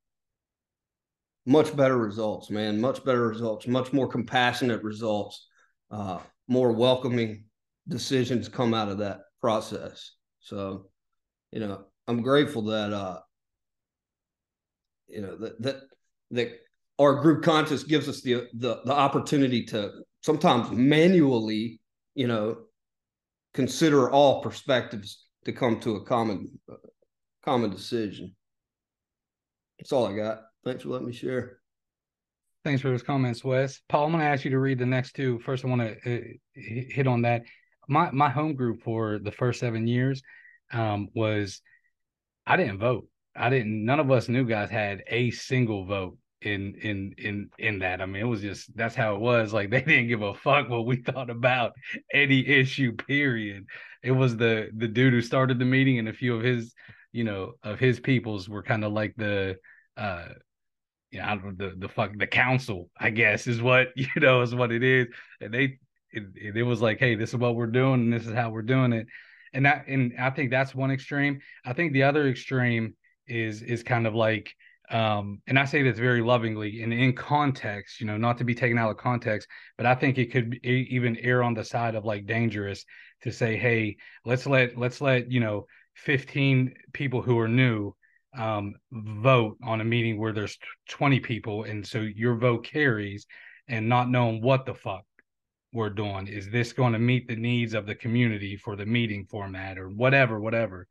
much 1.46 1.76
better 1.76 1.98
results, 1.98 2.50
man. 2.50 2.80
Much 2.80 3.04
better 3.04 3.28
results. 3.28 3.68
Much 3.68 3.92
more 3.94 4.08
compassionate 4.08 4.84
results. 4.84 5.48
Uh, 5.92 6.20
more 6.48 6.72
welcoming 6.72 7.46
decisions 7.88 8.50
come 8.50 8.74
out 8.74 8.90
of 8.90 9.00
that 9.00 9.20
process. 9.42 10.12
So, 10.40 10.90
you 11.52 11.60
know, 11.60 11.86
I'm 12.08 12.22
grateful 12.22 12.64
that 12.64 12.92
uh, 12.94 13.20
you 15.08 15.22
know 15.22 15.38
that 15.38 15.62
that 15.62 15.76
that 16.32 16.52
our 17.00 17.16
group 17.22 17.44
conscious 17.44 17.84
gives 17.84 18.10
us 18.10 18.22
the 18.22 18.48
the 18.54 18.82
the 18.86 18.94
opportunity 18.94 19.64
to 19.66 19.92
sometimes 20.22 20.72
manually, 20.72 21.80
you 22.16 22.28
know, 22.28 22.58
consider 23.54 24.10
all 24.10 24.42
perspectives 24.42 25.26
to 25.46 25.54
come 25.54 25.80
to 25.82 25.96
a 25.96 26.06
common 26.06 26.60
uh, 26.72 26.76
common 27.44 27.70
decision. 27.70 28.36
That's 29.80 29.92
all 29.92 30.08
I 30.08 30.16
got. 30.16 30.40
Thanks 30.64 30.84
for 30.84 30.90
letting 30.90 31.08
me 31.08 31.14
share. 31.14 31.60
Thanks 32.64 32.82
for 32.82 32.90
those 32.90 33.04
comments, 33.04 33.44
Wes. 33.44 33.82
Paul, 33.90 34.06
I'm 34.06 34.12
going 34.12 34.22
to 34.22 34.28
ask 34.28 34.46
you 34.46 34.52
to 34.52 34.60
read 34.60 34.80
the 34.80 34.86
next 34.86 35.14
two. 35.14 35.40
First, 35.40 35.66
I 35.66 35.68
want 35.68 35.82
to 35.82 36.16
uh, 36.16 36.22
hit 36.54 37.08
on 37.08 37.24
that. 37.24 37.44
My 37.90 38.10
my 38.12 38.30
home 38.30 38.56
group 38.56 38.82
for 38.82 39.20
the 39.20 39.32
first 39.32 39.60
seven 39.60 39.86
years 39.86 40.24
um, 40.72 41.10
was 41.14 41.62
I 42.48 42.56
didn't 42.56 42.80
vote. 42.80 43.08
I 43.36 43.50
didn't. 43.50 43.84
None 43.84 44.00
of 44.00 44.12
us 44.12 44.30
new 44.30 44.46
guys 44.46 44.70
had 44.70 45.04
a 45.08 45.32
single 45.32 45.86
vote 45.86 46.18
in 46.42 46.76
in 46.82 47.16
in 47.18 47.50
in 47.58 47.80
that. 47.80 48.02
I 48.02 48.06
mean, 48.06 48.22
it 48.22 48.28
was 48.28 48.42
just 48.42 48.76
that's 48.78 48.96
how 48.96 49.16
it 49.16 49.22
was. 49.22 49.52
Like 49.54 49.70
they 49.72 49.82
didn't 49.82 50.08
give 50.08 50.22
a 50.22 50.34
fuck 50.34 50.70
what 50.70 50.86
we 50.86 50.98
thought 50.98 51.30
about 51.30 51.74
any 52.14 52.48
issue. 52.48 52.94
Period. 52.94 53.66
It 54.02 54.12
was 54.12 54.38
the 54.38 54.70
the 54.76 54.88
dude 54.88 55.14
who 55.14 55.22
started 55.22 55.60
the 55.60 55.66
meeting 55.66 56.00
and 56.00 56.08
a 56.08 56.14
few 56.14 56.36
of 56.36 56.44
his, 56.44 56.74
you 57.12 57.26
know, 57.26 57.54
of 57.64 57.80
his 57.80 58.00
peoples 58.00 58.48
were 58.48 58.64
kind 58.64 58.86
of 58.86 58.94
like 58.94 59.16
the 59.18 59.58
uh 59.98 60.30
you 61.14 61.20
know, 61.20 61.40
the 61.56 61.76
the 61.78 61.88
fuck 61.88 62.18
the 62.18 62.28
council, 62.28 62.90
I 62.98 63.12
guess, 63.12 63.46
is 63.46 63.62
what 63.62 63.90
you 63.96 64.08
know 64.18 64.42
is 64.42 64.56
what 64.56 64.72
it 64.72 64.84
is. 64.84 65.08
And 65.40 65.54
they 65.54 65.78
it, 66.12 66.56
it 66.56 66.64
was 66.64 66.82
like, 66.82 67.00
hey, 67.00 67.16
this 67.16 67.30
is 67.30 67.38
what 67.38 67.56
we're 67.56 67.68
doing, 67.68 68.02
and 68.02 68.14
this 68.14 68.26
is 68.26 68.34
how 68.34 68.50
we're 68.50 68.64
doing 68.64 68.94
it. 68.94 69.08
And 69.54 69.66
that 69.66 69.86
and 69.88 70.14
I 70.20 70.32
think 70.32 70.50
that's 70.50 70.74
one 70.74 70.92
extreme. 70.92 71.40
I 71.64 71.74
think 71.74 71.94
the 71.94 72.04
other 72.04 72.28
extreme 72.28 72.96
is 73.28 73.62
is 73.62 73.84
kind 73.84 74.08
of 74.08 74.16
like 74.16 74.54
um 74.90 75.42
and 75.48 75.58
I 75.58 75.64
say 75.64 75.82
this 75.82 75.98
very 75.98 76.22
lovingly 76.22 76.82
and 76.82 76.92
in 76.92 77.14
context, 77.14 78.02
you 78.02 78.08
know, 78.08 78.18
not 78.18 78.40
to 78.40 78.44
be 78.44 78.56
taken 78.56 78.78
out 78.80 78.90
of 78.92 78.98
context, 78.98 79.48
but 79.78 79.86
I 79.86 79.96
think 79.96 80.18
it 80.18 80.32
could 80.32 80.56
even 80.66 81.16
err 81.18 81.44
on 81.44 81.54
the 81.54 81.64
side 81.64 81.96
of 81.96 82.06
like 82.06 82.26
dangerous 82.26 82.84
to 83.22 83.32
say, 83.32 83.56
hey, 83.56 83.98
let's 84.26 84.48
let 84.48 84.78
let's 84.78 85.00
let, 85.00 85.32
you 85.32 85.40
know, 85.40 85.68
15 85.96 86.74
people 86.92 87.22
who 87.22 87.38
are 87.40 87.48
new 87.48 87.94
um, 88.38 88.74
vote 88.92 89.58
on 89.64 89.82
a 89.82 89.86
meeting 89.86 90.20
where 90.20 90.34
there's 90.34 90.58
20 90.90 91.20
people 91.20 91.64
and 91.64 91.86
so 91.86 92.00
your 92.00 92.36
vote 92.36 92.66
carries 92.66 93.26
and 93.68 93.88
not 93.88 94.10
knowing 94.10 94.42
what 94.42 94.66
the 94.66 94.74
fuck 94.74 95.04
we're 95.72 95.90
doing 95.90 96.28
is 96.28 96.50
this 96.50 96.74
going 96.74 96.94
to 96.94 97.00
meet 97.00 97.28
the 97.28 97.36
needs 97.36 97.74
of 97.74 97.86
the 97.86 97.96
community 97.96 98.56
for 98.56 98.76
the 98.76 98.86
meeting 98.86 99.26
format 99.30 99.78
or 99.78 99.90
whatever 99.90 100.40
whatever? 100.40 100.88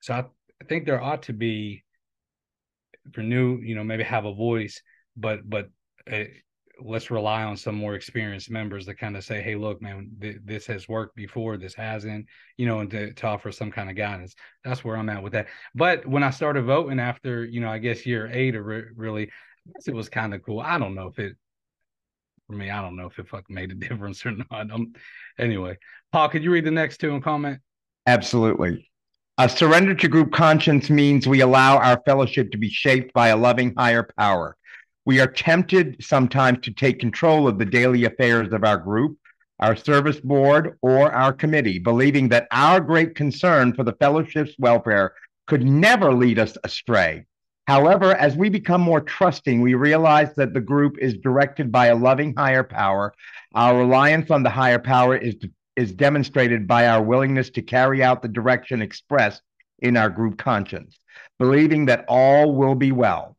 So 0.00 0.14
I, 0.14 0.20
I 0.60 0.64
think 0.68 0.86
there 0.86 1.02
ought 1.02 1.24
to 1.24 1.32
be 1.32 1.82
for 3.12 3.22
new 3.22 3.58
you 3.58 3.74
know 3.74 3.84
maybe 3.84 4.04
have 4.04 4.24
a 4.24 4.34
voice 4.34 4.80
but 5.16 5.40
but 5.48 5.68
uh, 6.10 6.24
let's 6.80 7.10
rely 7.10 7.42
on 7.42 7.56
some 7.56 7.74
more 7.74 7.94
experienced 7.94 8.50
members 8.50 8.86
to 8.86 8.94
kind 8.94 9.16
of 9.16 9.24
say, 9.24 9.42
hey, 9.42 9.54
look, 9.54 9.82
man, 9.82 10.10
th- 10.20 10.38
this 10.44 10.66
has 10.66 10.88
worked 10.88 11.14
before, 11.14 11.56
this 11.56 11.74
hasn't, 11.74 12.26
you 12.56 12.66
know, 12.66 12.80
and 12.80 12.90
to, 12.90 13.12
to, 13.12 13.26
offer 13.26 13.52
some 13.52 13.70
kind 13.70 13.90
of 13.90 13.96
guidance. 13.96 14.34
That's 14.64 14.84
where 14.84 14.96
I'm 14.96 15.08
at 15.08 15.22
with 15.22 15.32
that. 15.32 15.48
But 15.74 16.06
when 16.06 16.22
I 16.22 16.30
started 16.30 16.62
voting 16.62 16.98
after, 16.98 17.44
you 17.44 17.60
know, 17.60 17.70
I 17.70 17.78
guess 17.78 18.06
year 18.06 18.30
eight 18.32 18.56
or 18.56 18.62
re- 18.62 18.84
really, 18.96 19.30
it 19.86 19.94
was 19.94 20.08
kind 20.08 20.34
of 20.34 20.42
cool. 20.42 20.60
I 20.60 20.78
don't 20.78 20.94
know 20.94 21.06
if 21.06 21.18
it, 21.18 21.36
for 22.46 22.54
me, 22.54 22.70
I 22.70 22.82
don't 22.82 22.96
know 22.96 23.06
if 23.06 23.18
it 23.18 23.28
fucking 23.28 23.54
made 23.54 23.70
a 23.70 23.74
difference 23.88 24.24
or 24.24 24.32
not. 24.32 24.70
Um, 24.70 24.94
anyway, 25.38 25.78
Paul, 26.10 26.28
could 26.28 26.42
you 26.42 26.50
read 26.50 26.64
the 26.64 26.70
next 26.70 26.98
two 26.98 27.14
and 27.14 27.22
comment? 27.22 27.60
Absolutely. 28.06 28.90
A 29.38 29.48
surrender 29.48 29.94
to 29.94 30.08
group 30.08 30.32
conscience 30.32 30.90
means 30.90 31.26
we 31.26 31.40
allow 31.40 31.78
our 31.78 32.00
fellowship 32.04 32.50
to 32.52 32.58
be 32.58 32.68
shaped 32.68 33.12
by 33.14 33.28
a 33.28 33.36
loving 33.36 33.74
higher 33.76 34.08
power. 34.18 34.56
We 35.04 35.18
are 35.18 35.26
tempted 35.26 35.96
sometimes 36.00 36.60
to 36.62 36.70
take 36.70 37.00
control 37.00 37.48
of 37.48 37.58
the 37.58 37.64
daily 37.64 38.04
affairs 38.04 38.52
of 38.52 38.62
our 38.62 38.76
group, 38.76 39.18
our 39.58 39.74
service 39.74 40.20
board, 40.20 40.78
or 40.80 41.10
our 41.10 41.32
committee, 41.32 41.80
believing 41.80 42.28
that 42.28 42.46
our 42.52 42.80
great 42.80 43.16
concern 43.16 43.74
for 43.74 43.82
the 43.82 43.94
fellowship's 43.94 44.54
welfare 44.60 45.14
could 45.48 45.64
never 45.64 46.12
lead 46.12 46.38
us 46.38 46.56
astray. 46.62 47.24
However, 47.66 48.14
as 48.14 48.36
we 48.36 48.48
become 48.48 48.80
more 48.80 49.00
trusting, 49.00 49.60
we 49.60 49.74
realize 49.74 50.34
that 50.36 50.54
the 50.54 50.60
group 50.60 50.98
is 50.98 51.14
directed 51.14 51.72
by 51.72 51.86
a 51.86 51.96
loving 51.96 52.34
higher 52.36 52.64
power. 52.64 53.12
Our 53.54 53.78
reliance 53.78 54.30
on 54.30 54.44
the 54.44 54.50
higher 54.50 54.78
power 54.78 55.16
is, 55.16 55.34
is 55.74 55.92
demonstrated 55.92 56.68
by 56.68 56.86
our 56.86 57.02
willingness 57.02 57.50
to 57.50 57.62
carry 57.62 58.04
out 58.04 58.22
the 58.22 58.28
direction 58.28 58.82
expressed 58.82 59.42
in 59.80 59.96
our 59.96 60.10
group 60.10 60.38
conscience, 60.38 60.96
believing 61.40 61.86
that 61.86 62.04
all 62.06 62.54
will 62.54 62.76
be 62.76 62.92
well. 62.92 63.36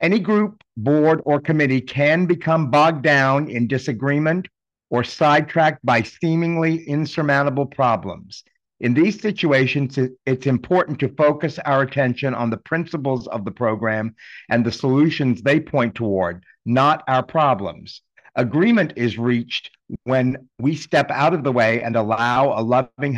Any 0.00 0.20
group, 0.20 0.62
board, 0.76 1.20
or 1.24 1.40
committee 1.40 1.80
can 1.80 2.26
become 2.26 2.70
bogged 2.70 3.02
down 3.02 3.48
in 3.48 3.66
disagreement 3.66 4.46
or 4.90 5.02
sidetracked 5.02 5.84
by 5.84 6.02
seemingly 6.02 6.84
insurmountable 6.84 7.66
problems. 7.66 8.44
In 8.80 8.94
these 8.94 9.20
situations, 9.20 9.98
it's 10.24 10.46
important 10.46 11.00
to 11.00 11.08
focus 11.08 11.58
our 11.64 11.82
attention 11.82 12.32
on 12.32 12.48
the 12.48 12.56
principles 12.56 13.26
of 13.26 13.44
the 13.44 13.50
program 13.50 14.14
and 14.48 14.64
the 14.64 14.70
solutions 14.70 15.42
they 15.42 15.58
point 15.58 15.96
toward, 15.96 16.44
not 16.64 17.02
our 17.08 17.24
problems. 17.24 18.02
Agreement 18.36 18.92
is 18.94 19.18
reached 19.18 19.72
when 20.04 20.48
we 20.60 20.76
step 20.76 21.10
out 21.10 21.34
of 21.34 21.42
the 21.42 21.50
way 21.50 21.82
and 21.82 21.96
allow 21.96 22.56
a 22.56 22.62
loving 22.62 23.16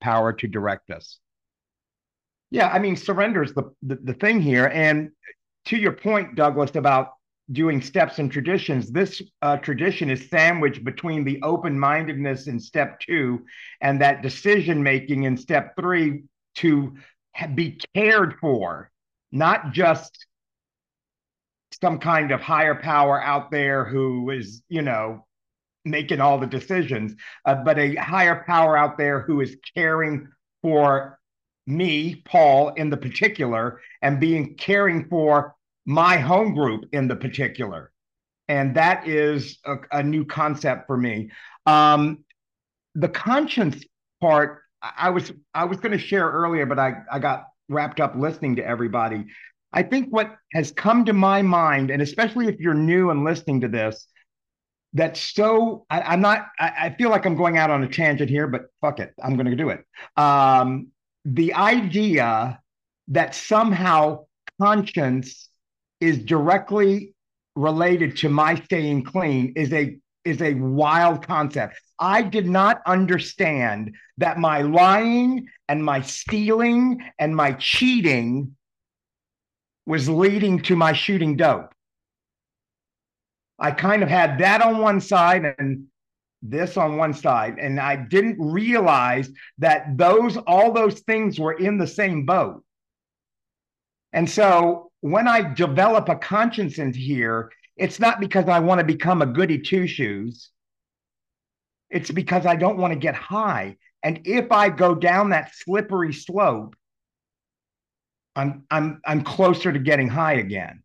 power 0.00 0.32
to 0.32 0.46
direct 0.46 0.90
us. 0.90 1.18
Yeah, 2.52 2.68
I 2.68 2.78
mean, 2.78 2.94
surrender 2.94 3.42
is 3.42 3.52
the, 3.52 3.72
the, 3.82 3.96
the 3.96 4.14
thing 4.14 4.40
here. 4.40 4.70
And 4.72 5.10
to 5.66 5.76
your 5.76 5.92
point, 5.92 6.34
Douglas, 6.34 6.74
about 6.74 7.12
doing 7.52 7.82
steps 7.82 8.18
and 8.18 8.30
traditions, 8.30 8.90
this 8.90 9.20
uh, 9.42 9.56
tradition 9.56 10.10
is 10.10 10.28
sandwiched 10.28 10.84
between 10.84 11.24
the 11.24 11.40
open 11.42 11.78
mindedness 11.78 12.46
in 12.46 12.60
step 12.60 13.00
two 13.00 13.44
and 13.80 14.00
that 14.00 14.22
decision 14.22 14.82
making 14.82 15.24
in 15.24 15.36
step 15.36 15.74
three 15.78 16.22
to 16.56 16.94
be 17.54 17.78
cared 17.94 18.34
for, 18.40 18.90
not 19.32 19.72
just 19.72 20.26
some 21.80 21.98
kind 21.98 22.30
of 22.30 22.40
higher 22.40 22.74
power 22.74 23.22
out 23.22 23.50
there 23.50 23.84
who 23.84 24.30
is, 24.30 24.62
you 24.68 24.82
know, 24.82 25.26
making 25.84 26.20
all 26.20 26.38
the 26.38 26.46
decisions, 26.46 27.14
uh, 27.44 27.54
but 27.54 27.78
a 27.78 27.94
higher 27.94 28.44
power 28.46 28.76
out 28.76 28.98
there 28.98 29.20
who 29.20 29.40
is 29.40 29.56
caring 29.74 30.28
for 30.62 31.18
me, 31.70 32.22
Paul, 32.24 32.70
in 32.70 32.90
the 32.90 32.96
particular, 32.96 33.80
and 34.02 34.20
being 34.20 34.54
caring 34.56 35.08
for 35.08 35.54
my 35.86 36.18
home 36.18 36.54
group 36.54 36.84
in 36.92 37.08
the 37.08 37.16
particular. 37.16 37.92
And 38.48 38.74
that 38.76 39.06
is 39.06 39.58
a, 39.64 39.76
a 39.92 40.02
new 40.02 40.24
concept 40.24 40.86
for 40.86 40.96
me. 40.96 41.30
Um, 41.66 42.24
the 42.94 43.08
conscience 43.08 43.84
part, 44.20 44.62
I 44.82 45.10
was 45.10 45.32
I 45.54 45.64
was 45.64 45.78
going 45.78 45.92
to 45.92 45.98
share 45.98 46.28
earlier, 46.28 46.66
but 46.66 46.78
I 46.78 46.94
I 47.10 47.18
got 47.18 47.46
wrapped 47.68 48.00
up 48.00 48.14
listening 48.16 48.56
to 48.56 48.66
everybody. 48.66 49.26
I 49.72 49.82
think 49.82 50.08
what 50.10 50.36
has 50.52 50.72
come 50.72 51.04
to 51.04 51.12
my 51.12 51.42
mind, 51.42 51.90
and 51.90 52.02
especially 52.02 52.48
if 52.48 52.58
you're 52.58 52.74
new 52.74 53.10
and 53.10 53.24
listening 53.24 53.60
to 53.60 53.68
this, 53.68 54.06
that's 54.92 55.20
so 55.20 55.86
I, 55.88 56.14
am 56.14 56.20
not 56.20 56.48
I, 56.58 56.72
I, 56.78 56.94
feel 56.98 57.10
like 57.10 57.24
I'm 57.24 57.36
going 57.36 57.56
out 57.56 57.70
on 57.70 57.84
a 57.84 57.88
tangent 57.88 58.28
here, 58.28 58.48
but 58.48 58.62
fuck 58.80 58.98
it, 58.98 59.14
I'm 59.22 59.36
gonna 59.36 59.54
do 59.54 59.68
it. 59.68 59.84
Um, 60.16 60.88
the 61.24 61.54
idea 61.54 62.60
that 63.08 63.34
somehow 63.34 64.24
conscience 64.60 65.48
is 66.00 66.18
directly 66.18 67.14
related 67.56 68.16
to 68.18 68.28
my 68.28 68.54
staying 68.54 69.04
clean 69.04 69.52
is 69.56 69.72
a 69.72 69.98
is 70.24 70.42
a 70.42 70.54
wild 70.54 71.26
concept. 71.26 71.76
I 71.98 72.22
did 72.22 72.46
not 72.46 72.82
understand 72.86 73.94
that 74.18 74.38
my 74.38 74.62
lying 74.62 75.48
and 75.68 75.84
my 75.84 76.02
stealing 76.02 77.02
and 77.18 77.34
my 77.34 77.52
cheating 77.52 78.54
was 79.86 80.08
leading 80.08 80.60
to 80.62 80.76
my 80.76 80.92
shooting 80.92 81.36
dope. 81.36 81.72
I 83.58 83.70
kind 83.72 84.02
of 84.02 84.08
had 84.08 84.38
that 84.38 84.62
on 84.62 84.78
one 84.78 85.00
side 85.00 85.54
and 85.58 85.86
this 86.42 86.76
on 86.76 86.96
one 86.96 87.12
side 87.12 87.58
and 87.58 87.78
I 87.78 87.96
didn't 87.96 88.38
realize 88.40 89.30
that 89.58 89.98
those 89.98 90.36
all 90.38 90.72
those 90.72 91.00
things 91.00 91.38
were 91.38 91.52
in 91.52 91.78
the 91.78 91.86
same 91.86 92.24
boat. 92.24 92.64
And 94.12 94.28
so 94.28 94.90
when 95.00 95.28
I 95.28 95.52
develop 95.54 96.08
a 96.08 96.16
conscience 96.16 96.78
in 96.78 96.92
here, 96.92 97.50
it's 97.76 98.00
not 98.00 98.20
because 98.20 98.48
I 98.48 98.60
want 98.60 98.80
to 98.80 98.84
become 98.84 99.22
a 99.22 99.26
goody 99.26 99.58
two 99.58 99.86
shoes. 99.86 100.50
It's 101.90 102.10
because 102.10 102.46
I 102.46 102.56
don't 102.56 102.78
want 102.78 102.92
to 102.92 102.98
get 102.98 103.14
high. 103.14 103.76
And 104.02 104.20
if 104.24 104.50
I 104.50 104.70
go 104.70 104.94
down 104.94 105.30
that 105.30 105.54
slippery 105.54 106.12
slope, 106.12 106.74
I'm 108.36 108.64
I'm 108.70 109.00
I'm 109.04 109.22
closer 109.22 109.72
to 109.72 109.78
getting 109.78 110.08
high 110.08 110.34
again. 110.34 110.82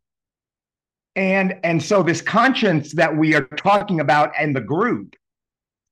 And 1.16 1.60
and 1.64 1.82
so 1.82 2.04
this 2.04 2.22
conscience 2.22 2.94
that 2.94 3.16
we 3.16 3.36
are 3.36 3.46
talking 3.58 4.00
about 4.00 4.34
and 4.38 4.56
the 4.56 4.62
group 4.62 5.16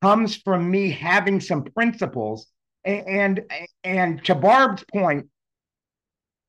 comes 0.03 0.35
from 0.35 0.69
me 0.69 0.91
having 0.91 1.39
some 1.39 1.63
principles. 1.63 2.47
And 2.83 3.45
and, 3.85 4.23
to 4.25 4.35
Barb's 4.35 4.83
point, 4.91 5.27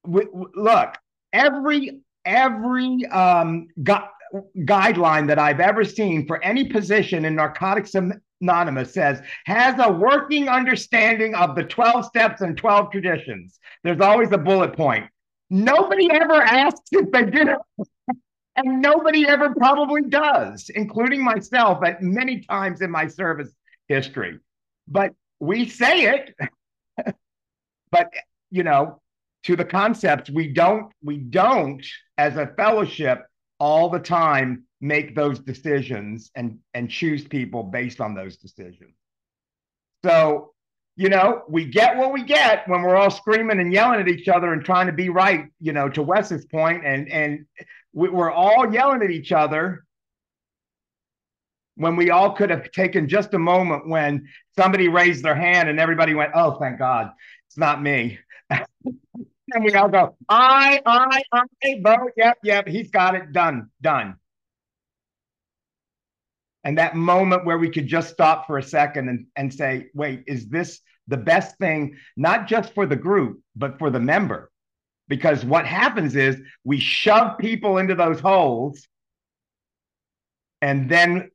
look, 0.04 0.94
every 1.32 2.00
every 2.24 3.06
um, 3.06 3.68
gu- 3.80 4.10
guideline 4.58 5.28
that 5.28 5.38
I've 5.38 5.60
ever 5.60 5.84
seen 5.84 6.26
for 6.26 6.42
any 6.42 6.64
position 6.64 7.24
in 7.24 7.36
Narcotics 7.36 7.94
Anonymous 8.40 8.92
says 8.92 9.22
has 9.44 9.76
a 9.78 9.92
working 9.92 10.48
understanding 10.48 11.36
of 11.36 11.54
the 11.54 11.62
12 11.62 12.06
steps 12.06 12.40
and 12.40 12.56
12 12.56 12.90
traditions. 12.90 13.60
There's 13.84 14.00
always 14.00 14.32
a 14.32 14.38
bullet 14.38 14.76
point. 14.76 15.04
Nobody 15.50 16.10
ever 16.10 16.42
asks 16.42 16.88
if 16.90 17.12
they 17.12 17.26
did 17.26 17.46
it. 17.46 17.86
And 18.56 18.80
nobody 18.80 19.26
ever 19.26 19.52
probably 19.54 20.02
does, 20.02 20.70
including 20.74 21.22
myself 21.24 21.84
at 21.84 22.02
many 22.02 22.42
times 22.42 22.80
in 22.82 22.90
my 22.90 23.08
service 23.08 23.50
history. 23.88 24.38
But 24.86 25.12
we 25.40 25.68
say 25.68 26.04
it. 26.04 26.34
but 27.90 28.12
you 28.50 28.62
know, 28.62 29.00
to 29.44 29.56
the 29.56 29.64
concepts, 29.64 30.30
we 30.30 30.48
don't, 30.48 30.92
we 31.02 31.18
don't 31.18 31.84
as 32.16 32.36
a 32.36 32.46
fellowship 32.56 33.26
all 33.58 33.88
the 33.90 33.98
time 33.98 34.64
make 34.80 35.14
those 35.14 35.38
decisions 35.38 36.30
and 36.34 36.58
and 36.74 36.90
choose 36.90 37.26
people 37.26 37.62
based 37.62 38.00
on 38.00 38.14
those 38.14 38.36
decisions. 38.36 38.94
So, 40.04 40.52
you 40.96 41.08
know, 41.08 41.42
we 41.48 41.64
get 41.64 41.96
what 41.96 42.12
we 42.12 42.22
get 42.22 42.68
when 42.68 42.82
we're 42.82 42.96
all 42.96 43.10
screaming 43.10 43.60
and 43.60 43.72
yelling 43.72 44.00
at 44.00 44.08
each 44.08 44.28
other 44.28 44.52
and 44.52 44.64
trying 44.64 44.86
to 44.86 44.92
be 44.92 45.08
right, 45.08 45.46
you 45.60 45.72
know, 45.72 45.88
to 45.88 46.02
Wes's 46.02 46.44
point 46.44 46.84
and 46.84 47.10
and 47.10 47.46
we, 47.94 48.08
we're 48.08 48.30
all 48.30 48.72
yelling 48.72 49.02
at 49.02 49.10
each 49.10 49.32
other 49.32 49.84
when 51.76 51.96
we 51.96 52.10
all 52.10 52.32
could 52.32 52.50
have 52.50 52.70
taken 52.70 53.08
just 53.08 53.34
a 53.34 53.38
moment 53.38 53.88
when 53.88 54.28
somebody 54.56 54.88
raised 54.88 55.24
their 55.24 55.34
hand 55.34 55.68
and 55.68 55.80
everybody 55.80 56.14
went, 56.14 56.32
"Oh, 56.34 56.58
thank 56.58 56.78
God, 56.78 57.10
it's 57.46 57.58
not 57.58 57.82
me." 57.82 58.18
and 58.50 59.64
we 59.64 59.74
all 59.74 59.88
go, 59.88 60.16
"I, 60.28 60.80
I, 60.84 61.22
I 61.32 61.80
vote. 61.82 62.12
Yep, 62.16 62.38
yep. 62.42 62.68
He's 62.68 62.90
got 62.90 63.14
it. 63.14 63.32
Done, 63.32 63.70
done." 63.80 64.16
And 66.64 66.78
that 66.78 66.96
moment 66.96 67.44
where 67.44 67.58
we 67.58 67.68
could 67.68 67.86
just 67.86 68.10
stop 68.10 68.46
for 68.46 68.58
a 68.58 68.62
second 68.62 69.08
and, 69.08 69.26
and 69.36 69.52
say, 69.52 69.88
"Wait, 69.94 70.24
is 70.26 70.48
this 70.48 70.80
the 71.08 71.16
best 71.16 71.58
thing, 71.58 71.96
not 72.16 72.46
just 72.46 72.72
for 72.74 72.86
the 72.86 72.96
group, 72.96 73.40
but 73.56 73.78
for 73.78 73.90
the 73.90 74.00
member?" 74.00 74.50
Because 75.08 75.44
what 75.44 75.66
happens 75.66 76.16
is 76.16 76.40
we 76.64 76.80
shove 76.80 77.38
people 77.38 77.78
into 77.78 77.94
those 77.94 78.20
holes 78.20 78.86
and 80.62 80.88
then 80.88 81.30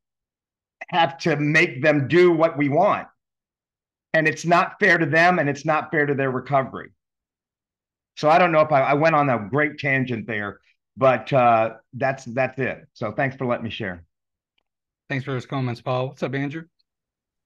have 0.90 1.18
to 1.20 1.36
make 1.36 1.84
them 1.84 2.08
do 2.08 2.32
what 2.32 2.58
we 2.58 2.70
want. 2.70 3.08
And 4.14 4.28
it's 4.28 4.44
not 4.46 4.80
fair 4.80 4.98
to 4.98 5.06
them 5.06 5.38
and 5.38 5.48
it's 5.48 5.66
not 5.66 5.92
fair 5.92 6.08
to 6.08 6.16
their 6.16 6.32
recovery. 6.32 6.90
So 8.18 8.30
I 8.30 8.40
don't 8.40 8.52
know 8.52 8.62
if 8.62 8.72
I, 8.72 8.82
I 8.82 8.94
went 8.96 9.16
on 9.16 9.30
a 9.30 9.48
great 9.50 9.78
tangent 9.78 10.26
there, 10.26 10.60
but 10.98 11.32
uh, 11.32 11.76
that's 11.94 12.26
that's 12.26 12.60
it. 12.60 12.88
So 12.94 13.12
thanks 13.12 13.36
for 13.36 13.46
letting 13.46 13.64
me 13.64 13.70
share. 13.70 14.04
Thanks 15.10 15.26
for 15.26 15.32
those 15.32 15.46
comments, 15.46 15.82
Paul. 15.82 16.10
What's 16.10 16.24
up, 16.24 16.34
Andrew? 16.34 16.64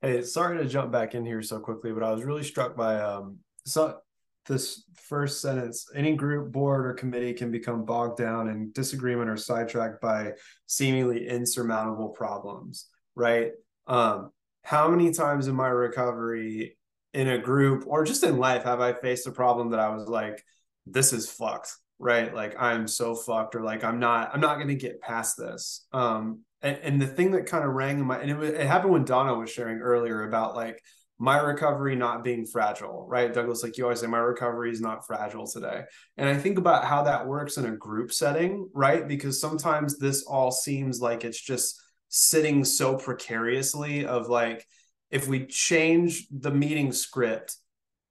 Hey, 0.01 0.21
sorry 0.24 0.57
to 0.57 0.65
jump 0.65 0.91
back 0.91 1.15
in 1.15 1.26
here 1.26 1.41
so 1.41 1.59
quickly, 1.59 1.91
but 1.91 2.03
I 2.03 2.11
was 2.11 2.24
really 2.24 2.43
struck 2.43 2.76
by 2.76 2.99
um, 2.99 3.39
so 3.65 3.99
this 4.46 4.84
first 4.96 5.41
sentence 5.41 5.88
any 5.96 6.16
group 6.16 6.52
board 6.52 6.86
or 6.86 6.94
committee 6.94 7.34
can 7.34 7.52
become 7.52 7.86
bogged 7.86 8.18
down 8.18 8.48
in 8.50 8.72
disagreement 8.72 9.30
or 9.30 9.38
sidetracked 9.38 10.02
by 10.02 10.32
seemingly 10.66 11.28
insurmountable 11.28 12.10
problems 12.10 12.88
right? 13.16 13.52
Um 13.88 14.32
how 14.64 14.88
many 14.88 15.12
times 15.12 15.48
in 15.48 15.56
my 15.56 15.68
recovery 15.68 16.78
in 17.14 17.28
a 17.28 17.38
group 17.38 17.84
or 17.86 18.06
just 18.06 18.24
in 18.24 18.38
life 18.38 18.64
have 18.64 18.80
i 18.80 18.94
faced 18.94 19.28
a 19.28 19.32
problem 19.32 19.72
that 19.72 19.80
i 19.80 19.89
was 19.89 20.08
like 20.08 20.41
this 20.86 21.14
is 21.14 21.30
fucked 21.30 21.72
right? 22.00 22.34
Like 22.34 22.62
i'm 22.62 22.88
so 22.88 23.16
fucked 23.16 23.56
or 23.56 23.62
like 23.62 23.84
i'm 23.84 24.00
not 24.00 24.32
i'm 24.34 24.41
not 24.41 24.56
going 24.56 24.68
to 24.68 24.76
get 24.76 25.02
past 25.02 25.38
this. 25.38 25.86
Um 25.91 26.41
and, 26.62 26.78
and 26.82 27.02
the 27.02 27.08
thing 27.08 27.32
that 27.32 27.46
kind 27.46 27.66
of 27.66 27.74
rang 27.74 28.00
in 28.00 28.06
my 28.06 28.20
and 28.20 28.32
it, 28.32 28.56
it 28.56 28.68
happened 28.68 28.94
when 28.94 29.06
donna 29.06 29.36
was 29.36 29.50
sharing 29.50 29.80
earlier 29.80 30.24
about 30.24 30.56
like 30.56 30.82
my 31.24 31.38
recovery 31.38 31.95
not 31.95 32.21
being 32.21 32.45
fragile, 32.45 33.05
right? 33.07 33.34
Douglas, 33.34 33.63
like 33.63 33.78
you 33.78 33.86
always 33.86 34.01
say, 34.01 34.07
my 34.07 34.17
recovery 34.17 34.69
is 34.71 34.82
not 34.82 35.07
fragile 35.07 35.47
today. 35.47 35.84
And 36.17 36.28
I 36.28 36.36
think 36.36 36.57
about 36.57 36.84
how 36.84 37.03
that 37.03 37.26
works 37.26 37.55
in 37.55 37.65
a 37.65 37.78
group 37.78 38.11
setting, 38.11 38.69
right? 38.74 39.07
Because 39.07 39.39
sometimes 39.39 39.97
this 39.97 40.24
all 40.24 40.51
seems 40.51 40.99
like 40.99 41.24
it's 41.24 41.39
just 41.39 41.82
sitting 42.09 42.65
so 42.65 42.97
precariously 42.97 44.05
of 44.05 44.28
like, 44.28 44.67
if 45.11 45.26
we 45.26 45.45
change 45.45 46.28
the 46.30 46.51
meeting 46.51 46.91
script, 46.91 47.55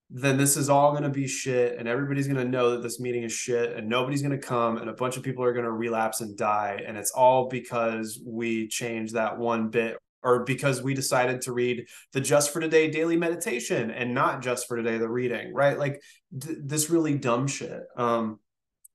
then 0.08 0.38
this 0.38 0.56
is 0.56 0.70
all 0.70 0.92
going 0.92 1.02
to 1.02 1.10
be 1.10 1.26
shit 1.26 1.78
and 1.78 1.86
everybody's 1.86 2.26
going 2.26 2.42
to 2.42 2.50
know 2.50 2.70
that 2.70 2.82
this 2.82 2.98
meeting 2.98 3.24
is 3.24 3.32
shit 3.32 3.76
and 3.76 3.86
nobody's 3.86 4.22
going 4.22 4.32
to 4.32 4.46
come 4.46 4.78
and 4.78 4.88
a 4.88 4.94
bunch 4.94 5.18
of 5.18 5.22
people 5.22 5.44
are 5.44 5.52
going 5.52 5.66
to 5.66 5.70
relapse 5.70 6.22
and 6.22 6.36
die 6.36 6.82
and 6.86 6.98
it's 6.98 7.12
all 7.12 7.48
because 7.48 8.20
we 8.24 8.68
changed 8.68 9.14
that 9.14 9.38
one 9.38 9.68
bit 9.68 9.96
or 10.22 10.44
because 10.44 10.82
we 10.82 10.94
decided 10.94 11.40
to 11.40 11.52
read 11.52 11.86
the 12.12 12.20
just 12.20 12.52
for 12.52 12.60
today 12.60 12.90
daily 12.90 13.16
meditation 13.16 13.90
and 13.90 14.14
not 14.14 14.42
just 14.42 14.66
for 14.66 14.76
today 14.76 14.98
the 14.98 15.08
reading 15.08 15.52
right 15.52 15.78
like 15.78 16.02
th- 16.40 16.58
this 16.62 16.90
really 16.90 17.16
dumb 17.16 17.46
shit 17.46 17.82
um 17.96 18.38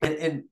and, 0.02 0.16
and 0.16 0.44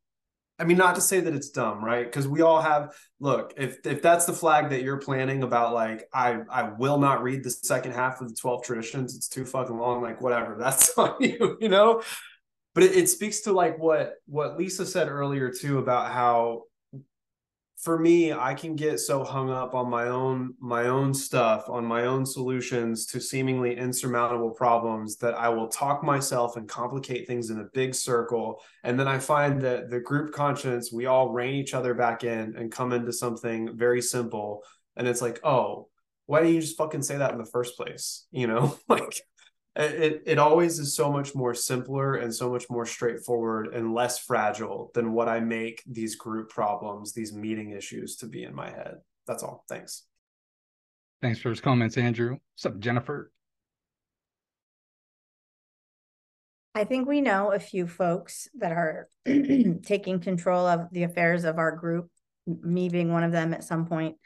I 0.58 0.64
mean, 0.64 0.78
not 0.78 0.96
to 0.96 1.02
say 1.02 1.20
that 1.20 1.36
it's 1.36 1.50
dumb, 1.50 1.84
right? 1.84 2.06
Because 2.06 2.28
we 2.28 2.42
all 2.42 2.62
have. 2.62 2.96
Look, 3.20 3.54
if 3.58 3.86
if 3.86 4.02
that's 4.02 4.26
the 4.26 4.34
flag 4.34 4.70
that 4.70 4.84
you're 4.84 5.00
planning 5.00 5.44
about, 5.44 5.74
like 5.74 6.08
I 6.14 6.40
I 6.50 6.64
will 6.64 6.98
not 6.98 7.24
read 7.24 7.44
the 7.44 7.50
second 7.50 7.92
half 7.92 8.22
of 8.22 8.30
the 8.30 8.36
twelve 8.36 8.64
traditions. 8.64 9.16
It's 9.16 9.28
too 9.28 9.46
fucking 9.46 9.78
long. 9.78 10.02
Like 10.02 10.22
whatever, 10.22 10.56
that's 10.60 10.98
on 10.98 11.16
you, 11.20 11.58
you 11.60 11.70
know. 11.70 12.02
But 12.74 12.84
it, 12.84 12.96
it 12.96 13.10
speaks 13.10 13.42
to 13.42 13.54
like 13.54 13.78
what 13.80 14.14
what 14.28 14.58
Lisa 14.58 14.86
said 14.86 15.10
earlier 15.10 15.52
too 15.52 15.80
about 15.80 16.12
how 16.12 16.64
for 17.78 18.00
me 18.00 18.32
i 18.32 18.54
can 18.54 18.76
get 18.76 19.00
so 19.00 19.24
hung 19.24 19.50
up 19.50 19.76
on 19.76 19.90
my 19.90 20.08
own 20.08 20.54
my 20.60 20.86
own 20.86 21.14
stuff 21.14 21.70
on 21.70 21.86
my 21.86 22.06
own 22.06 22.26
solutions 22.26 23.06
to 23.06 23.20
seemingly 23.20 23.76
insurmountable 23.76 24.52
problems 24.52 25.18
that 25.18 25.34
i 25.34 25.50
will 25.50 25.68
talk 25.68 26.04
myself 26.04 26.56
and 26.56 26.70
complicate 26.70 27.28
things 27.28 27.50
in 27.50 27.60
a 27.60 27.68
big 27.74 27.94
circle. 27.94 28.62
And 28.84 29.00
then 29.00 29.08
i 29.08 29.20
find 29.20 29.62
that 29.62 29.90
the 29.90 30.00
group 30.00 30.34
conscience 30.34 30.92
we 30.92 31.06
all 31.06 31.30
rein 31.30 31.56
each 31.56 31.74
other 31.74 31.94
back 31.94 32.24
in 32.24 32.56
and 32.56 32.72
come 32.72 32.94
into 32.94 33.12
something 33.12 33.78
very 33.78 34.02
simple. 34.02 34.64
And 34.96 35.08
it's 35.08 35.22
like 35.22 35.40
oh 35.44 35.90
why 36.28 36.40
didn't 36.40 36.56
you 36.56 36.62
just 36.62 36.78
fucking 36.78 37.04
say 37.04 37.18
that 37.18 37.34
in 37.34 37.38
the 37.38 37.46
first 37.46 37.76
place? 37.76 38.26
You 38.32 38.48
know 38.48 38.78
like 38.88 39.22
it, 39.76 40.24
it 40.26 40.40
always 40.40 40.80
is 40.80 40.96
so 40.96 41.12
much 41.12 41.36
more 41.36 41.54
simpler 41.54 42.16
and 42.16 42.34
so 42.34 42.50
much 42.50 42.70
more 42.70 42.86
straightforward 42.86 43.74
and 43.74 43.94
less 43.94 44.20
fragile 44.20 44.92
than 44.94 45.12
what 45.12 45.28
I 45.28 45.40
make 45.40 45.84
these 45.86 46.16
group 46.16 46.50
problems, 46.50 47.14
these 47.14 47.34
meeting 47.34 47.72
issues 47.72 48.16
to 48.18 48.28
be 48.28 48.44
in 48.44 48.56
my 48.56 48.70
head. 48.70 48.96
That's 49.28 49.44
all. 49.44 49.66
Thanks. 49.68 50.04
Thanks 51.22 51.40
for 51.40 51.50
his 51.50 51.60
comments, 51.60 51.98
Andrew. 51.98 52.38
What's 52.54 52.66
up, 52.66 52.80
Jennifer? 52.80 53.32
I 56.74 56.84
think 56.84 57.08
we 57.08 57.22
know 57.22 57.52
a 57.52 57.60
few 57.60 57.88
folks 57.88 58.50
that 58.60 58.72
are 58.72 59.10
taking 59.26 60.20
control 60.20 60.68
of 60.68 60.88
the 60.92 61.04
affairs 61.04 61.46
of 61.46 61.58
our 61.58 61.72
group, 61.72 62.10
me 62.46 62.90
being 62.90 63.12
one 63.12 63.24
of 63.24 63.32
them 63.32 63.54
at 63.54 63.64
some 63.64 63.86
point. 63.86 64.18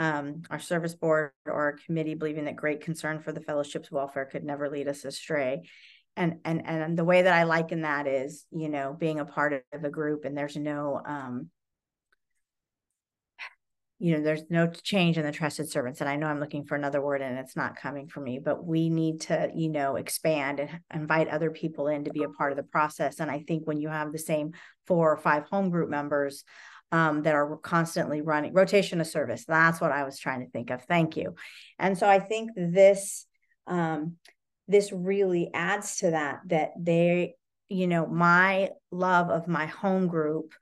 Um, 0.00 0.42
our 0.50 0.58
service 0.58 0.94
board 0.94 1.30
or 1.44 1.78
committee 1.84 2.14
believing 2.14 2.46
that 2.46 2.56
great 2.56 2.80
concern 2.80 3.20
for 3.20 3.32
the 3.32 3.40
fellowship's 3.40 3.92
welfare 3.92 4.24
could 4.24 4.44
never 4.44 4.70
lead 4.70 4.88
us 4.88 5.04
astray. 5.04 5.68
And 6.16 6.38
and 6.44 6.66
and 6.66 6.98
the 6.98 7.04
way 7.04 7.22
that 7.22 7.34
I 7.34 7.44
liken 7.44 7.82
that 7.82 8.06
is, 8.06 8.46
you 8.50 8.70
know, 8.70 8.96
being 8.98 9.20
a 9.20 9.26
part 9.26 9.52
of 9.52 9.84
a 9.84 9.90
group 9.90 10.24
and 10.24 10.36
there's 10.36 10.56
no 10.56 11.00
um 11.04 11.50
you 14.00 14.16
know 14.16 14.22
there's 14.22 14.42
no 14.48 14.66
change 14.66 15.18
in 15.18 15.24
the 15.24 15.30
trusted 15.30 15.70
servants 15.70 16.00
and 16.00 16.08
i 16.08 16.16
know 16.16 16.26
i'm 16.26 16.40
looking 16.40 16.64
for 16.64 16.74
another 16.74 17.02
word 17.02 17.20
and 17.20 17.38
it's 17.38 17.54
not 17.54 17.76
coming 17.76 18.08
for 18.08 18.20
me 18.20 18.40
but 18.42 18.64
we 18.64 18.88
need 18.88 19.20
to 19.20 19.50
you 19.54 19.68
know 19.68 19.96
expand 19.96 20.58
and 20.58 20.80
invite 20.92 21.28
other 21.28 21.50
people 21.50 21.86
in 21.86 22.04
to 22.04 22.10
be 22.10 22.24
a 22.24 22.28
part 22.30 22.50
of 22.50 22.56
the 22.56 22.62
process 22.64 23.20
and 23.20 23.30
i 23.30 23.44
think 23.46 23.66
when 23.66 23.78
you 23.78 23.88
have 23.88 24.10
the 24.10 24.18
same 24.18 24.52
four 24.86 25.12
or 25.12 25.18
five 25.18 25.44
home 25.44 25.68
group 25.70 25.90
members 25.90 26.44
um, 26.92 27.22
that 27.22 27.34
are 27.34 27.56
constantly 27.58 28.20
running 28.20 28.52
rotation 28.52 29.00
of 29.00 29.06
service. 29.06 29.44
That's 29.46 29.80
what 29.80 29.92
i 29.92 30.04
was 30.04 30.18
trying 30.18 30.40
to 30.40 30.50
think 30.50 30.70
of. 30.70 30.82
Thank 30.84 31.16
you. 31.16 31.34
And 31.78 31.96
so 31.96 32.08
i 32.08 32.18
think 32.18 32.50
this 32.56 33.26
um, 33.66 34.16
this 34.68 34.92
really 34.92 35.50
adds 35.52 35.98
to 35.98 36.10
that 36.12 36.40
that 36.46 36.70
they 36.78 37.34
you 37.68 37.86
know 37.86 38.06
my 38.06 38.70
love 38.90 39.30
of 39.30 39.46
my 39.46 39.66
home 39.66 40.08
group 40.08 40.52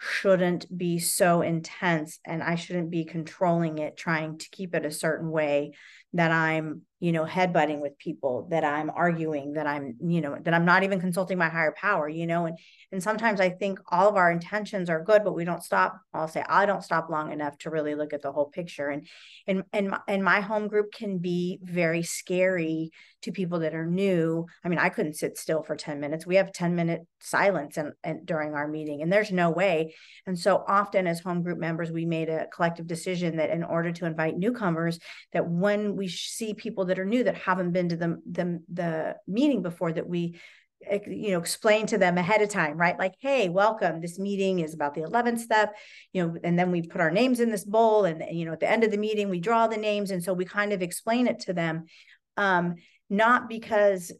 shouldn't 0.00 0.66
be 0.76 0.98
so 0.98 1.42
intense 1.42 2.20
and 2.26 2.42
I 2.42 2.54
shouldn't 2.54 2.90
be 2.90 3.04
controlling 3.04 3.78
it, 3.78 3.98
trying 3.98 4.38
to 4.38 4.48
keep 4.50 4.74
it 4.74 4.86
a 4.86 4.90
certain 4.90 5.30
way 5.30 5.72
that 6.14 6.32
I'm, 6.32 6.82
you 7.00 7.12
know, 7.12 7.24
headbutting 7.24 7.80
with 7.80 7.98
people, 7.98 8.46
that 8.50 8.62
I'm 8.62 8.90
arguing, 8.90 9.54
that 9.54 9.66
I'm, 9.66 9.96
you 10.00 10.20
know, 10.20 10.36
that 10.40 10.54
I'm 10.54 10.66
not 10.66 10.82
even 10.82 11.00
consulting 11.00 11.38
my 11.38 11.48
higher 11.48 11.74
power, 11.76 12.08
you 12.08 12.26
know, 12.26 12.46
and 12.46 12.58
and 12.92 13.02
sometimes 13.02 13.40
I 13.40 13.50
think 13.50 13.78
all 13.90 14.08
of 14.08 14.16
our 14.16 14.30
intentions 14.30 14.90
are 14.90 15.02
good, 15.02 15.22
but 15.24 15.34
we 15.34 15.44
don't 15.44 15.62
stop. 15.62 16.00
I'll 16.12 16.28
say 16.28 16.44
I 16.48 16.66
don't 16.66 16.82
stop 16.82 17.08
long 17.08 17.32
enough 17.32 17.56
to 17.58 17.70
really 17.70 17.94
look 17.94 18.12
at 18.12 18.20
the 18.20 18.32
whole 18.32 18.46
picture. 18.46 18.88
And 18.88 19.06
and 19.46 19.62
and 19.72 19.90
my, 19.90 20.00
and 20.08 20.24
my 20.24 20.40
home 20.40 20.68
group 20.68 20.92
can 20.92 21.18
be 21.18 21.58
very 21.62 22.02
scary 22.02 22.90
to 23.22 23.32
people 23.32 23.60
that 23.60 23.74
are 23.74 23.86
new. 23.86 24.46
I 24.64 24.68
mean, 24.68 24.78
I 24.78 24.88
couldn't 24.88 25.16
sit 25.16 25.36
still 25.36 25.62
for 25.62 25.76
10 25.76 26.00
minutes. 26.00 26.26
We 26.26 26.36
have 26.36 26.52
10 26.52 26.74
minute 26.74 27.02
silence 27.20 27.76
and, 27.76 27.92
and 28.02 28.24
during 28.24 28.54
our 28.54 28.66
meeting, 28.66 29.02
and 29.02 29.12
there's 29.12 29.30
no 29.30 29.50
way. 29.50 29.94
And 30.26 30.38
so 30.38 30.64
often 30.66 31.06
as 31.06 31.20
home 31.20 31.42
group 31.42 31.58
members, 31.58 31.90
we 31.90 32.06
made 32.06 32.28
a 32.28 32.46
collective 32.54 32.86
decision 32.86 33.36
that 33.36 33.50
in 33.50 33.62
order 33.62 33.92
to 33.92 34.06
invite 34.06 34.36
newcomers, 34.36 34.98
that 35.32 35.48
when 35.48 35.96
we 35.96 36.08
see 36.08 36.54
people 36.54 36.86
that 36.90 36.98
are 36.98 37.06
new 37.06 37.24
that 37.24 37.36
haven't 37.36 37.72
been 37.72 37.88
to 37.88 37.96
the 37.96 38.20
the, 38.30 38.62
the 38.72 39.16
meeting 39.26 39.62
before, 39.62 39.92
that 39.92 40.06
we 40.06 40.38
you 41.06 41.30
know 41.30 41.38
explain 41.38 41.86
to 41.86 41.98
them 41.98 42.16
ahead 42.16 42.40
of 42.40 42.48
time 42.48 42.76
right? 42.76 42.98
Like 42.98 43.14
hey 43.18 43.48
welcome. 43.48 44.00
This 44.00 44.18
meeting 44.18 44.60
is 44.60 44.74
about 44.74 44.94
the 44.94 45.02
11th 45.02 45.40
step 45.40 45.76
you 46.12 46.22
know 46.22 46.36
and 46.44 46.58
then 46.58 46.70
we 46.70 46.82
put 46.82 47.00
our 47.00 47.10
names 47.10 47.40
in 47.40 47.50
this 47.50 47.64
bowl 47.64 48.04
and 48.04 48.22
you 48.30 48.44
know 48.44 48.52
at 48.52 48.60
the 48.60 48.70
end 48.70 48.84
of 48.84 48.90
the 48.90 48.96
meeting 48.98 49.28
we 49.28 49.40
draw 49.40 49.66
the 49.66 49.76
names. 49.76 50.10
And 50.10 50.22
so 50.22 50.32
we 50.32 50.44
kind 50.44 50.72
of 50.72 50.82
explain 50.82 51.26
it 51.26 51.40
to 51.40 51.52
them 51.52 51.86
um 52.36 52.76
not 53.08 53.48
because 53.48 54.12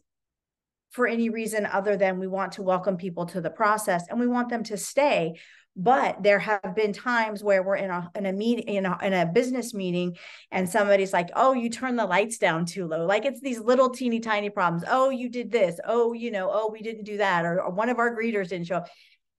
for 0.91 1.07
any 1.07 1.29
reason 1.29 1.65
other 1.65 1.95
than 1.95 2.19
we 2.19 2.27
want 2.27 2.53
to 2.53 2.61
welcome 2.61 2.97
people 2.97 3.25
to 3.25 3.41
the 3.41 3.49
process 3.49 4.03
and 4.09 4.19
we 4.19 4.27
want 4.27 4.49
them 4.49 4.63
to 4.63 4.77
stay 4.77 5.39
but 5.75 6.21
there 6.21 6.39
have 6.39 6.75
been 6.75 6.91
times 6.91 7.43
where 7.43 7.63
we're 7.63 7.77
in 7.77 7.89
a 7.89 8.11
in 8.15 8.25
a 8.25 8.33
meeting 8.33 8.67
in 8.67 8.85
a, 8.85 8.97
in 9.01 9.13
a 9.13 9.25
business 9.25 9.73
meeting 9.73 10.17
and 10.51 10.67
somebody's 10.67 11.13
like 11.13 11.29
oh 11.35 11.53
you 11.53 11.69
turn 11.69 11.95
the 11.95 12.05
lights 12.05 12.37
down 12.37 12.65
too 12.65 12.85
low. 12.87 13.05
Like 13.05 13.25
it's 13.25 13.41
these 13.41 13.59
little 13.59 13.89
teeny 13.89 14.19
tiny 14.19 14.49
problems. 14.49 14.83
Oh 14.87 15.09
you 15.09 15.29
did 15.29 15.51
this. 15.51 15.79
Oh 15.85 16.13
you 16.13 16.31
know 16.31 16.49
oh 16.51 16.69
we 16.71 16.81
didn't 16.81 17.05
do 17.05 17.17
that. 17.17 17.45
Or, 17.45 17.61
or 17.61 17.71
one 17.71 17.89
of 17.89 17.99
our 17.99 18.15
greeters 18.15 18.49
didn't 18.49 18.67
show 18.67 18.77
up. 18.77 18.89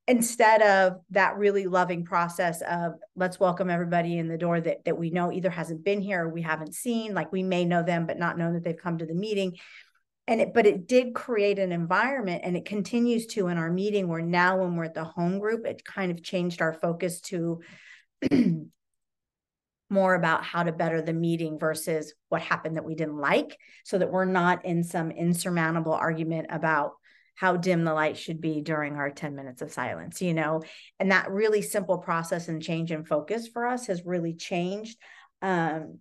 Instead 0.09 0.62
of 0.62 0.95
that 1.11 1.37
really 1.37 1.66
loving 1.66 2.05
process 2.05 2.61
of 2.62 2.95
let's 3.14 3.39
welcome 3.39 3.70
everybody 3.70 4.18
in 4.18 4.26
the 4.26 4.39
door 4.39 4.61
that 4.61 4.85
that 4.87 4.99
we 4.99 5.11
know 5.11 5.30
either 5.30 5.51
hasn't 5.51 5.85
been 5.85 6.01
here 6.01 6.24
or 6.24 6.28
we 6.30 6.43
haven't 6.43 6.74
seen. 6.74 7.12
Like 7.12 7.30
we 7.30 7.43
may 7.43 7.66
know 7.66 7.83
them 7.83 8.07
but 8.07 8.18
not 8.18 8.39
know 8.39 8.55
that 8.55 8.64
they've 8.64 8.76
come 8.76 8.99
to 8.99 9.07
the 9.07 9.14
meeting 9.14 9.59
and 10.26 10.40
it 10.40 10.54
but 10.54 10.66
it 10.66 10.86
did 10.86 11.14
create 11.14 11.58
an 11.58 11.72
environment 11.72 12.42
and 12.44 12.56
it 12.56 12.64
continues 12.64 13.26
to 13.26 13.48
in 13.48 13.58
our 13.58 13.70
meeting 13.70 14.08
where 14.08 14.22
now 14.22 14.58
when 14.58 14.76
we're 14.76 14.84
at 14.84 14.94
the 14.94 15.04
home 15.04 15.38
group 15.38 15.66
it 15.66 15.84
kind 15.84 16.10
of 16.10 16.22
changed 16.22 16.62
our 16.62 16.72
focus 16.72 17.20
to 17.20 17.60
more 19.90 20.14
about 20.14 20.42
how 20.42 20.62
to 20.62 20.72
better 20.72 21.02
the 21.02 21.12
meeting 21.12 21.58
versus 21.58 22.14
what 22.28 22.40
happened 22.40 22.76
that 22.76 22.84
we 22.84 22.94
didn't 22.94 23.18
like 23.18 23.58
so 23.84 23.98
that 23.98 24.10
we're 24.10 24.24
not 24.24 24.64
in 24.64 24.82
some 24.82 25.10
insurmountable 25.10 25.92
argument 25.92 26.46
about 26.50 26.92
how 27.34 27.56
dim 27.56 27.84
the 27.84 27.92
light 27.92 28.16
should 28.16 28.40
be 28.40 28.60
during 28.60 28.96
our 28.96 29.10
10 29.10 29.34
minutes 29.34 29.60
of 29.60 29.72
silence 29.72 30.22
you 30.22 30.34
know? 30.34 30.62
And 30.98 31.10
that 31.10 31.30
really 31.30 31.62
simple 31.62 31.98
process 31.98 32.48
and 32.48 32.62
change 32.62 32.92
in 32.92 33.04
focus 33.04 33.48
for 33.48 33.66
us 33.66 33.86
has 33.86 34.06
really 34.06 34.34
changed 34.34 34.96
um, 35.42 35.98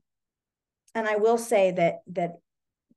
and 0.94 1.08
i 1.08 1.16
will 1.16 1.38
say 1.38 1.72
that 1.72 1.96
that 2.08 2.34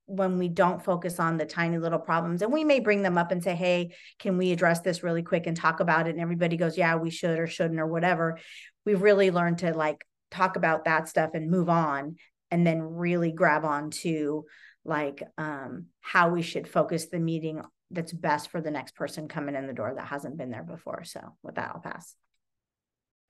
when 0.06 0.38
we 0.38 0.48
don't 0.48 0.84
focus 0.84 1.18
on 1.18 1.36
the 1.36 1.46
tiny 1.46 1.78
little 1.78 1.98
problems 1.98 2.42
and 2.42 2.52
we 2.52 2.62
may 2.62 2.78
bring 2.78 3.02
them 3.02 3.16
up 3.16 3.32
and 3.32 3.42
say 3.42 3.54
hey 3.54 3.94
can 4.18 4.36
we 4.36 4.52
address 4.52 4.80
this 4.80 5.02
really 5.02 5.22
quick 5.22 5.46
and 5.46 5.56
talk 5.56 5.80
about 5.80 6.06
it? 6.06 6.10
And 6.10 6.20
everybody 6.20 6.56
goes 6.56 6.76
yeah 6.76 6.96
we 6.96 7.10
should 7.10 7.38
or 7.38 7.46
shouldn't 7.46 7.80
or 7.80 7.86
whatever. 7.86 8.38
We've 8.84 9.00
really 9.00 9.30
learned 9.30 9.58
to 9.58 9.72
like 9.72 10.04
talk 10.30 10.56
about 10.56 10.84
that 10.84 11.08
stuff 11.08 11.30
and 11.34 11.50
move 11.50 11.68
on 11.68 12.16
and 12.50 12.66
then 12.66 12.82
really 12.82 13.32
grab 13.32 13.64
on 13.64 13.90
to 13.90 14.44
like 14.84 15.22
um, 15.38 15.86
how 16.00 16.28
we 16.28 16.42
should 16.42 16.68
focus 16.68 17.06
the 17.06 17.18
meeting 17.18 17.62
that's 17.90 18.12
best 18.12 18.50
for 18.50 18.60
the 18.60 18.70
next 18.70 18.94
person 18.96 19.28
coming 19.28 19.54
in 19.54 19.66
the 19.66 19.72
door 19.72 19.94
that 19.96 20.06
hasn't 20.06 20.36
been 20.36 20.50
there 20.50 20.64
before. 20.64 21.04
So 21.04 21.20
with 21.42 21.54
that 21.54 21.72
i'll 21.74 21.80
pass. 21.80 22.14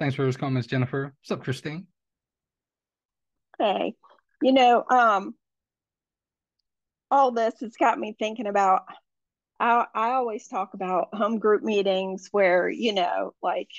Thanks 0.01 0.17
for 0.17 0.25
those 0.25 0.37
comments 0.37 0.67
jennifer. 0.67 1.15
What's 1.21 1.31
up 1.31 1.45
christine? 1.45 1.87
Hey 3.59 3.95
you 4.43 4.53
know 4.53 4.85
um 4.91 5.35
all 7.11 7.33
this 7.33 7.55
has 7.61 7.75
got 7.77 7.99
me 7.99 8.15
thinking 8.19 8.47
about 8.47 8.83
I, 9.61 9.87
I 9.95 10.11
always 10.13 10.49
talk 10.49 10.75
about 10.75 11.15
home 11.15 11.39
group 11.39 11.63
meetings 11.63 12.29
where, 12.33 12.69
you 12.69 12.93
know, 12.93 13.35
like 13.43 13.71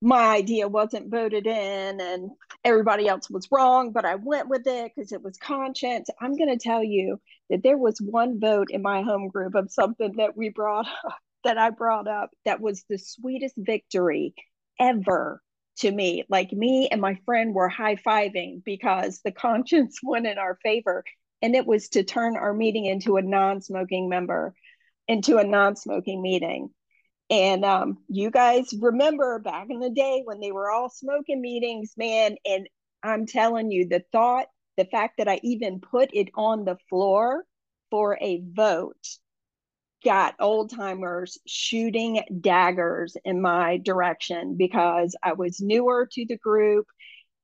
my 0.00 0.34
idea 0.36 0.66
wasn't 0.66 1.10
voted 1.10 1.46
in 1.46 2.00
and 2.00 2.30
everybody 2.64 3.06
else 3.06 3.30
was 3.30 3.48
wrong, 3.52 3.92
but 3.92 4.04
I 4.04 4.16
went 4.16 4.48
with 4.48 4.66
it 4.66 4.92
because 4.94 5.12
it 5.12 5.22
was 5.22 5.38
conscience. 5.38 6.08
I'm 6.20 6.36
going 6.36 6.50
to 6.50 6.62
tell 6.62 6.82
you 6.82 7.20
that 7.50 7.62
there 7.62 7.78
was 7.78 8.00
one 8.00 8.40
vote 8.40 8.70
in 8.70 8.82
my 8.82 9.02
home 9.02 9.28
group 9.28 9.54
of 9.54 9.70
something 9.70 10.14
that 10.16 10.36
we 10.36 10.48
brought 10.48 10.86
up, 11.06 11.18
that 11.44 11.56
I 11.56 11.70
brought 11.70 12.08
up 12.08 12.30
that 12.44 12.60
was 12.60 12.84
the 12.88 12.98
sweetest 12.98 13.54
victory 13.56 14.34
ever 14.80 15.40
to 15.78 15.90
me. 15.90 16.24
Like 16.28 16.52
me 16.52 16.88
and 16.90 17.00
my 17.00 17.16
friend 17.24 17.54
were 17.54 17.68
high 17.68 17.96
fiving 17.96 18.62
because 18.64 19.20
the 19.24 19.32
conscience 19.32 20.00
went 20.02 20.26
in 20.26 20.38
our 20.38 20.58
favor 20.64 21.04
and 21.42 21.54
it 21.54 21.66
was 21.66 21.88
to 21.90 22.04
turn 22.04 22.36
our 22.36 22.54
meeting 22.54 22.86
into 22.86 23.16
a 23.16 23.22
non-smoking 23.22 24.08
member 24.08 24.54
into 25.08 25.36
a 25.38 25.44
non-smoking 25.44 26.22
meeting. 26.22 26.70
And 27.28 27.64
um, 27.64 27.98
you 28.08 28.30
guys 28.30 28.72
remember 28.78 29.38
back 29.38 29.66
in 29.70 29.80
the 29.80 29.90
day 29.90 30.22
when 30.24 30.40
they 30.40 30.52
were 30.52 30.70
all 30.70 30.90
smoking 30.90 31.40
meetings 31.40 31.94
man 31.96 32.36
and 32.44 32.68
i'm 33.02 33.26
telling 33.26 33.70
you 33.70 33.88
the 33.88 34.02
thought 34.12 34.46
the 34.76 34.84
fact 34.84 35.14
that 35.18 35.28
i 35.28 35.40
even 35.42 35.80
put 35.80 36.10
it 36.12 36.28
on 36.34 36.64
the 36.64 36.76
floor 36.88 37.44
for 37.90 38.18
a 38.20 38.42
vote 38.52 39.06
got 40.04 40.34
old 40.40 40.70
timers 40.70 41.38
shooting 41.46 42.22
daggers 42.40 43.16
in 43.24 43.40
my 43.40 43.78
direction 43.78 44.56
because 44.56 45.16
i 45.22 45.32
was 45.32 45.60
newer 45.60 46.08
to 46.10 46.26
the 46.26 46.38
group 46.38 46.86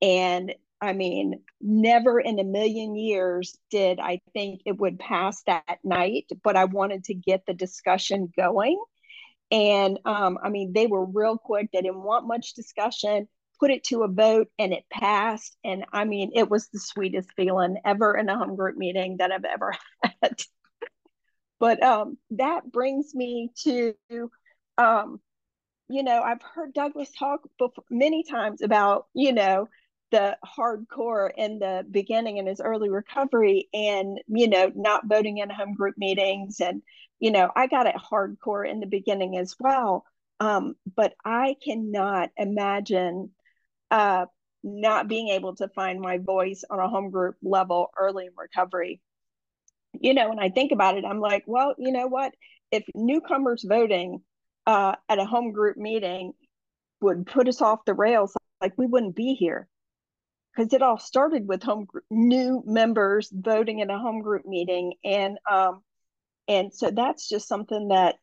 and 0.01 0.53
I 0.81 0.93
mean, 0.93 1.41
never 1.59 2.19
in 2.19 2.39
a 2.39 2.43
million 2.43 2.95
years 2.95 3.57
did 3.69 3.99
I 3.99 4.21
think 4.33 4.61
it 4.65 4.77
would 4.79 4.97
pass 4.97 5.43
that 5.43 5.79
night, 5.83 6.25
but 6.43 6.55
I 6.55 6.65
wanted 6.65 7.05
to 7.05 7.13
get 7.13 7.45
the 7.45 7.53
discussion 7.53 8.31
going. 8.37 8.81
And 9.51 9.99
um, 10.05 10.37
I 10.43 10.49
mean, 10.49 10.73
they 10.73 10.87
were 10.87 11.05
real 11.05 11.37
quick. 11.37 11.69
They 11.73 11.81
didn't 11.81 12.03
want 12.03 12.27
much 12.27 12.53
discussion, 12.53 13.27
put 13.59 13.71
it 13.71 13.83
to 13.85 14.03
a 14.03 14.07
vote, 14.07 14.47
and 14.57 14.73
it 14.73 14.85
passed. 14.91 15.57
And 15.63 15.85
I 15.91 16.05
mean, 16.05 16.31
it 16.35 16.49
was 16.49 16.69
the 16.69 16.79
sweetest 16.79 17.29
feeling 17.35 17.77
ever 17.83 18.15
in 18.15 18.29
a 18.29 18.37
home 18.37 18.55
group 18.55 18.77
meeting 18.77 19.17
that 19.17 19.31
I've 19.31 19.45
ever 19.45 19.73
had. 20.21 20.41
but 21.59 21.81
um, 21.83 22.17
that 22.31 22.71
brings 22.71 23.13
me 23.13 23.49
to, 23.63 23.95
um, 24.77 25.19
you 25.89 26.03
know, 26.03 26.21
I've 26.21 26.41
heard 26.41 26.73
Douglas 26.73 27.11
talk 27.17 27.41
before, 27.57 27.83
many 27.89 28.23
times 28.23 28.61
about, 28.61 29.07
you 29.13 29.33
know, 29.33 29.67
the 30.11 30.37
hardcore 30.45 31.29
in 31.37 31.59
the 31.59 31.85
beginning 31.89 32.37
in 32.37 32.47
his 32.47 32.61
early 32.61 32.89
recovery 32.89 33.69
and 33.73 34.19
you 34.27 34.47
know 34.47 34.71
not 34.75 35.07
voting 35.07 35.37
in 35.37 35.49
home 35.49 35.73
group 35.73 35.95
meetings 35.97 36.59
and 36.59 36.81
you 37.19 37.31
know 37.31 37.51
i 37.55 37.67
got 37.67 37.85
it 37.85 37.95
hardcore 37.95 38.69
in 38.69 38.79
the 38.79 38.87
beginning 38.87 39.37
as 39.37 39.55
well 39.59 40.03
um, 40.39 40.75
but 40.95 41.13
i 41.25 41.55
cannot 41.63 42.29
imagine 42.37 43.29
uh, 43.91 44.25
not 44.63 45.07
being 45.07 45.29
able 45.29 45.55
to 45.55 45.67
find 45.69 45.99
my 45.99 46.17
voice 46.17 46.63
on 46.69 46.79
a 46.79 46.89
home 46.89 47.11
group 47.11 47.35
level 47.41 47.91
early 47.97 48.25
in 48.25 48.33
recovery. 48.37 49.01
You 49.93 50.13
know, 50.13 50.29
when 50.29 50.39
I 50.39 50.49
think 50.49 50.71
about 50.71 50.97
it, 50.97 51.05
I'm 51.05 51.19
like, 51.19 51.43
well, 51.47 51.73
you 51.77 51.91
know 51.91 52.07
what? 52.07 52.33
If 52.71 52.83
newcomers 52.93 53.65
voting 53.67 54.21
uh, 54.67 54.95
at 55.07 55.19
a 55.19 55.25
home 55.25 55.51
group 55.51 55.77
meeting 55.77 56.33
would 57.01 57.25
put 57.25 57.47
us 57.47 57.61
off 57.61 57.85
the 57.85 57.93
rails, 57.93 58.35
like 58.61 58.73
we 58.77 58.85
wouldn't 58.85 59.15
be 59.15 59.33
here. 59.33 59.67
Because 60.55 60.73
it 60.73 60.81
all 60.81 60.97
started 60.97 61.47
with 61.47 61.63
home 61.63 61.85
group, 61.85 62.03
new 62.09 62.63
members 62.65 63.29
voting 63.31 63.79
in 63.79 63.89
a 63.89 63.99
home 63.99 64.21
group 64.21 64.45
meeting, 64.45 64.93
and 65.03 65.37
um, 65.49 65.81
and 66.47 66.73
so 66.73 66.89
that's 66.91 67.29
just 67.29 67.47
something 67.47 67.89
that 67.89 68.15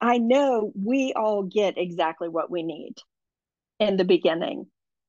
I 0.00 0.18
know 0.18 0.72
we 0.74 1.12
all 1.14 1.42
get 1.42 1.76
exactly 1.76 2.28
what 2.28 2.50
we 2.50 2.62
need 2.62 2.94
in 3.78 3.96
the 3.96 4.04
beginning. 4.04 4.66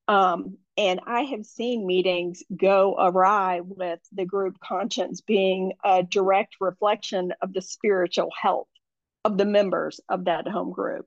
Um, 0.08 0.58
and 0.76 1.02
I 1.06 1.22
have 1.22 1.46
seen 1.46 1.86
meetings 1.86 2.42
go 2.56 2.96
awry 2.98 3.62
with 3.62 4.00
the 4.12 4.26
group 4.26 4.60
conscience 4.60 5.22
being 5.22 5.74
a 5.84 6.04
direct 6.04 6.56
reflection 6.60 7.34
of 7.42 7.54
the 7.54 7.62
spiritual 7.62 8.30
health 8.40 8.70
of 9.24 9.38
the 9.38 9.46
members 9.46 10.00
of 10.10 10.26
that 10.26 10.48
home 10.48 10.72
group. 10.72 11.06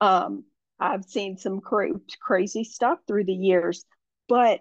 Um, 0.00 0.44
I've 0.80 1.04
seen 1.04 1.36
some 1.36 1.60
cra- 1.60 2.00
crazy 2.20 2.64
stuff 2.64 3.00
through 3.06 3.24
the 3.24 3.34
years, 3.34 3.84
but 4.28 4.60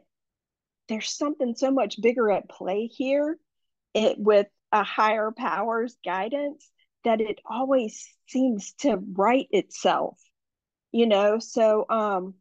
there's 0.89 1.09
something 1.09 1.55
so 1.55 1.71
much 1.71 2.01
bigger 2.01 2.31
at 2.31 2.49
play 2.49 2.87
here 2.87 3.37
it, 3.93 4.17
with 4.17 4.47
a 4.71 4.83
higher 4.83 5.31
powers 5.31 5.97
guidance 6.03 6.69
that 7.03 7.21
it 7.21 7.39
always 7.45 8.07
seems 8.27 8.73
to 8.73 8.97
right 9.13 9.47
itself 9.51 10.17
you 10.93 11.05
know? 11.05 11.37
So 11.39 11.85
um 11.89 12.33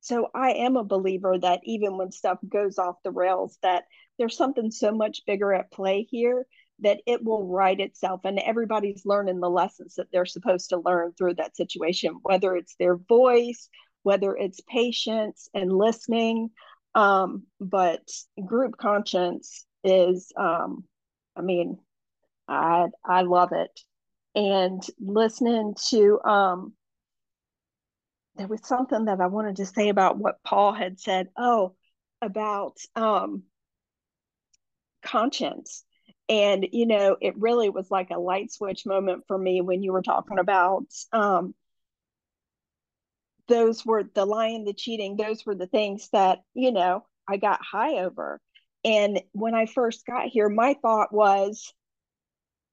so 0.00 0.28
i 0.34 0.50
am 0.52 0.76
a 0.76 0.84
believer 0.84 1.38
that 1.38 1.60
even 1.64 1.96
when 1.96 2.12
stuff 2.12 2.38
goes 2.46 2.78
off 2.78 2.96
the 3.04 3.10
rails 3.10 3.58
that 3.62 3.84
there's 4.18 4.36
something 4.36 4.70
so 4.70 4.92
much 4.92 5.22
bigger 5.26 5.52
at 5.54 5.72
play 5.72 6.06
here 6.10 6.46
that 6.80 7.00
it 7.06 7.24
will 7.24 7.46
right 7.46 7.80
itself 7.80 8.20
and 8.24 8.38
everybody's 8.38 9.06
learning 9.06 9.40
the 9.40 9.48
lessons 9.48 9.94
that 9.94 10.08
they're 10.12 10.26
supposed 10.26 10.70
to 10.70 10.82
learn 10.84 11.12
through 11.16 11.34
that 11.34 11.56
situation 11.56 12.18
whether 12.22 12.54
it's 12.54 12.76
their 12.76 12.96
voice 12.96 13.68
whether 14.02 14.36
it's 14.36 14.60
patience 14.68 15.48
and 15.54 15.72
listening 15.72 16.50
um, 16.94 17.44
but 17.60 18.08
group 18.44 18.76
conscience 18.76 19.66
is 19.82 20.32
um, 20.36 20.84
i 21.36 21.42
mean 21.42 21.78
i 22.48 22.86
i 23.04 23.22
love 23.22 23.52
it. 23.52 23.80
And 24.36 24.82
listening 25.00 25.74
to 25.90 26.20
um 26.22 26.72
there 28.36 28.48
was 28.48 28.66
something 28.66 29.04
that 29.06 29.20
i 29.20 29.26
wanted 29.26 29.56
to 29.56 29.66
say 29.66 29.88
about 29.88 30.18
what 30.18 30.42
paul 30.44 30.72
had 30.72 30.98
said 31.00 31.28
oh 31.36 31.74
about 32.22 32.76
um 32.96 33.44
conscience. 35.02 35.84
And 36.28 36.66
you 36.72 36.86
know 36.86 37.16
it 37.20 37.34
really 37.38 37.68
was 37.68 37.90
like 37.90 38.10
a 38.10 38.18
light 38.18 38.50
switch 38.50 38.86
moment 38.86 39.24
for 39.28 39.36
me 39.36 39.60
when 39.60 39.82
you 39.82 39.92
were 39.92 40.02
talking 40.02 40.38
about 40.38 40.86
um 41.12 41.54
those 43.48 43.84
were 43.84 44.04
the 44.14 44.24
lying 44.24 44.64
the 44.64 44.72
cheating 44.72 45.16
those 45.16 45.44
were 45.44 45.54
the 45.54 45.66
things 45.66 46.08
that 46.12 46.40
you 46.54 46.72
know 46.72 47.04
i 47.28 47.36
got 47.36 47.60
high 47.62 47.98
over. 47.98 48.40
And 48.84 49.22
when 49.32 49.54
i 49.54 49.66
first 49.66 50.06
got 50.06 50.26
here 50.28 50.48
my 50.48 50.74
thought 50.80 51.12
was 51.12 51.72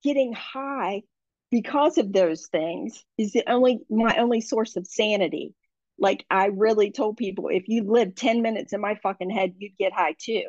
getting 0.04 0.34
high 0.34 1.04
because 1.52 1.98
of 1.98 2.12
those 2.14 2.48
things 2.48 3.04
is 3.18 3.34
the 3.34 3.44
only 3.50 3.82
my 3.90 4.16
only 4.18 4.42
source 4.42 4.76
of 4.78 4.88
sanity. 4.88 5.54
Like 6.00 6.26
i 6.30 6.48
really 6.48 6.92
told 6.92 7.18
people 7.18 7.50
if 7.50 7.68
you 7.68 7.84
live 7.84 8.16
10 8.16 8.42
minutes 8.42 8.74
in 8.74 8.82
my 8.82 8.96
fucking 8.96 9.30
head 9.30 9.54
you'd 9.58 9.78
get 9.78 9.94
high 9.94 10.16
too. 10.20 10.44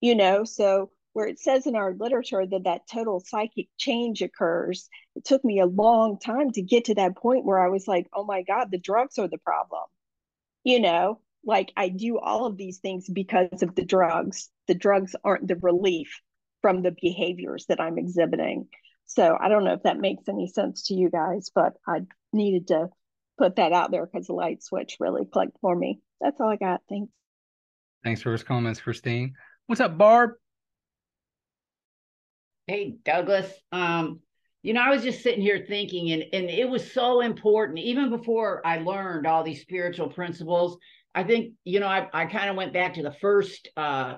You 0.00 0.14
know 0.14 0.44
so 0.44 0.90
where 1.14 1.26
it 1.26 1.38
says 1.38 1.66
in 1.66 1.76
our 1.76 1.94
literature 1.94 2.44
that 2.44 2.64
that 2.64 2.82
total 2.92 3.20
psychic 3.20 3.68
change 3.78 4.20
occurs. 4.20 4.88
It 5.16 5.24
took 5.24 5.44
me 5.44 5.60
a 5.60 5.66
long 5.66 6.18
time 6.18 6.50
to 6.50 6.62
get 6.62 6.86
to 6.86 6.96
that 6.96 7.16
point 7.16 7.46
where 7.46 7.64
i 7.64 7.68
was 7.68 7.88
like 7.88 8.08
oh 8.12 8.24
my 8.24 8.42
god 8.42 8.70
the 8.70 8.78
drugs 8.78 9.18
are 9.18 9.28
the 9.28 9.38
problem. 9.38 9.84
You 10.64 10.80
know 10.80 11.20
like 11.46 11.72
i 11.76 11.88
do 11.88 12.18
all 12.18 12.46
of 12.46 12.56
these 12.56 12.78
things 12.78 13.08
because 13.08 13.62
of 13.62 13.74
the 13.74 13.84
drugs. 13.84 14.50
The 14.66 14.74
drugs 14.74 15.16
aren't 15.24 15.48
the 15.48 15.56
relief 15.56 16.20
from 16.60 16.82
the 16.82 16.94
behaviors 17.00 17.64
that 17.68 17.80
i'm 17.80 17.96
exhibiting. 17.96 18.68
So 19.06 19.38
i 19.40 19.48
don't 19.48 19.64
know 19.64 19.74
if 19.74 19.84
that 19.84 19.98
makes 19.98 20.28
any 20.28 20.48
sense 20.48 20.88
to 20.88 20.94
you 20.94 21.10
guys 21.10 21.50
but 21.54 21.74
i 21.86 22.00
needed 22.32 22.68
to 22.68 22.88
put 23.38 23.56
that 23.56 23.72
out 23.72 23.92
there 23.92 24.04
because 24.04 24.26
the 24.26 24.32
light 24.32 24.62
switch 24.62 24.96
really 24.98 25.24
clicked 25.24 25.58
for 25.60 25.74
me. 25.74 26.00
That's 26.20 26.40
all 26.40 26.50
i 26.50 26.56
got. 26.56 26.80
Thanks 26.88 27.12
thanks 28.02 28.20
for 28.20 28.30
those 28.30 28.42
comments 28.42 28.80
christine. 28.80 29.34
What's 29.66 29.80
up 29.80 29.96
barb 29.96 30.32
Hey, 32.66 32.96
Douglas. 33.04 33.52
Um, 33.72 34.20
you 34.62 34.72
know, 34.72 34.80
I 34.80 34.88
was 34.88 35.02
just 35.02 35.22
sitting 35.22 35.42
here 35.42 35.66
thinking, 35.68 36.12
and, 36.12 36.24
and 36.32 36.48
it 36.48 36.66
was 36.66 36.92
so 36.92 37.20
important, 37.20 37.78
even 37.78 38.08
before 38.08 38.66
I 38.66 38.78
learned 38.78 39.26
all 39.26 39.44
these 39.44 39.60
spiritual 39.60 40.08
principles. 40.08 40.78
I 41.14 41.24
think, 41.24 41.52
you 41.64 41.78
know, 41.78 41.86
I, 41.86 42.08
I 42.14 42.24
kind 42.24 42.48
of 42.48 42.56
went 42.56 42.72
back 42.72 42.94
to 42.94 43.02
the 43.02 43.12
first 43.20 43.68
uh, 43.76 44.14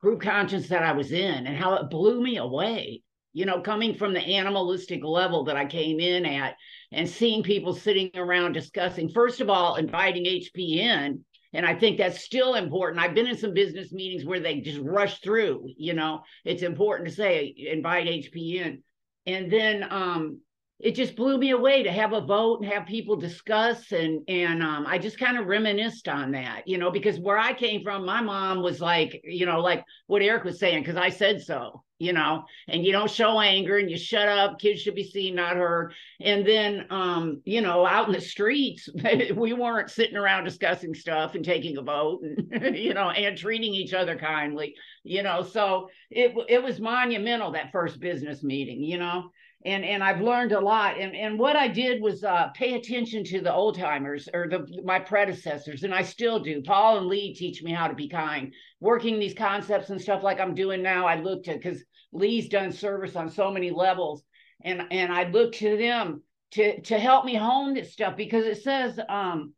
group 0.00 0.20
conscience 0.20 0.68
that 0.70 0.82
I 0.82 0.92
was 0.92 1.12
in 1.12 1.46
and 1.46 1.56
how 1.56 1.74
it 1.74 1.88
blew 1.88 2.20
me 2.20 2.38
away, 2.38 3.02
you 3.32 3.46
know, 3.46 3.60
coming 3.60 3.94
from 3.94 4.12
the 4.12 4.20
animalistic 4.20 5.04
level 5.04 5.44
that 5.44 5.56
I 5.56 5.64
came 5.64 6.00
in 6.00 6.26
at 6.26 6.56
and 6.90 7.08
seeing 7.08 7.44
people 7.44 7.74
sitting 7.74 8.10
around 8.16 8.54
discussing, 8.54 9.08
first 9.08 9.40
of 9.40 9.48
all, 9.48 9.76
inviting 9.76 10.24
HP 10.24 10.78
in 10.78 11.24
and 11.52 11.64
I 11.64 11.74
think 11.74 11.98
that's 11.98 12.22
still 12.22 12.54
important. 12.54 13.02
I've 13.02 13.14
been 13.14 13.26
in 13.26 13.38
some 13.38 13.54
business 13.54 13.92
meetings 13.92 14.24
where 14.24 14.40
they 14.40 14.60
just 14.60 14.80
rush 14.80 15.20
through, 15.20 15.68
you 15.76 15.94
know, 15.94 16.20
it's 16.44 16.62
important 16.62 17.08
to 17.08 17.14
say 17.14 17.54
invite 17.56 18.06
HP 18.06 18.56
in. 18.56 18.82
And 19.26 19.50
then 19.50 19.86
um, 19.90 20.40
it 20.80 20.94
just 20.94 21.16
blew 21.16 21.38
me 21.38 21.50
away 21.50 21.82
to 21.82 21.90
have 21.90 22.12
a 22.12 22.20
vote 22.20 22.60
and 22.60 22.70
have 22.70 22.86
people 22.86 23.16
discuss 23.16 23.90
and 23.90 24.22
and 24.28 24.62
um, 24.62 24.86
I 24.86 24.98
just 24.98 25.18
kind 25.18 25.36
of 25.36 25.46
reminisced 25.46 26.06
on 26.08 26.30
that, 26.32 26.68
you 26.68 26.78
know, 26.78 26.90
because 26.90 27.18
where 27.18 27.38
I 27.38 27.52
came 27.52 27.82
from, 27.82 28.04
my 28.04 28.20
mom 28.20 28.62
was 28.62 28.80
like, 28.80 29.20
you 29.24 29.44
know, 29.44 29.60
like 29.60 29.84
what 30.06 30.22
Eric 30.22 30.44
was 30.44 30.60
saying, 30.60 30.82
because 30.82 30.96
I 30.96 31.10
said 31.10 31.42
so, 31.42 31.82
you 31.98 32.12
know, 32.12 32.44
and 32.68 32.84
you 32.84 32.92
don't 32.92 33.10
show 33.10 33.40
anger 33.40 33.78
and 33.78 33.90
you 33.90 33.98
shut 33.98 34.28
up. 34.28 34.60
Kids 34.60 34.80
should 34.80 34.94
be 34.94 35.02
seen, 35.02 35.34
not 35.34 35.56
heard. 35.56 35.94
And 36.20 36.46
then, 36.46 36.86
um, 36.90 37.42
you 37.44 37.60
know, 37.60 37.84
out 37.84 38.06
in 38.06 38.12
the 38.12 38.20
streets, 38.20 38.88
we 39.34 39.52
weren't 39.52 39.90
sitting 39.90 40.16
around 40.16 40.44
discussing 40.44 40.94
stuff 40.94 41.34
and 41.34 41.44
taking 41.44 41.76
a 41.76 41.82
vote, 41.82 42.20
and 42.52 42.76
you 42.76 42.94
know, 42.94 43.10
and 43.10 43.36
treating 43.36 43.74
each 43.74 43.94
other 43.94 44.16
kindly, 44.16 44.76
you 45.02 45.24
know. 45.24 45.42
So 45.42 45.88
it 46.08 46.36
it 46.48 46.62
was 46.62 46.78
monumental 46.78 47.50
that 47.52 47.72
first 47.72 47.98
business 47.98 48.44
meeting, 48.44 48.84
you 48.84 48.98
know 48.98 49.32
and 49.68 49.84
and 49.84 50.02
I've 50.02 50.20
learned 50.20 50.52
a 50.52 50.60
lot. 50.60 50.98
And 50.98 51.14
and 51.14 51.38
what 51.38 51.54
I 51.54 51.68
did 51.68 52.00
was 52.00 52.24
uh, 52.24 52.48
pay 52.54 52.74
attention 52.74 53.22
to 53.24 53.40
the 53.40 53.52
old 53.52 53.78
timers 53.78 54.28
or 54.32 54.48
the 54.48 54.66
my 54.84 54.98
predecessors, 54.98 55.82
and 55.82 55.94
I 55.94 56.02
still 56.02 56.40
do. 56.40 56.62
Paul 56.62 56.98
and 56.98 57.06
Lee 57.06 57.34
teach 57.34 57.62
me 57.62 57.72
how 57.72 57.86
to 57.86 57.94
be 57.94 58.08
kind. 58.08 58.52
Working 58.80 59.18
these 59.18 59.34
concepts 59.34 59.90
and 59.90 60.00
stuff 60.00 60.22
like 60.22 60.40
I'm 60.40 60.54
doing 60.54 60.82
now, 60.82 61.06
I 61.06 61.20
look 61.20 61.44
to 61.44 61.52
because 61.52 61.84
Lee's 62.12 62.48
done 62.48 62.72
service 62.72 63.14
on 63.14 63.30
so 63.30 63.50
many 63.50 63.70
levels, 63.70 64.22
and 64.64 64.82
and 64.90 65.12
I 65.12 65.28
look 65.28 65.52
to 65.56 65.76
them 65.76 66.22
to 66.52 66.80
to 66.80 66.98
help 66.98 67.24
me 67.26 67.34
hone 67.34 67.74
this 67.74 67.92
stuff 67.92 68.16
because 68.16 68.46
it 68.46 68.62
says 68.62 68.98
um, 69.08 69.52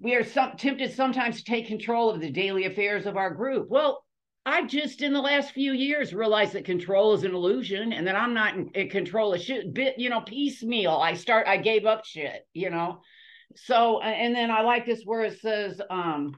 we 0.00 0.16
are 0.16 0.24
some, 0.24 0.56
tempted 0.56 0.92
sometimes 0.92 1.38
to 1.38 1.44
take 1.44 1.68
control 1.68 2.10
of 2.10 2.20
the 2.20 2.30
daily 2.30 2.64
affairs 2.66 3.06
of 3.06 3.16
our 3.16 3.32
group. 3.32 3.68
Well, 3.70 4.04
I've 4.44 4.68
just 4.68 5.02
in 5.02 5.12
the 5.12 5.20
last 5.20 5.52
few 5.52 5.72
years 5.72 6.12
realized 6.12 6.54
that 6.54 6.64
control 6.64 7.12
is 7.14 7.22
an 7.22 7.34
illusion 7.34 7.92
and 7.92 8.06
that 8.08 8.16
I'm 8.16 8.34
not 8.34 8.54
in, 8.54 8.70
in 8.74 8.88
control 8.88 9.32
of 9.34 9.40
shit. 9.40 9.72
Bit, 9.72 9.98
you 9.98 10.10
know, 10.10 10.20
piecemeal. 10.20 10.96
I 10.96 11.14
start, 11.14 11.46
I 11.46 11.58
gave 11.58 11.86
up 11.86 12.04
shit, 12.04 12.46
you 12.52 12.70
know. 12.70 13.02
So, 13.54 14.00
and 14.00 14.34
then 14.34 14.50
I 14.50 14.62
like 14.62 14.84
this 14.84 15.02
where 15.04 15.22
it 15.22 15.40
says, 15.40 15.80
um, 15.90 16.34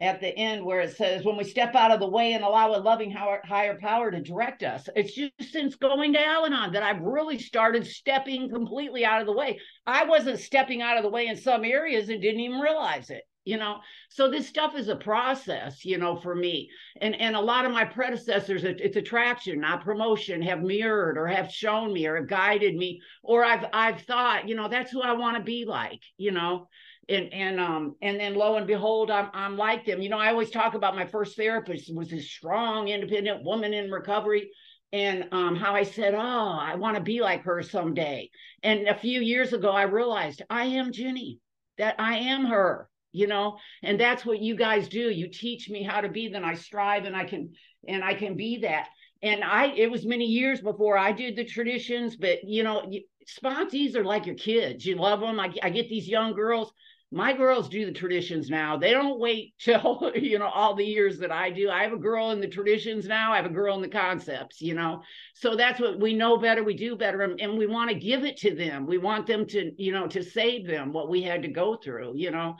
at 0.00 0.20
the 0.20 0.34
end 0.36 0.64
where 0.64 0.80
it 0.80 0.96
says, 0.96 1.24
when 1.24 1.36
we 1.36 1.44
step 1.44 1.74
out 1.74 1.90
of 1.90 2.00
the 2.00 2.08
way 2.08 2.32
and 2.32 2.42
allow 2.42 2.74
a 2.74 2.78
loving 2.80 3.12
higher 3.12 3.78
power 3.78 4.10
to 4.10 4.20
direct 4.20 4.62
us. 4.62 4.88
It's 4.96 5.14
just 5.14 5.52
since 5.52 5.76
going 5.76 6.14
to 6.14 6.26
Al 6.26 6.46
Anon 6.46 6.72
that 6.72 6.82
I've 6.82 7.02
really 7.02 7.38
started 7.38 7.86
stepping 7.86 8.50
completely 8.50 9.04
out 9.04 9.20
of 9.20 9.26
the 9.26 9.32
way. 9.32 9.60
I 9.86 10.04
wasn't 10.04 10.40
stepping 10.40 10.82
out 10.82 10.96
of 10.96 11.04
the 11.04 11.10
way 11.10 11.26
in 11.28 11.36
some 11.36 11.64
areas 11.64 12.08
and 12.08 12.20
didn't 12.20 12.40
even 12.40 12.58
realize 12.58 13.10
it 13.10 13.22
you 13.44 13.56
know? 13.56 13.80
So 14.08 14.30
this 14.30 14.46
stuff 14.46 14.76
is 14.76 14.88
a 14.88 14.96
process 14.96 15.84
you 15.84 15.98
know 15.98 16.16
for 16.16 16.34
me. 16.34 16.70
And 17.00 17.14
and 17.14 17.36
a 17.36 17.40
lot 17.40 17.64
of 17.64 17.72
my 17.72 17.84
predecessors 17.84 18.64
it's 18.64 18.96
attraction 18.96 19.60
not 19.60 19.84
promotion 19.84 20.42
have 20.42 20.62
mirrored 20.62 21.18
or 21.18 21.26
have 21.26 21.50
shown 21.50 21.92
me 21.92 22.06
or 22.06 22.16
have 22.16 22.28
guided 22.28 22.74
me 22.76 23.00
or 23.22 23.44
i've 23.44 23.64
i've 23.72 24.02
thought 24.02 24.48
you 24.48 24.54
know 24.54 24.68
that's 24.68 24.90
who 24.90 25.02
i 25.02 25.12
want 25.12 25.36
to 25.36 25.42
be 25.42 25.64
like 25.64 26.00
you 26.16 26.30
know? 26.30 26.68
And 27.08 27.32
and 27.32 27.60
um 27.60 27.96
and 28.00 28.18
then 28.20 28.34
lo 28.34 28.56
and 28.56 28.66
behold 28.66 29.10
i'm 29.10 29.28
i'm 29.34 29.56
like 29.56 29.84
them. 29.84 30.00
You 30.00 30.08
know 30.08 30.18
i 30.18 30.28
always 30.30 30.50
talk 30.50 30.74
about 30.74 30.96
my 30.96 31.06
first 31.06 31.36
therapist 31.36 31.94
was 31.94 32.12
a 32.12 32.20
strong 32.20 32.88
independent 32.88 33.44
woman 33.44 33.74
in 33.74 33.90
recovery 33.90 34.50
and 34.92 35.28
um, 35.32 35.56
how 35.56 35.74
I 35.74 35.84
said, 35.84 36.14
Oh, 36.14 36.18
I 36.18 36.74
want 36.74 36.96
to 36.96 37.02
be 37.02 37.20
like 37.22 37.44
her 37.44 37.62
someday. 37.62 38.30
And 38.62 38.86
a 38.88 38.94
few 38.94 39.20
years 39.20 39.52
ago, 39.54 39.70
I 39.70 39.84
realized 39.84 40.42
I 40.50 40.64
am 40.64 40.92
Ginny, 40.92 41.38
that 41.78 41.96
I 41.98 42.18
am 42.18 42.44
her 42.44 42.88
you 43.12 43.26
know, 43.26 43.58
and 43.82 44.00
that's 44.00 44.24
what 44.24 44.40
you 44.40 44.56
guys 44.56 44.88
do. 44.88 45.10
You 45.10 45.28
teach 45.28 45.68
me 45.68 45.82
how 45.82 46.00
to 46.00 46.08
be, 46.08 46.28
then 46.28 46.44
I 46.44 46.54
strive 46.54 47.04
and 47.04 47.16
I 47.16 47.24
can 47.24 47.52
and 47.86 48.02
I 48.02 48.14
can 48.14 48.36
be 48.36 48.58
that. 48.58 48.88
And 49.22 49.44
I 49.44 49.66
it 49.66 49.90
was 49.90 50.04
many 50.04 50.26
years 50.26 50.60
before 50.60 50.98
I 50.98 51.12
did 51.12 51.36
the 51.36 51.44
traditions, 51.44 52.16
but 52.16 52.44
you 52.44 52.62
know, 52.62 52.90
sponsees 53.26 53.94
are 53.94 54.04
like 54.04 54.26
your 54.26 54.34
kids. 54.34 54.84
You 54.84 54.96
love 54.96 55.20
them. 55.20 55.38
I, 55.38 55.52
I 55.62 55.70
get 55.70 55.88
these 55.88 56.08
young 56.08 56.34
girls 56.34 56.72
my 57.12 57.34
girls 57.34 57.68
do 57.68 57.84
the 57.84 57.92
traditions 57.92 58.48
now. 58.48 58.78
They 58.78 58.90
don't 58.90 59.20
wait 59.20 59.54
till, 59.60 60.10
you 60.14 60.38
know, 60.38 60.48
all 60.48 60.74
the 60.74 60.84
years 60.84 61.18
that 61.18 61.30
I 61.30 61.50
do. 61.50 61.68
I 61.70 61.82
have 61.82 61.92
a 61.92 61.98
girl 61.98 62.30
in 62.30 62.40
the 62.40 62.48
traditions 62.48 63.06
now. 63.06 63.32
I 63.32 63.36
have 63.36 63.46
a 63.46 63.50
girl 63.50 63.76
in 63.76 63.82
the 63.82 63.88
concepts, 63.88 64.60
you 64.60 64.74
know. 64.74 65.02
So 65.34 65.54
that's 65.54 65.78
what 65.78 66.00
we 66.00 66.14
know 66.14 66.38
better, 66.38 66.64
we 66.64 66.74
do 66.74 66.96
better, 66.96 67.20
and, 67.22 67.38
and 67.40 67.58
we 67.58 67.66
want 67.66 67.90
to 67.90 67.96
give 67.96 68.24
it 68.24 68.38
to 68.38 68.54
them. 68.54 68.86
We 68.86 68.98
want 68.98 69.26
them 69.26 69.46
to, 69.48 69.72
you 69.76 69.92
know, 69.92 70.06
to 70.08 70.22
save 70.22 70.66
them 70.66 70.92
what 70.92 71.10
we 71.10 71.22
had 71.22 71.42
to 71.42 71.48
go 71.48 71.76
through, 71.76 72.14
you 72.16 72.30
know. 72.30 72.56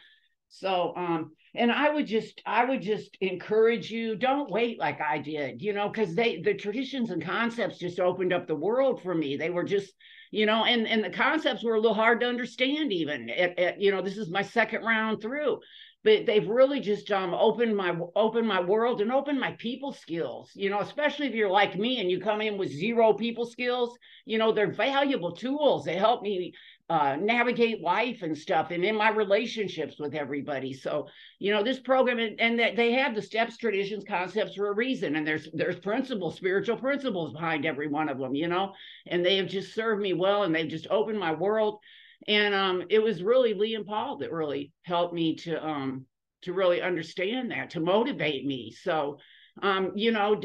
So 0.54 0.92
um 0.96 1.32
and 1.54 1.72
I 1.72 1.88
would 1.90 2.06
just 2.06 2.42
I 2.46 2.64
would 2.64 2.82
just 2.82 3.16
encourage 3.20 3.90
you 3.90 4.16
don't 4.16 4.50
wait 4.50 4.78
like 4.78 5.00
I 5.00 5.18
did, 5.18 5.62
you 5.62 5.72
know, 5.72 5.90
cuz 5.90 6.14
they 6.14 6.40
the 6.42 6.54
traditions 6.54 7.10
and 7.10 7.22
concepts 7.24 7.78
just 7.78 7.98
opened 7.98 8.32
up 8.34 8.46
the 8.46 8.54
world 8.54 9.02
for 9.02 9.14
me. 9.14 9.36
They 9.36 9.50
were 9.50 9.64
just 9.64 9.94
you 10.30 10.46
know, 10.46 10.64
and 10.64 10.86
and 10.86 11.02
the 11.02 11.10
concepts 11.10 11.64
were 11.64 11.74
a 11.74 11.80
little 11.80 11.94
hard 11.94 12.20
to 12.20 12.26
understand 12.26 12.92
even. 12.92 13.30
At, 13.30 13.58
at, 13.58 13.80
you 13.80 13.90
know, 13.90 14.02
this 14.02 14.18
is 14.18 14.30
my 14.30 14.42
second 14.42 14.82
round 14.84 15.20
through, 15.22 15.60
but 16.04 16.26
they've 16.26 16.48
really 16.48 16.80
just 16.80 17.10
um 17.10 17.32
opened 17.34 17.76
my 17.76 17.96
opened 18.16 18.46
my 18.48 18.60
world 18.60 19.00
and 19.00 19.12
opened 19.12 19.40
my 19.40 19.52
people 19.52 19.92
skills. 19.92 20.50
You 20.54 20.68
know, 20.70 20.80
especially 20.80 21.28
if 21.28 21.34
you're 21.34 21.50
like 21.50 21.76
me 21.78 22.00
and 22.00 22.10
you 22.10 22.20
come 22.20 22.40
in 22.42 22.58
with 22.58 22.70
zero 22.70 23.14
people 23.14 23.46
skills, 23.46 23.96
you 24.26 24.38
know, 24.38 24.52
they're 24.52 24.72
valuable 24.72 25.32
tools. 25.32 25.84
They 25.84 25.96
help 25.96 26.22
me 26.22 26.52
uh, 26.92 27.16
navigate 27.16 27.80
life 27.80 28.20
and 28.20 28.36
stuff 28.36 28.70
and 28.70 28.84
in 28.84 28.94
my 28.94 29.08
relationships 29.08 29.98
with 29.98 30.14
everybody. 30.14 30.74
So 30.74 31.08
you 31.38 31.50
know 31.50 31.62
this 31.62 31.80
program 31.80 32.18
and, 32.18 32.38
and 32.38 32.58
that 32.58 32.76
they 32.76 32.92
have 32.92 33.14
the 33.14 33.22
steps 33.22 33.56
traditions 33.56 34.04
concepts 34.06 34.56
for 34.56 34.68
a 34.68 34.74
reason 34.74 35.16
and 35.16 35.26
there's 35.26 35.48
there's 35.54 35.78
principles 35.80 36.36
spiritual 36.36 36.76
principles 36.76 37.32
behind 37.32 37.64
every 37.64 37.88
one 37.88 38.10
of 38.10 38.18
them 38.18 38.34
you 38.34 38.46
know? 38.46 38.74
And 39.06 39.24
they 39.24 39.38
have 39.38 39.48
just 39.48 39.74
served 39.74 40.02
me 40.02 40.12
well 40.12 40.42
and 40.42 40.54
they've 40.54 40.68
just 40.68 40.86
opened 40.90 41.18
my 41.18 41.32
world. 41.32 41.78
And 42.28 42.54
um 42.54 42.82
it 42.90 43.02
was 43.02 43.22
really 43.22 43.54
lee 43.54 43.74
and 43.74 43.86
paul 43.86 44.18
that 44.18 44.30
really 44.30 44.70
helped 44.82 45.14
me 45.14 45.36
to 45.36 45.66
um 45.66 46.04
to 46.42 46.52
really 46.52 46.82
understand 46.82 47.52
that 47.52 47.70
to 47.70 47.80
motivate 47.80 48.44
me. 48.44 48.70
So 48.70 49.16
um 49.62 49.92
you 49.94 50.12
know 50.12 50.38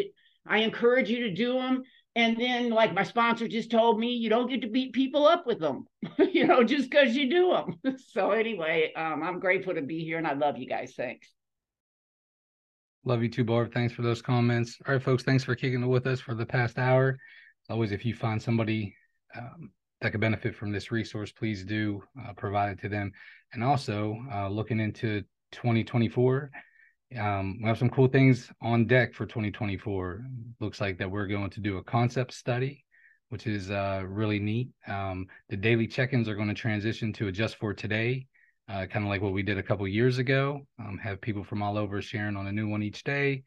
i 0.47 0.59
encourage 0.59 1.09
you 1.09 1.27
to 1.27 1.33
do 1.33 1.55
them 1.55 1.83
and 2.17 2.35
then, 2.35 2.71
like 2.71 2.95
my 2.95 3.03
sponsor 3.03 3.47
just 3.47 3.69
told 3.69 3.99
me, 3.99 4.11
you 4.11 4.27
don't 4.27 4.49
get 4.49 4.61
to 4.61 4.67
beat 4.67 4.91
people 4.91 5.27
up 5.27 5.45
with 5.45 5.59
them, 5.59 5.85
you 6.17 6.47
know, 6.47 6.63
just 6.63 6.89
because 6.89 7.15
you 7.15 7.29
do 7.29 7.49
them. 7.51 7.95
so, 8.07 8.31
anyway, 8.31 8.91
um, 8.95 9.21
I'm 9.21 9.39
grateful 9.39 9.75
to 9.75 9.83
be 9.83 10.03
here 10.03 10.17
and 10.17 10.25
I 10.25 10.33
love 10.33 10.57
you 10.57 10.65
guys. 10.65 10.95
Thanks. 10.97 11.31
Love 13.05 13.21
you 13.21 13.29
too, 13.29 13.43
Barb. 13.43 13.71
Thanks 13.71 13.93
for 13.93 14.01
those 14.01 14.23
comments. 14.23 14.79
All 14.87 14.95
right, 14.95 15.03
folks, 15.03 15.21
thanks 15.21 15.43
for 15.43 15.53
kicking 15.53 15.83
it 15.83 15.85
with 15.87 16.07
us 16.07 16.19
for 16.19 16.33
the 16.33 16.45
past 16.45 16.79
hour. 16.79 17.19
Always, 17.69 17.91
if 17.91 18.03
you 18.03 18.15
find 18.15 18.41
somebody 18.41 18.95
um, 19.37 19.69
that 20.01 20.11
could 20.11 20.19
benefit 20.19 20.55
from 20.55 20.71
this 20.71 20.91
resource, 20.91 21.31
please 21.31 21.63
do 21.63 22.01
uh, 22.19 22.33
provide 22.33 22.71
it 22.71 22.81
to 22.81 22.89
them. 22.89 23.11
And 23.53 23.63
also, 23.63 24.17
uh, 24.33 24.49
looking 24.49 24.79
into 24.79 25.21
2024, 25.51 26.49
um, 27.15 27.59
we 27.61 27.67
have 27.67 27.77
some 27.77 27.89
cool 27.89 28.07
things 28.07 28.51
on 28.61 28.85
deck 28.85 29.13
for 29.13 29.25
2024. 29.25 30.25
Looks 30.59 30.81
like 30.81 30.97
that 30.97 31.09
we're 31.09 31.27
going 31.27 31.49
to 31.51 31.61
do 31.61 31.77
a 31.77 31.83
concept 31.83 32.33
study, 32.33 32.83
which 33.29 33.47
is 33.47 33.71
uh, 33.71 34.03
really 34.05 34.39
neat. 34.39 34.69
Um, 34.87 35.27
the 35.49 35.55
daily 35.55 35.87
check-ins 35.87 36.27
are 36.27 36.35
going 36.35 36.49
to 36.49 36.53
transition 36.53 37.13
to 37.13 37.27
a 37.27 37.31
just 37.31 37.55
for 37.55 37.73
today, 37.73 38.27
uh, 38.67 38.87
kind 38.87 39.05
of 39.05 39.09
like 39.09 39.21
what 39.21 39.33
we 39.33 39.41
did 39.41 39.57
a 39.57 39.63
couple 39.63 39.87
years 39.87 40.17
ago. 40.17 40.67
Um, 40.79 40.97
have 40.97 41.21
people 41.21 41.45
from 41.45 41.63
all 41.63 41.77
over 41.77 42.01
sharing 42.01 42.35
on 42.35 42.47
a 42.47 42.51
new 42.51 42.67
one 42.67 42.83
each 42.83 43.03
day. 43.03 43.43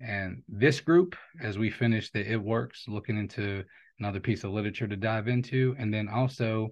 And 0.00 0.42
this 0.48 0.80
group, 0.80 1.14
as 1.40 1.56
we 1.56 1.70
finish 1.70 2.10
the 2.10 2.28
It 2.28 2.42
Works, 2.42 2.86
looking 2.88 3.16
into 3.16 3.62
another 4.00 4.18
piece 4.18 4.42
of 4.42 4.50
literature 4.50 4.88
to 4.88 4.96
dive 4.96 5.28
into, 5.28 5.76
and 5.78 5.94
then 5.94 6.08
also 6.08 6.70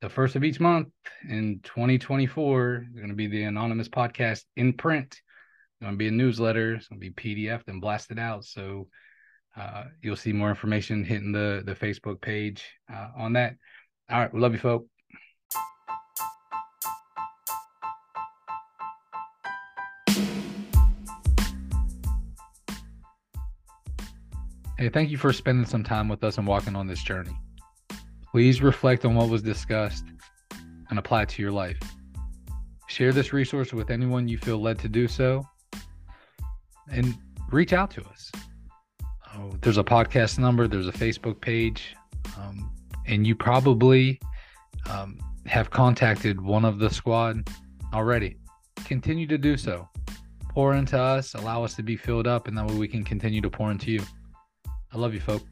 the 0.00 0.08
first 0.08 0.34
of 0.34 0.44
each 0.44 0.60
month 0.60 0.88
in 1.28 1.60
2024 1.62 2.86
going 2.96 3.08
to 3.08 3.14
be 3.14 3.26
the 3.26 3.42
anonymous 3.42 3.88
podcast 3.88 4.44
in 4.56 4.72
print 4.72 5.20
going 5.84 5.94
to 5.94 5.98
be 5.98 6.08
a 6.08 6.10
newsletter. 6.10 6.74
It's 6.74 6.88
going 6.88 7.00
to 7.00 7.10
be 7.10 7.36
PDF 7.36 7.62
and 7.68 7.80
blasted 7.80 8.18
out. 8.18 8.44
So 8.44 8.88
uh, 9.56 9.84
you'll 10.02 10.16
see 10.16 10.32
more 10.32 10.48
information 10.48 11.04
hitting 11.04 11.32
the 11.32 11.62
the 11.64 11.74
Facebook 11.74 12.20
page 12.20 12.64
uh, 12.92 13.08
on 13.16 13.34
that. 13.34 13.56
All 14.10 14.18
right, 14.18 14.32
we 14.32 14.40
love 14.40 14.52
you, 14.52 14.58
folks. 14.58 14.88
Hey, 24.76 24.88
thank 24.88 25.10
you 25.10 25.16
for 25.16 25.32
spending 25.32 25.64
some 25.64 25.84
time 25.84 26.08
with 26.08 26.24
us 26.24 26.36
and 26.36 26.46
walking 26.46 26.74
on 26.74 26.86
this 26.86 27.02
journey. 27.02 27.36
Please 28.30 28.60
reflect 28.60 29.04
on 29.04 29.14
what 29.14 29.28
was 29.28 29.40
discussed 29.40 30.04
and 30.90 30.98
apply 30.98 31.22
it 31.22 31.28
to 31.30 31.42
your 31.42 31.52
life. 31.52 31.78
Share 32.88 33.12
this 33.12 33.32
resource 33.32 33.72
with 33.72 33.90
anyone 33.90 34.26
you 34.28 34.36
feel 34.36 34.60
led 34.60 34.78
to 34.80 34.88
do 34.88 35.06
so 35.06 35.46
and 36.90 37.16
reach 37.50 37.72
out 37.72 37.90
to 37.92 38.04
us. 38.04 38.30
Oh, 39.36 39.52
there's 39.60 39.78
a 39.78 39.84
podcast 39.84 40.38
number, 40.38 40.68
there's 40.68 40.88
a 40.88 40.92
Facebook 40.92 41.40
page, 41.40 41.96
um, 42.38 42.70
and 43.06 43.26
you 43.26 43.34
probably 43.34 44.20
um, 44.88 45.18
have 45.46 45.70
contacted 45.70 46.40
one 46.40 46.64
of 46.64 46.78
the 46.78 46.90
squad 46.90 47.48
already. 47.92 48.36
Continue 48.84 49.26
to 49.26 49.38
do 49.38 49.56
so. 49.56 49.88
Pour 50.50 50.74
into 50.74 50.98
us, 50.98 51.34
allow 51.34 51.64
us 51.64 51.74
to 51.74 51.82
be 51.82 51.96
filled 51.96 52.26
up, 52.26 52.46
and 52.46 52.56
that 52.56 52.66
way 52.66 52.76
we 52.76 52.88
can 52.88 53.02
continue 53.02 53.40
to 53.40 53.50
pour 53.50 53.70
into 53.70 53.90
you. 53.90 54.02
I 54.92 54.98
love 54.98 55.14
you, 55.14 55.20
folks. 55.20 55.44